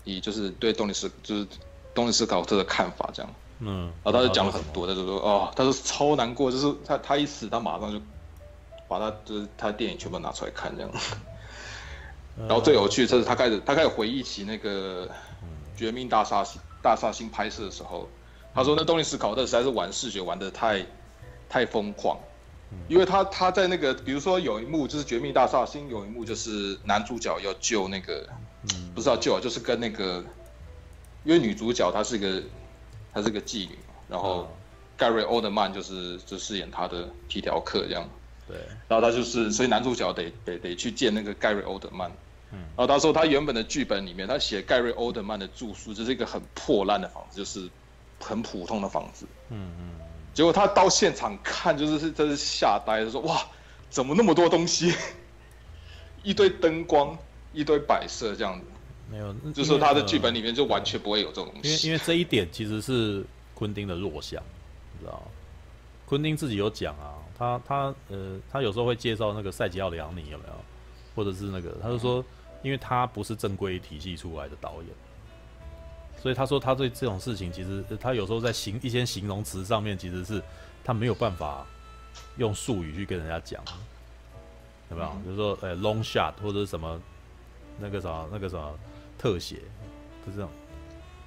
[0.02, 1.46] 你就是对东尼斯就是
[1.94, 8.00] 东尼斯考特的看法这样？”嗯，然后他就讲了很多，他就说：“哦，他说超难过，就是他他一死，他马上就
[8.88, 10.90] 把他就是他的电影全部拿出来看这样。
[12.36, 15.06] ”然后最有趣的是他开始他开始回忆起那个
[15.80, 16.44] 《绝命大杀
[16.82, 18.08] 大杀星》拍摄的时候，
[18.54, 20.84] 他说那东尼斯考特实在是玩视觉玩的太
[21.48, 22.18] 太疯狂。
[22.86, 28.28] 因为他他在那个，比如说有一幕就是《绝命大煞星》，有一幕就是男主角要救那个，
[28.94, 30.24] 不是要救，就是跟那个，
[31.24, 32.40] 因为女主角她是一个，
[33.12, 33.76] 她是个妓女，
[34.08, 34.48] 然后
[34.96, 38.08] 盖瑞·欧德曼就是就饰演她的皮条客这样，
[38.46, 42.12] 对，然后他就是，所以男主角得得得去见那个盖瑞·欧德曼，
[42.52, 47.68] 嗯，然后他说他原本的剧本里面，他写盖瑞·欧德曼的住宿就是一个很破烂的房子，就是
[48.18, 49.90] 很普通的房子，嗯嗯。
[50.34, 53.40] 结果他到现场看，就是是真是吓呆了，说哇，
[53.88, 54.94] 怎么那么多东西，
[56.22, 57.16] 一堆灯光，
[57.52, 58.66] 一堆摆设这样子。
[59.10, 61.68] 没有，就是他的剧本里面就完全不会有这种东西。
[61.68, 63.24] 因为因为这一点其实是
[63.54, 64.42] 昆汀的弱项，
[64.98, 65.22] 你知道吗？
[66.06, 70.54] 昆汀自己有讲啊，他他呃，他有时候会介绍那个赛吉奥·李昂尼有没有？
[71.16, 72.24] 或者是那个，他就说，
[72.62, 74.86] 因为他不是正规体系出来的导演。
[76.20, 80.42] 所以他说，他对这种事情，其实他有时候在形一些形容词上面，其实是
[80.84, 81.66] 他没有办法
[82.36, 83.64] 用术语去跟人家讲，
[84.90, 85.08] 有没有？
[85.24, 87.00] 比如说，呃，long shot 或者什么
[87.78, 88.78] 那个什么那个什么
[89.16, 89.56] 特写，
[90.26, 90.50] 就这种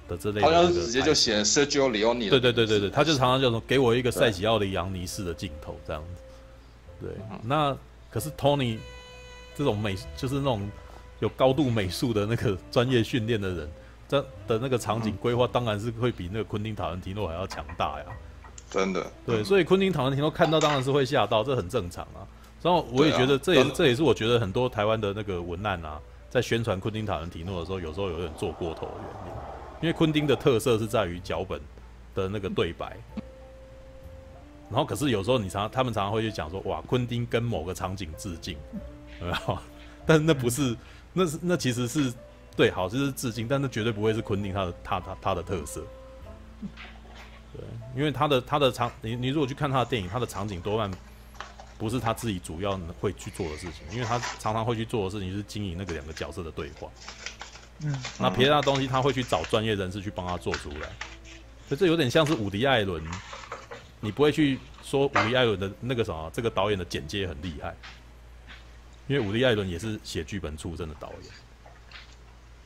[0.06, 0.46] 的之类的。
[0.46, 2.30] 好像是直接就写 Sergio Leone。
[2.30, 6.22] 对对对对对，他就常常叫做给我一个赛吉奥的杨尼式的镜头这样子。
[7.00, 7.10] 对，
[7.42, 7.76] 那
[8.12, 8.78] 可是 Tony
[9.56, 10.70] 这种美，就是那种
[11.20, 13.70] 有高度美术的那个专业训练的人。
[14.06, 18.04] 这的那个场景规划当然是会比那个昆汀塔伦提诺还要强大呀，
[18.70, 19.04] 真的。
[19.24, 22.20] 对，所以昆汀塔伦提诺看到当然是会吓到，这很正常啊。
[22.62, 29.32] 然后我也觉得这也是这也是我觉得很多台湾的那个文案啊，在宣传昆汀塔伦提诺的时候，有时候有点做过头的原因。
[29.80, 31.60] 因为昆汀的特色是在于脚本
[32.14, 32.96] 的那个对白，
[34.70, 38.56] 然后可是有时候你常常他们常常会去讲说，哇，昆汀跟某个场景致敬，
[39.20, 39.58] 有没有？
[40.06, 40.76] 但是那不是，
[41.14, 42.12] 那是那其实是。
[42.56, 45.84] 对，好，这是致敬，但那绝对不会是昆汀他的他他他的特色。
[47.52, 47.64] 对，
[47.96, 50.88] 因为他的他的场，你你如果去看他的电影，他的场景多半
[51.76, 56.88] 不是他自己主要会去做的事情，因为他常常会去做的事情是经营那个两个角色的对话。
[57.82, 60.88] 嗯，那别的东西他会去找专业人士去帮他做出来，
[61.68, 63.02] 所以这有点像是伍迪艾伦，
[63.98, 67.74] 你不会去说伍迪艾伦的那个什么这个导演的剪接很厉害，
[69.06, 71.30] 因为伍迪艾伦也是写剧本出身的导演。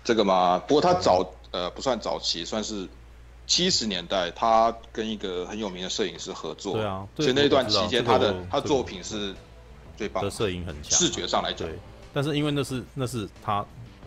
[0.04, 2.88] 这个嘛，不过他早呃不算早期，算是
[3.46, 6.74] 七十年代，他跟一个很有名的摄影师合作。
[6.74, 9.34] 对啊，所以那段期间他的他作品是
[9.96, 11.68] 最棒的，摄影很强，视觉上来讲。
[11.68, 11.78] 对，
[12.14, 13.64] 但是因为那是那是他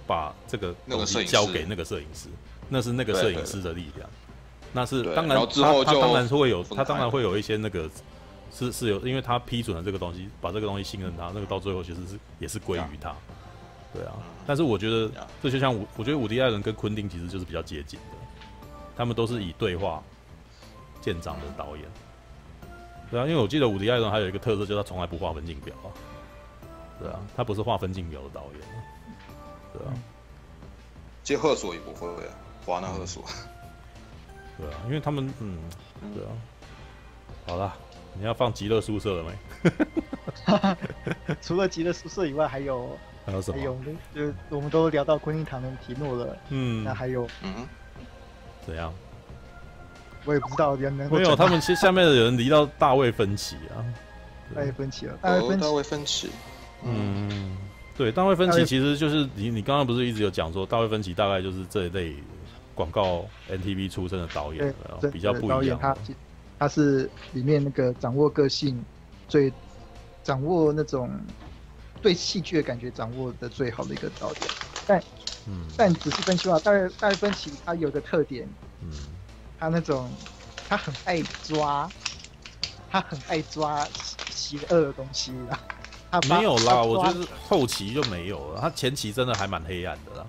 [0.08, 2.30] 把这个东西交给那个摄影师，
[2.70, 4.10] 那是那个摄影师的力量。
[4.74, 7.90] 那是当然，之后他当然是会有他当然会有一些那个
[8.53, 13.15] 是是有，因为他批准了这个东西，把这个东西信任他，那个到最后其实是也是归于他。
[13.94, 14.14] 对啊，
[14.45, 15.11] 但是我觉得
[15.41, 18.18] 这就像我，我觉得伍迪·艾伦跟昆汀其实就是比较接近的，
[18.95, 20.02] 他们都是以对话
[21.02, 21.86] 见长的导演。
[23.10, 25.91] 对啊，因为我记得伍迪·艾伦还有一个特色，就是他从来不画分镜表啊。
[26.99, 28.61] 对啊，他不是画分镜表的导演。
[29.73, 29.91] 对啊，
[31.23, 32.32] 杰赫索也不会啊，
[32.65, 33.23] 华纳赫索。
[34.57, 35.57] 对啊，因为他们嗯，
[36.14, 36.32] 对啊。
[37.48, 37.76] 好了，
[38.13, 40.75] 你要放极乐宿舍了没？
[41.41, 42.97] 除了极乐宿舍以外，还有。
[43.25, 43.57] 还有什么？
[43.57, 43.77] 还有，
[44.15, 46.35] 就我们都聊到昆汀·塔伦提诺了。
[46.49, 47.67] 嗯，那还有，嗯，
[48.65, 48.91] 怎样？
[50.25, 53.85] 我也不知道，没有，他们其实下面的人离到大卫·芬奇啊，
[54.55, 56.29] 大卫·芬奇了，大卫·芬奇，大卫·芬奇。
[56.83, 57.57] 嗯，
[57.95, 62.15] 对，大卫·芬奇其实就是你，你刚刚不是一直有讲说，大卫·芬奇大概就是这一类
[62.73, 64.73] 广告 NTV 出身的导演，
[65.11, 65.77] 比较不一样。
[65.79, 65.95] 他
[66.61, 68.85] 他是里面那个掌握个性
[69.27, 69.51] 最
[70.23, 71.09] 掌握那种。
[72.03, 74.41] 对戏剧的感觉掌握的最好的一个导演，
[74.88, 75.03] 但，
[75.47, 78.49] 嗯，但仔细分析的话，大卫大卫芬奇他有个特点，
[78.81, 78.89] 嗯，
[79.59, 80.09] 他那种
[80.67, 81.88] 他很爱抓，
[82.89, 83.88] 他很爱抓
[84.31, 85.59] 邪恶的东西啦。
[86.09, 88.59] 他，没有啦，我觉得后期就没有了。
[88.59, 90.25] 他前期真的还蛮黑暗的啦。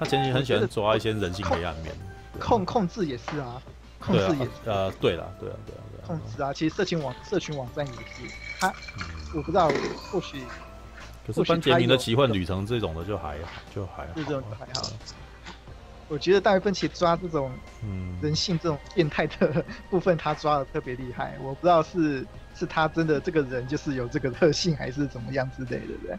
[0.00, 1.94] 他前期很喜欢抓一些人性黑暗面。
[2.40, 3.62] 控控制也是啊，
[3.98, 6.06] 控制也是呃，对了，对啊，对啊，对啊。
[6.06, 8.32] 控制啊，其实社群网社群网站也是。
[8.58, 8.72] 他
[9.34, 9.70] 我不知道，
[10.10, 10.42] 或许。
[11.26, 14.12] 可是班杰明的奇幻旅程这种的就还好，就还好。
[14.14, 14.88] 这种还好。
[16.08, 17.50] 我觉得大卫芬奇抓这种
[18.22, 21.36] 人性这种变态的 部分，他抓的特别厉害。
[21.42, 22.24] 我不知道是
[22.54, 26.16] 是他真的这个人就是有这个特性，还是怎么样之类的，对。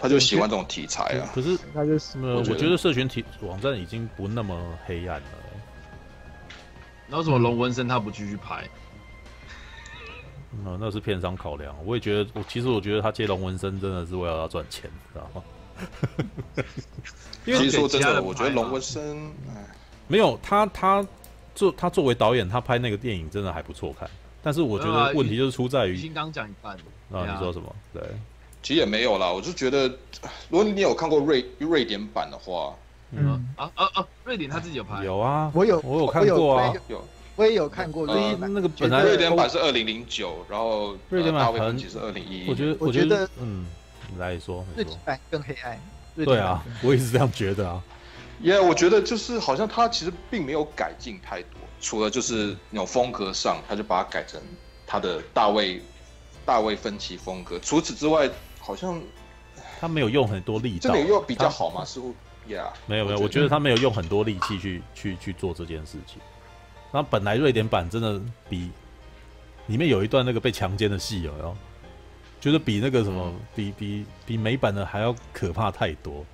[0.00, 1.30] 他就喜欢这种题材啊。
[1.32, 5.28] 可是他就是我觉得社群体网站已经不那么黑暗了。
[7.08, 8.68] 那为什么龙纹身他不继续拍？
[10.64, 11.74] 嗯，那是片商考量。
[11.84, 15.42] 我也觉得，我其实我觉得他接龙纹身真的是为了要赚钱，知道吗？
[17.44, 19.30] 因为说真的，我觉得龙纹身，
[20.06, 21.06] 没有他，他
[21.54, 24.08] 作他作为导演，他拍那个电影真的还不错看。
[24.42, 26.76] 但是我觉得问题就是出在于，新刚讲一半
[27.12, 27.74] 啊，你说什么？
[27.92, 28.02] 对，
[28.62, 29.30] 其实也没有啦。
[29.30, 29.88] 我就觉得，
[30.48, 32.74] 如果你有看过瑞瑞典版的话，
[33.12, 37.04] 嗯啊啊啊，瑞典他自己有拍，有啊，我有我有看过啊，有。
[37.36, 42.50] 我也有看过，瑞那个本来瑞典版是二零零九，然后瑞典版好像是二零一一。
[42.50, 43.64] 我觉得，我觉得，嗯，
[44.12, 45.80] 你来说，瑞典版更黑暗。
[46.16, 47.80] 对啊，我也是这样觉得啊。
[48.42, 54.40] 耶，我觉得就是好像他其实并没有改进太多，除了就是那种风格上，他就把它改成
[54.84, 55.80] 他的大卫
[56.44, 57.56] 大卫芬奇风格。
[57.60, 58.28] 除此之外，
[58.58, 59.00] 好像
[59.80, 61.84] 他没有用很多力道，这个又比较好嘛？
[61.84, 62.12] 似乎
[62.48, 66.20] 呀，没有没有，我觉得他没有用很多力气去去去做这件事情。
[66.92, 68.70] 那本来瑞典版真的比
[69.66, 71.56] 里面有一段那个被强奸的戏有没有？
[72.40, 76.24] 觉得比那个什么比比比美版的还要可怕太多，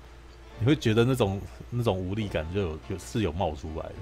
[0.59, 3.95] 你会觉得那种那种无力感就有有是有冒出来的。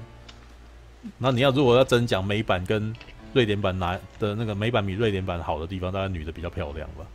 [1.17, 2.93] 那你要如果要真讲美版跟
[3.33, 7.05] 瑞典版哪的那个美版比瑞典版好的地方，当然女的比较漂亮吧？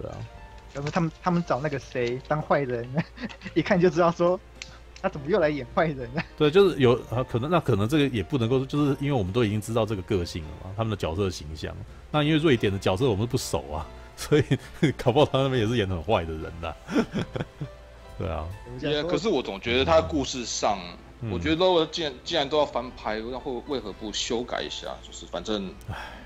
[0.00, 0.16] 对啊。
[0.78, 2.88] 然后他们他们找那个谁当坏人，
[3.54, 4.38] 一看就知道说。
[5.00, 6.20] 他怎么又来演坏人呢？
[6.36, 11.72] 对，就是有啊，可能那可能这个也不能够，就是因为我们都已经知道这个个性了嘛，他们的角色形象。
[12.10, 13.86] 那因为瑞典的角色我们不熟啊，
[14.18, 14.42] 所以
[14.96, 16.74] 搞不好他那边也是演很坏的人呐。
[18.18, 18.44] 对啊，
[18.80, 20.80] 也可是我总觉得他的故事上，
[21.20, 24.88] 嗯、我觉得都既然既然都要翻拍，然后为何不修改一下？
[25.06, 25.72] 就是反正，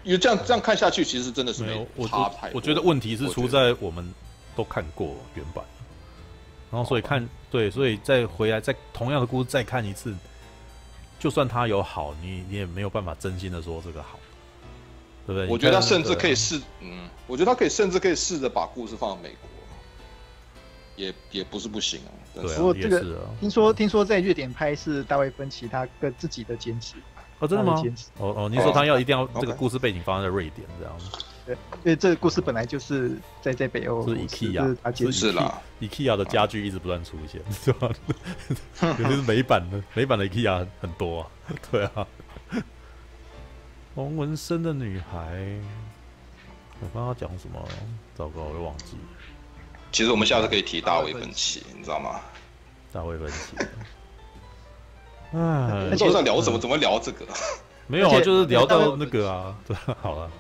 [0.03, 2.57] 因为这样这样看下去，其实真的是没有差太多。
[2.57, 4.15] 我觉得问题是出在我们
[4.57, 5.65] 都看过原版。
[6.71, 10.15] 然后，所以看对，所以再回来，再同样的故事再看一次，
[11.19, 14.19] 就算他有好，你你也没有办法真心的说这个好，
[15.27, 15.49] 对不对？
[15.49, 19.51] 我觉得他甚至可以试，嗯，我觉得他可以甚至可以试着把故事放到美国，
[20.97, 22.11] 也也不是不行啊。
[22.35, 23.05] 对啊，不过这个
[23.39, 26.95] 听说听说在瑞典拍是大卫芬奇他个自己的坚持
[27.39, 27.83] 哦，真的吗？
[28.17, 30.97] 哦哦，你说他要一定要这个故事背景放在瑞典这样
[31.49, 37.91] 因为这个故事本来就是在在北欧，是 IKEA，是啦，IKEA 的家具一直不断出现， 是吧？
[38.99, 41.31] 尤其是美版的，美版的 IKEA 很多啊，
[41.71, 42.07] 对啊。
[43.97, 45.59] 龙纹身的女孩，
[46.81, 47.61] 我刚刚讲什么？
[48.15, 48.97] 糟糕，我又忘记。
[49.91, 52.21] 其实我们下次可以提大卫芬奇，你知道吗？
[52.93, 53.57] 大卫芬奇。
[55.33, 56.59] 哎，那就在聊什么？
[56.59, 57.27] 怎么聊这个？
[57.93, 60.31] 没有啊，就是聊到那个啊， 对，好了。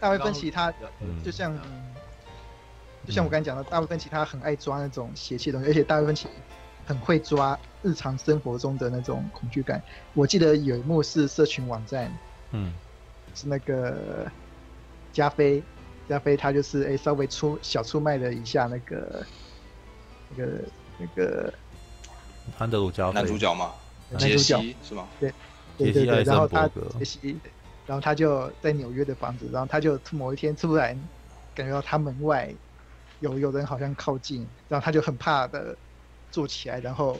[0.00, 0.72] 大卫芬奇他
[1.22, 1.54] 就像，
[3.06, 6.26] 就像我刚才讲的，大卫芬奇他很爱抓那种邪气的东西，而且大卫芬奇
[6.86, 9.82] 很会抓日常生活中的那种恐惧感。
[10.14, 12.10] 我记得有一幕是社群网站，
[12.52, 12.72] 嗯，
[13.34, 14.26] 是那个
[15.12, 15.62] 加菲，
[16.08, 19.26] 加菲他就是哎稍微出小出卖了一下那个
[20.34, 20.52] 那个
[20.96, 21.52] 那个
[22.56, 23.74] 安德鲁加菲男主角嘛，
[24.16, 25.06] 杰西是吗？
[25.20, 25.30] 对。
[25.78, 27.36] 对对对，然后他杰西，
[27.86, 30.98] 然后他就在纽约的房子，然后他就某一天突然
[31.54, 32.52] 感觉到他门外
[33.20, 35.76] 有有人好像靠近，然后他就很怕的
[36.30, 37.18] 坐起来，然后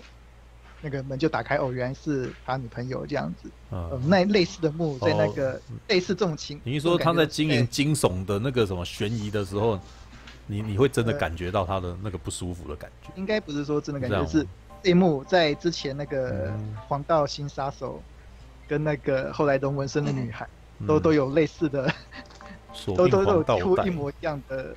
[0.80, 3.50] 那个门就打开，哦，原来是他女朋友这样子。
[3.70, 9.78] 嗯，那类似的幕在那个类似这种情，你说他在经营惊悚的那个什么悬疑的时候，
[10.46, 13.10] 你你会真的感觉到他的那个不舒服的感觉？
[13.16, 14.46] 应该不是说真的感觉，是
[14.82, 16.50] 这一幕在之前那个
[16.88, 17.94] 《黄道新杀手》。
[18.68, 20.48] 跟那个后来龙纹身的女孩，
[20.78, 21.92] 嗯、都都有类似的，
[22.96, 24.74] 都都都有出一模一样的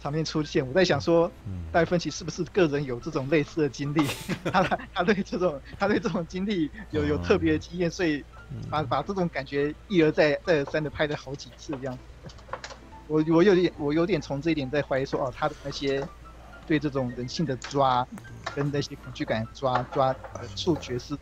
[0.00, 0.66] 场面出现。
[0.66, 1.30] 我在想说，
[1.72, 4.06] 戴、嗯、芬奇是不是个人有这种类似的经历？
[4.52, 4.62] 他
[4.94, 8.24] 他对这种他对这种经历有有特别的经验，所以
[8.70, 12.00] 把把这种感觉一而再再而三的拍了好几次这样子。
[13.08, 16.06] 我我有点我有点从这一点在怀疑说，哦，他的那些
[16.66, 18.06] 对这种人性的抓
[18.54, 20.14] 跟那些恐惧感抓抓
[20.56, 21.14] 触觉是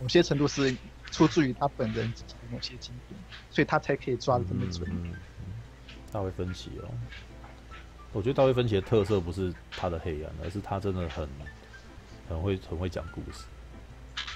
[0.00, 0.76] 某些程度是。
[1.14, 2.12] 出自于他本人
[2.50, 3.18] 某些经验，
[3.48, 5.14] 所以他才可以抓的这么准。
[6.10, 6.90] 大卫芬奇哦。
[8.12, 11.28] 我觉得大卫芬奇的特色不是他的黑暗，而是他真的很
[12.28, 13.44] 很会很会讲故事。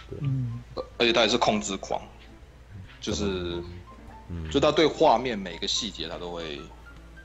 [0.08, 0.62] 对，嗯，
[0.98, 2.00] 而且他也是控制狂，
[3.00, 3.60] 就是，
[4.28, 6.60] 嗯，就他对画面每个细节他都会，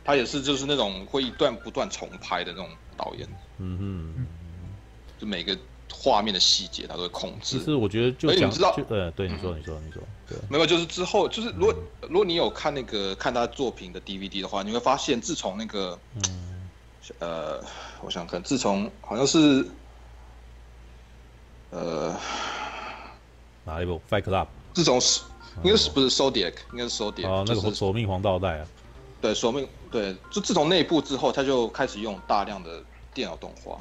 [0.03, 3.29] 他也是就是那种会一段不断重拍的那种导演。
[3.59, 3.77] 嗯
[4.15, 4.25] 哼，
[5.19, 5.55] 就每个
[5.93, 7.59] 画面的细节他都会控制。
[7.59, 16.69] 其实我觉得就，就你知道，对对，你说你说你说，对，没有，就是之后就是如果、嗯、如果你有看那个看他作品的 DVD 的话，你会发现自从那个，嗯，
[17.19, 17.63] 呃，
[18.01, 19.65] 我想看，自从好像是，
[21.69, 22.15] 呃。
[23.65, 24.47] 哪一部？Fight Club。
[24.73, 25.21] 自从是，
[25.63, 27.27] 应该是不是 Zodiac，应该是 Zodiac。
[27.27, 28.67] 哦，那个索命黄道带啊。
[29.21, 32.83] 对，索命对，就自从那一部之后，他就开始用大量的
[33.13, 33.79] 电脑动画。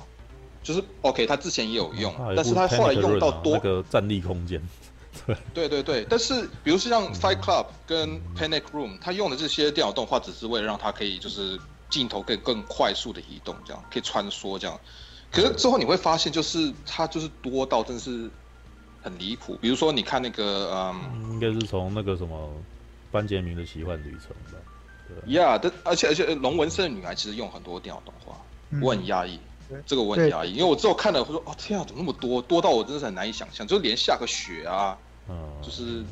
[0.62, 4.62] 就是 OK，他之前也有用，但是他后来用到多那个站立空间。
[5.52, 11.58] 对对对对，但是比如说像 Fight Club 跟 Panic Room，他用的这些电脑动画只是为了让他可以就是
[11.90, 14.80] 镜头可以更快速的移动，这样可以穿梭这样。
[15.30, 18.30] 可是之后你会发现，就是他就是多到真的是。
[19.04, 22.48] 很离谱，比如说你看那个，嗯，应该是从那个什么
[23.10, 24.60] 班杰明的奇幻旅程吧。
[25.08, 28.36] 对呀，但而且而且龙纹身的女孩其实用很多电脑动画，
[28.70, 29.40] 嗯，我很压抑，
[29.86, 34.96] 这个我很压抑，因为我之后看了，会说哦天啊，怎么那么多，多到我真的是很难以想象，就是连下个雪啊，
[35.28, 36.02] 嗯，就是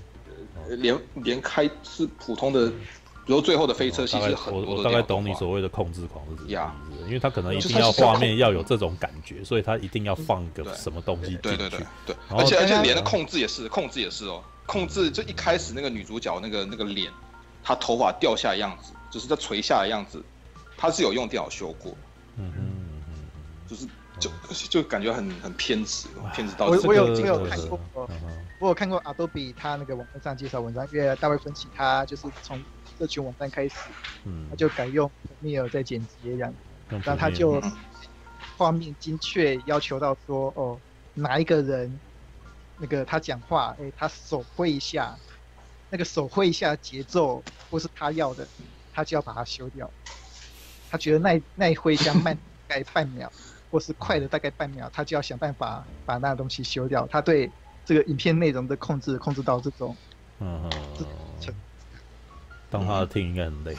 [0.77, 2.73] 连连开是普通的。
[3.27, 11.43] 比如最后的飞车，其实很多我我大概懂你所谓的控制狂是什么意思，因为他可能一定要画面要有这种感觉，所以他一定要放个什么东西进去。
[11.43, 17.13] 对对对对，而且而且连的控制也是，控制也是哦，控制就一开始那个女主角那个那个脸，
[17.63, 20.21] 她头发掉下的样子，就是在垂下的样子，
[20.77, 21.93] 她是有用电脑修过。
[22.37, 22.80] 嗯嗯嗯，
[23.71, 23.89] 就是
[24.19, 24.31] 就
[24.69, 27.81] 就感觉很很偏执，偏执到我我有我有看过，
[28.59, 32.61] 我有看过 Adobe 他那个网站上介绍文章，因为大卫芬奇他就是从。
[32.99, 33.77] 社群网站开始，
[34.25, 35.11] 嗯，他就改用
[35.43, 36.53] Premiere 在剪辑这样，
[36.91, 37.59] 然后他就
[38.59, 40.79] 画面精确要求到说，哦，
[41.15, 41.99] 哪一个人，
[42.77, 45.17] 那个他讲话，哎，他手挥一下，
[45.89, 48.47] 那个手挥一下节奏不是他要的，
[48.93, 49.91] 他就要把它修掉。
[50.91, 52.37] 他觉得那那一挥一下慢
[52.69, 53.33] 大概半秒，
[53.71, 57.07] 或是快的大概半秒，他就要想办法把那个东西修掉。
[57.11, 57.51] 他对
[57.85, 59.97] 这个影片内容的控制控制到这种，
[60.41, 61.55] 嗯嗯。
[62.71, 63.77] 当他的听应该很累，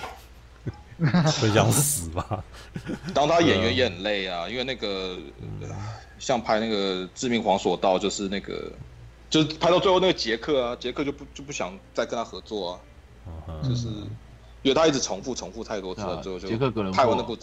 [1.39, 2.43] 会想死吧？
[3.13, 5.17] 当他演员也很累啊，因为那个
[6.19, 8.69] 像拍那个《致命黄索道》，就是那个，
[9.29, 12.81] 就是拍到最后那个杰克啊，杰克就不就不想再跟他合作
[13.25, 13.87] 啊，就是
[14.61, 17.37] 因为他一直重复重复太多次了，最后就杰克可能拍完那部，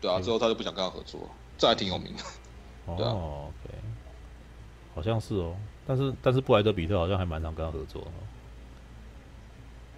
[0.00, 1.20] 对啊，之后他就不想跟他合作，
[1.58, 2.22] 这还挺有名的。
[2.86, 3.74] 哦，OK，
[4.94, 5.54] 好像是哦，
[5.86, 8.02] 但是但是布莱德比特好像还蛮常跟他合作。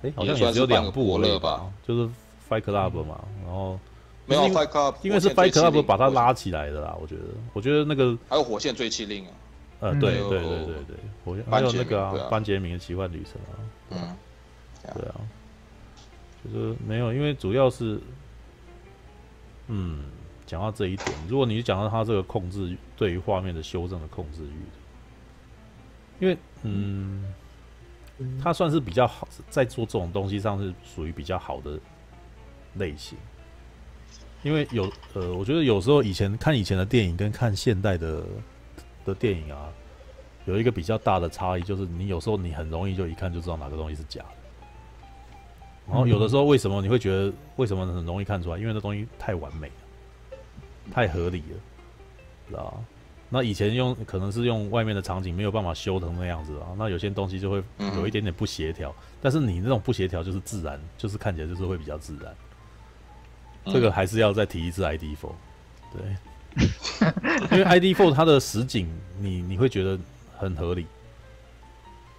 [0.03, 1.71] 哎，好像也只有两部了吧？
[1.87, 2.09] 就是
[2.49, 3.79] Fight Club 嘛，然后
[4.27, 6.97] 没有 Fight Club，因为是 Fight Club 把他拉起来的啦。
[7.01, 7.23] 我觉得，
[7.53, 9.33] 我觉得那个还有火线追缉令啊，
[9.81, 13.59] 呃，对对对对对，火线还有那个啊，班杰明的奇幻旅程啊，
[13.91, 14.17] 嗯，
[14.95, 15.15] 对啊，
[16.45, 18.01] 就是没有，因为主要是，
[19.69, 20.05] 嗯，
[20.45, 24.63] 讲到这一点，如果你讲到他这个控制对于画面的修正的控制欲，
[26.21, 27.25] 因为嗯。
[28.43, 31.79] 他算是比较好，在做这种东西上是属于比较好的
[32.75, 33.17] 类型，
[34.43, 38.25] 因为有呃，我觉得有时候以前看以前的电影跟看现代的
[39.05, 39.69] 的电影啊，
[40.47, 44.38] 有一个比较大的差异，就是你有时候你很容易就一看就知道哪个东西是假的，
[45.89, 48.59] 然后有的时候为什么你会觉得为什么很容易看出来？
[48.59, 50.37] 因为那东西太完美了，
[50.93, 51.59] 太合理了，
[52.49, 52.75] 知道吧？
[53.31, 57.63] 那以前用可能是用外面的场景没有办法修成那样子啊，那有些东西就会
[57.97, 58.95] 有一点点不协调。
[59.21, 62.35] 但是你那种不协调就是自然，就是看起来就是会比较自然。
[63.67, 65.33] 这个还是要再提一次 ID Four，
[65.93, 68.89] 对， 因为 ID Four 它的实景
[69.21, 69.99] 你你会觉得
[70.39, 70.87] 很合理，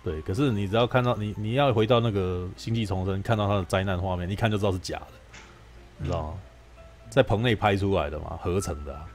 [0.03, 0.21] 对。
[0.21, 5.07] 可是你只要看到你你要回到那个星际重生，看到他的灾难画面，一看就知道是假的，
[5.97, 6.33] 你知道吗？
[7.09, 9.05] 在棚内拍出来的嘛，合成的啊。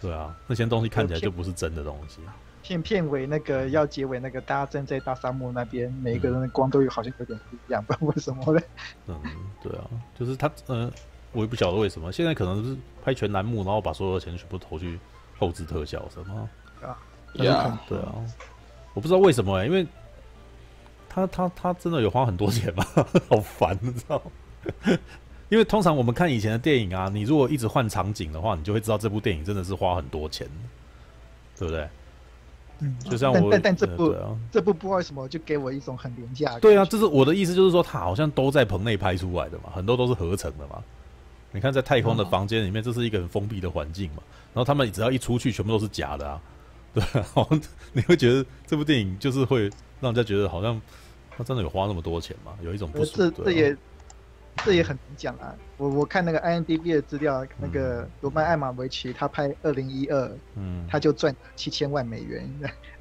[0.00, 2.20] 对啊，那些东西看起来就不是真的东西。
[2.62, 8.62] 片片尾那个要结尾那个，大家站在大沙漠那边，每一个人的光都有好像有点不一样， 不知道为什么嘞？
[9.06, 9.20] 嗯，
[9.62, 9.84] 对啊，
[10.18, 10.92] 就是他，嗯、呃，
[11.32, 12.10] 我也不晓得为什么。
[12.10, 14.98] 现在可能是拍全栏目，然后把所有的钱全部投去
[15.38, 16.48] 后置特效什么
[16.82, 16.98] 啊？
[17.34, 18.14] 对啊，对啊，
[18.94, 19.86] 我不知道为什么因为
[21.14, 22.84] 他他他真的有花很多钱吗？
[23.30, 24.98] 好烦，你知道吗？
[25.50, 30.48] 因为通常我们看以前的电影啊，你如果一直换场景的话，你就会知道这部电影真的是花很多钱，
[31.56, 31.88] 对不对？
[32.80, 34.16] 嗯，就像我，但但，但这部、
[34.50, 36.58] 这部不知道为什么就给我一种很廉价。
[36.58, 40.82] 对啊，这是我的意思，就是说他好像都在棚内拍出来的嘛，很多都是合成的嘛。
[41.52, 44.22] 你看在太空的房间里面，这是一个很封闭的环境嘛，
[44.52, 46.40] 然后他们只要一出去，全部都是假的啊，
[46.92, 47.60] 对，好像
[47.92, 49.70] 你会觉得这部电影就是会
[50.00, 50.80] 让人家觉得好像
[51.36, 53.76] 他真的有花那么多钱吗，有一种不这这也
[54.64, 55.54] 这也很难讲啊。
[55.76, 62.48] 我我看那个 IMDB 的资料，那个罗曼艾玛维奇他拍二零一二，嗯，他就赚七千万美元。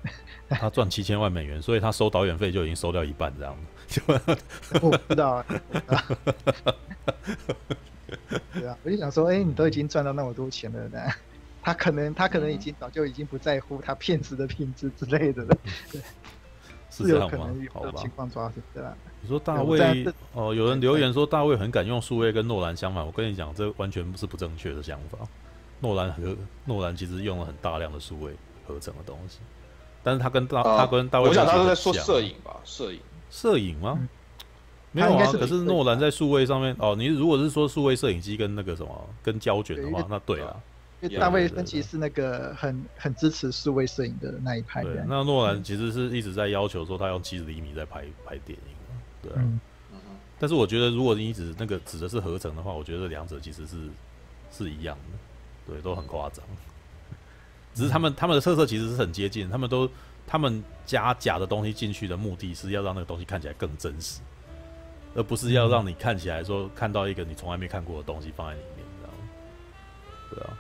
[0.49, 3.57] 他赚七千万美元，所以他收导演费就已经收掉一半这样
[3.88, 4.01] 子。
[4.81, 5.45] 我不知道啊。
[8.53, 10.99] 对啊，我就想说，哎、欸，你都已经赚到那么多钱了，呢，
[11.61, 15.57] 他可能他可能已经早就已经不在乎他片子的品质之类的了。
[15.91, 16.01] 对，
[16.95, 17.49] 是这样吗？
[17.83, 18.95] 有情况抓是这样。
[19.21, 25.17] 你说大卫哦，有人留言说大卫很敢用数位跟诺兰相反，我跟你讲，这完全不是不正确的想法。
[25.79, 28.31] 诺兰和诺兰其实用了很大量的数位
[28.67, 29.39] 合成的东西。
[30.03, 32.57] 但是他跟大、呃、他跟大卫，我想他是在说摄影吧？
[32.63, 32.99] 摄影，
[33.29, 33.97] 摄影吗？
[33.99, 34.07] 嗯、
[34.91, 35.25] 没有啊。
[35.25, 40.55] 是可是诺兰在数位上面哦，你如果是说数位摄影机跟那个什么跟胶卷的话，那对啊。
[41.09, 44.84] 大卫芬奇是那个很很支持数位摄影的那一派。
[44.84, 48.75] 对，那诺兰其实是一直在要求说他用七十厘米在拍拍电影。
[49.21, 49.35] 对啊。
[49.39, 49.59] 嗯、
[50.39, 53.77] 但是我觉得，如果你指那个指的是合成的话，我觉得两者其实是
[54.51, 56.43] 是一样的，对，都很夸张。
[57.73, 59.89] 只是他们他们的特色其实是很接近，他们都
[60.27, 64.21] 他们加假的东西进去的目的是要让那个东西看起来更真实，
[65.15, 69.15] 而不是要让你看起来说看到一个你从来没看过的东西放在里面，这样？
[70.30, 70.57] 对啊，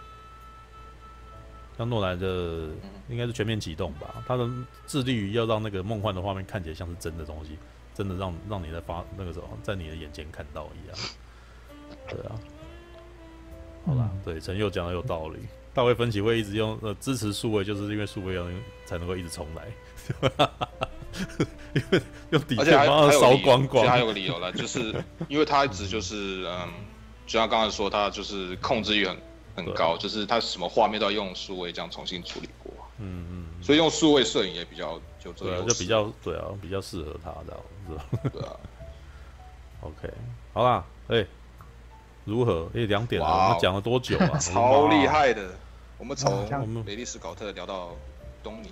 [1.77, 2.69] 像诺兰的
[3.09, 4.47] 应该是全面启动吧，他的
[4.87, 7.57] 致力于要让那个梦幻的画面看起来像是真的东西，
[7.93, 10.97] 真的让让你在发那个时候在你的眼前看到一样。
[12.09, 12.35] 对啊，
[13.85, 15.39] 好啦，对陈佑讲的有道理。
[15.73, 18.45] 大卫芬奇会一直用呃支持数位，就是因为数位要
[18.85, 19.63] 才能够一直重来，
[21.73, 23.87] 因 为用底片把它烧光光。
[23.87, 24.93] 还有个理由了，就是
[25.27, 26.69] 因为他一直就是嗯，
[27.25, 29.17] 就像刚才说，他就是控制欲很
[29.55, 32.71] 很高，就是它什么画面都要用数位这样重新处理过。
[32.99, 33.45] 嗯嗯。
[33.63, 38.29] 所以用数位摄影也比较就这个就比较对啊，比较适合他这样子。
[38.33, 38.55] 对啊。
[39.81, 40.13] OK，
[40.53, 41.27] 好啦，哎、欸，
[42.23, 42.69] 如何？
[42.73, 44.37] 哎、欸，两点了，我们讲了多久啊？
[44.39, 45.49] 超厉害的。
[45.97, 47.95] 我们从雷利斯考特聊到
[48.41, 48.69] 东尼，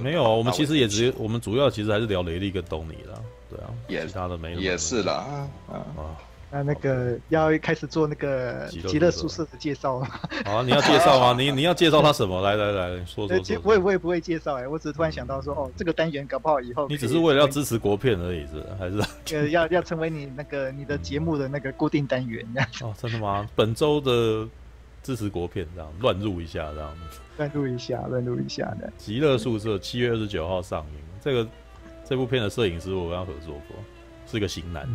[0.00, 5.26] 没有，我们其实也只，我们主要其实还是聊雷利跟东尼了，对啊，也其他的没有，也是啦
[5.68, 6.16] 啊啊，
[6.52, 10.06] 那那个要开始做那个极乐宿舍的介绍了，
[10.44, 11.34] 好啊，你要介绍吗？
[11.40, 12.42] 你你要介绍他什么？
[12.42, 13.60] 来来来，说说说。
[13.64, 19.02] 我也我也不会介绍哎，我只是突然想到说，哦，这个单元搞不好以后你只是为了要支持国片而已，是还是？
[19.34, 22.68] 呃，要要成为你那个你的节目的那个固定单元这样。
[22.82, 23.48] 哦，真的吗？
[23.56, 24.48] 本周的。
[25.04, 28.88] 支持国片这样乱入一下这样子，乱入一下，乱入一下的。
[28.96, 31.48] 极乐宿舍七月二十九号上映，这个
[32.04, 33.76] 这部片的摄影师我跟他合作过，
[34.30, 34.88] 是一个型男。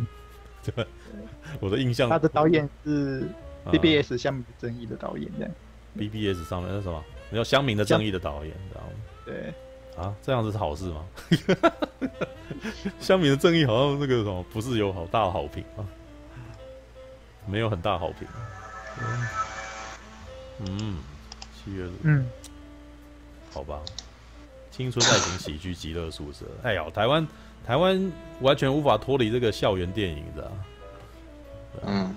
[1.60, 2.08] 我的印象。
[2.08, 3.28] 他的导演是
[3.70, 5.50] BBS 相民正义的导演的。
[5.96, 7.02] BBS 上面那什么？
[7.30, 8.88] 你叫乡民的正义的导演，知道吗？
[9.24, 9.54] 对。
[9.96, 11.04] 啊，这样子是好事吗？
[13.00, 15.82] 乡民的正义好像那个什么，不是有好大的好评啊？
[17.46, 18.28] 没有很大好评。
[19.00, 19.28] 嗯
[20.66, 20.96] 嗯，
[21.54, 22.28] 七月嗯，
[23.52, 23.80] 好吧，
[24.70, 26.44] 青春爱情喜剧极乐宿舍。
[26.62, 27.26] 哎呀，台湾
[27.68, 30.52] 台湾完全无法脱离这个校园电影的，
[31.86, 32.14] 嗯，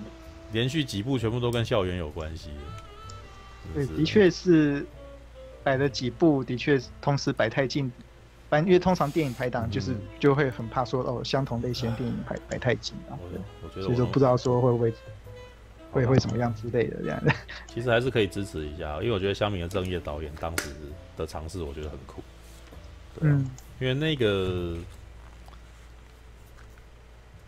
[0.50, 2.48] 连续几部全部都跟校园有关系。
[3.74, 4.86] 对，的确是
[5.62, 7.92] 摆了几部，的确同时摆太近，
[8.48, 14.90] 反因为通常电影排档就是就会很怕说哦，相同类型电影排摆太近啊，我觉得所以说不知道说会不会。
[15.92, 17.22] 会会怎么样之类的这样。
[17.22, 17.30] 的，
[17.68, 20.70] 其实还是可以支持一下，因为我觉得《香明的正业》导演当时
[21.18, 22.22] 的尝试，我觉得很酷。
[23.20, 24.74] 对啊，嗯，因为那个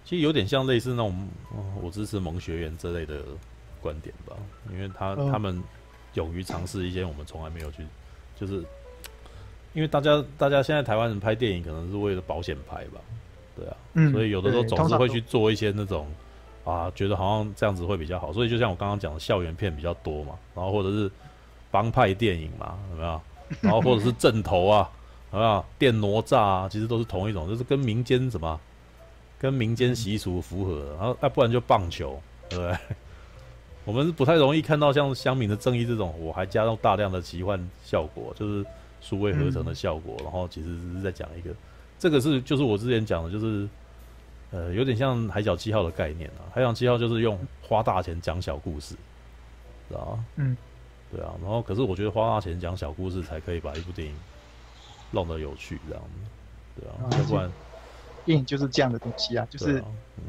[0.04, 1.28] 其实有点像类似那种
[1.82, 3.22] “我支持萌学园”这类的
[3.80, 4.34] 观点吧，
[4.70, 5.62] 因为他他们
[6.14, 7.84] 勇于尝试一些我们从来没有去，
[8.38, 8.64] 就是
[9.72, 13.00] 因为大家大家现在台湾人拍电影可能是为了保险拍吧，
[13.56, 16.06] 对啊，嗯，所以有的时候总是会去做一些那种。
[16.64, 21.10] 啊，觉得好像这样子会比较好，所以就像我刚刚讲的，校园片比较多嘛，然后或者是
[21.70, 23.20] 帮派电影嘛，有没有？
[23.60, 24.90] 然后或者是 正头啊，
[25.30, 25.62] 有没有？
[25.78, 28.58] 电哪吒啊，其实都是同一种，就是跟民间什么，
[29.44, 30.96] 跟民间习俗符合。
[30.98, 32.18] 然后，那，不然就棒球，
[32.48, 32.78] 对不对？
[33.84, 38.64] 我们是不太容易看到像《乡民的正义》这种，我还加入大量的奇幻效果，就是
[39.02, 41.50] 数位合成的效果，然后其实只是在讲一个，
[41.98, 43.68] 这个是就是我之前讲的，就是。
[44.50, 48.94] 呃，有点像《海角七号》的概念啊，《海角七号》就是用花大钱讲小故事，
[49.88, 50.24] 知道吗？
[50.36, 50.56] 嗯，
[51.10, 51.32] 对啊。
[51.42, 54.14] 然后，可是我觉得花大钱讲小故事才可以把一部电影
[55.10, 56.94] 弄得有趣，这样子，对啊。
[57.18, 57.50] 要不然，
[58.24, 59.82] 电影就是这样的东西啊，就是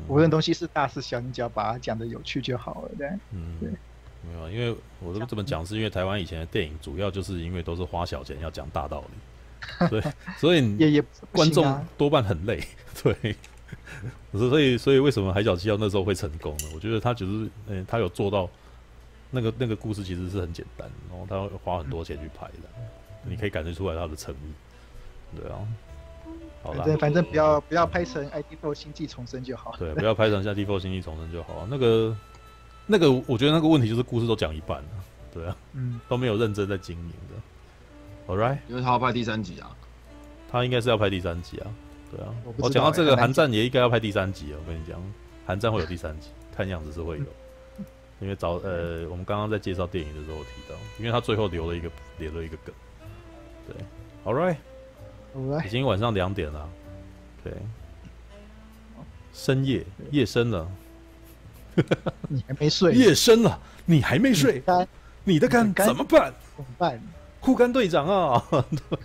[0.08, 3.08] 无论东西是大是小，你只要把它讲的有趣就好了，对。
[3.32, 3.70] 嗯，对。
[4.28, 10.02] 没有，因为我都这么讲，是因为台湾以前的电影主要就是因为都是花小钱要讲大道理， 对，
[10.38, 12.64] 所以也也观众多半很累，
[13.04, 13.36] 对。
[14.32, 16.66] 所以所以为什么海角七号那时候会成功呢？
[16.74, 18.50] 我觉得他只是，嗯，他有做到
[19.32, 22.70] 那个那个故事其实是很简单，然后他会花很多钱去拍的，
[23.24, 25.58] 你可以感觉出来他的诚意，对啊。
[26.74, 29.76] 反正反正不要不要拍成《ID4 星际重生》就好。
[29.78, 31.68] 对，不要拍成《ID4 星际重生》就好。
[31.70, 32.16] 那个
[32.86, 34.90] 那个，我觉得那个问题就是故事都讲一半了，
[35.34, 38.34] 对啊，嗯，都没有认真在经营的。
[38.34, 39.76] All right，因为他要拍第三集啊，
[40.52, 41.68] 他应该是要拍第三集啊，
[42.12, 42.34] 对啊。
[42.58, 44.58] 我讲到这个，寒战也应该要拍第三集啊。
[44.60, 45.00] 我跟你讲，
[45.46, 47.26] 寒战会有第三集，看样子是会有，
[48.20, 52.74] 因为早呃，我们刚刚在介绍电影的时候提到，因为他最后留了一个留了一个梗，
[53.68, 53.76] 对
[54.24, 54.58] ，All right。
[55.66, 56.70] 已经晚上两点了，
[57.44, 57.54] 对，
[59.34, 60.68] 深夜 夜深了，
[62.30, 62.94] 你还没睡？
[62.94, 64.64] 夜深了，你还没睡？
[65.24, 66.34] 你的肝怎么办？
[66.56, 67.02] 怎么办？
[67.42, 68.40] 护肝队长啊，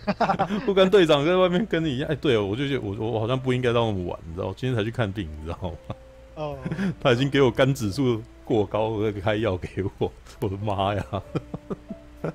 [0.64, 2.08] 护肝队长在外面跟你一样。
[2.10, 4.46] 哎，对哦，我就觉得我我好像不应该到那么晚，你知道？
[4.46, 5.58] 我今天才去看病，你知道
[5.88, 5.94] 吗？
[6.36, 6.56] 哦，
[7.02, 8.92] 他已经给我肝指数过高，
[9.22, 11.04] 开药给我，我的妈呀！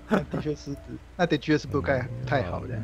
[0.07, 0.75] 那 的确是，
[1.15, 2.75] 那的确是不该太好的。
[2.75, 2.81] 哎，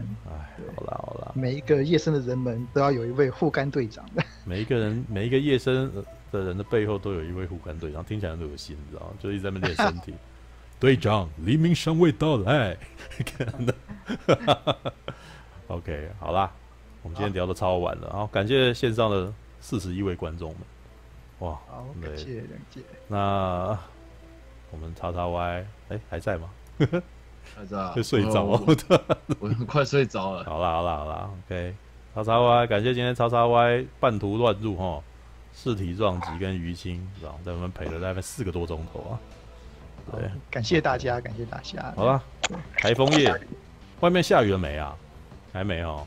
[0.76, 4.06] 好啦好啦，每一个夜深的人们都要有一位护肝队长。
[4.46, 5.92] 每一个人，每一个夜深
[6.32, 9.14] 的人的背后都有一位护肝队长，听起来很恶心，你知道吗？
[9.20, 10.14] 就一直在那练身体。
[10.80, 12.78] 队长，黎明尚未到来。
[15.68, 16.52] OK，好啦，
[17.02, 20.60] 我们今天聊的超晚了，好，感谢线上的四十一位观众们。
[21.40, 22.82] 哇，好，感谢两姐。
[23.08, 23.78] 那
[24.72, 26.50] 我们叉叉 Y，哎，还在吗？
[27.56, 27.92] 还在啊？
[27.96, 28.44] 会睡着？
[28.44, 28.60] 我
[29.40, 30.44] 我快睡着了。
[30.50, 31.76] 好啦好啦好啦，OK。
[32.14, 35.02] 叉叉 Y，感谢今天叉叉 Y 半途乱入哈，
[35.54, 39.20] 试题撞击跟淤青，然后在我们陪了大概四个多钟头啊。
[40.12, 41.94] 对，感谢大家，感谢大家。
[41.96, 42.22] 好啦，
[42.78, 43.34] 台风夜，
[44.02, 44.96] 外面下雨了没啊？
[45.54, 46.06] 还没哦。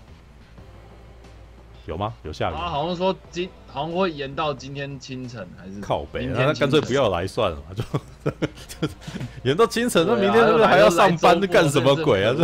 [1.86, 2.12] 有吗？
[2.22, 2.54] 有下雨？
[2.54, 6.26] 啊，好像说今好像会延到今天清晨，还是靠北？
[6.26, 8.32] 那干脆不要来算了嘛，
[8.68, 8.88] 就
[9.44, 10.04] 延到清晨。
[10.06, 11.40] 那明天是不是还要上班？
[11.40, 12.34] 这干什么鬼啊？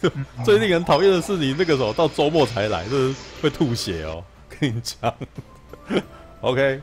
[0.00, 0.10] 这
[0.44, 4.22] 最令人讨厌的是，你那个时候到周末才来，这是会吐血哦。
[4.60, 5.12] 跟你讲
[6.40, 6.80] ，OK，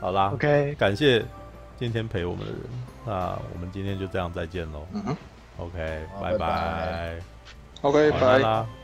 [0.00, 1.24] 好啦，OK，感谢
[1.78, 2.60] 今天陪我们的人。
[3.06, 4.86] 那我们今天就这样再见喽。
[5.58, 7.18] OK，拜拜。
[7.82, 8.83] OK，拜。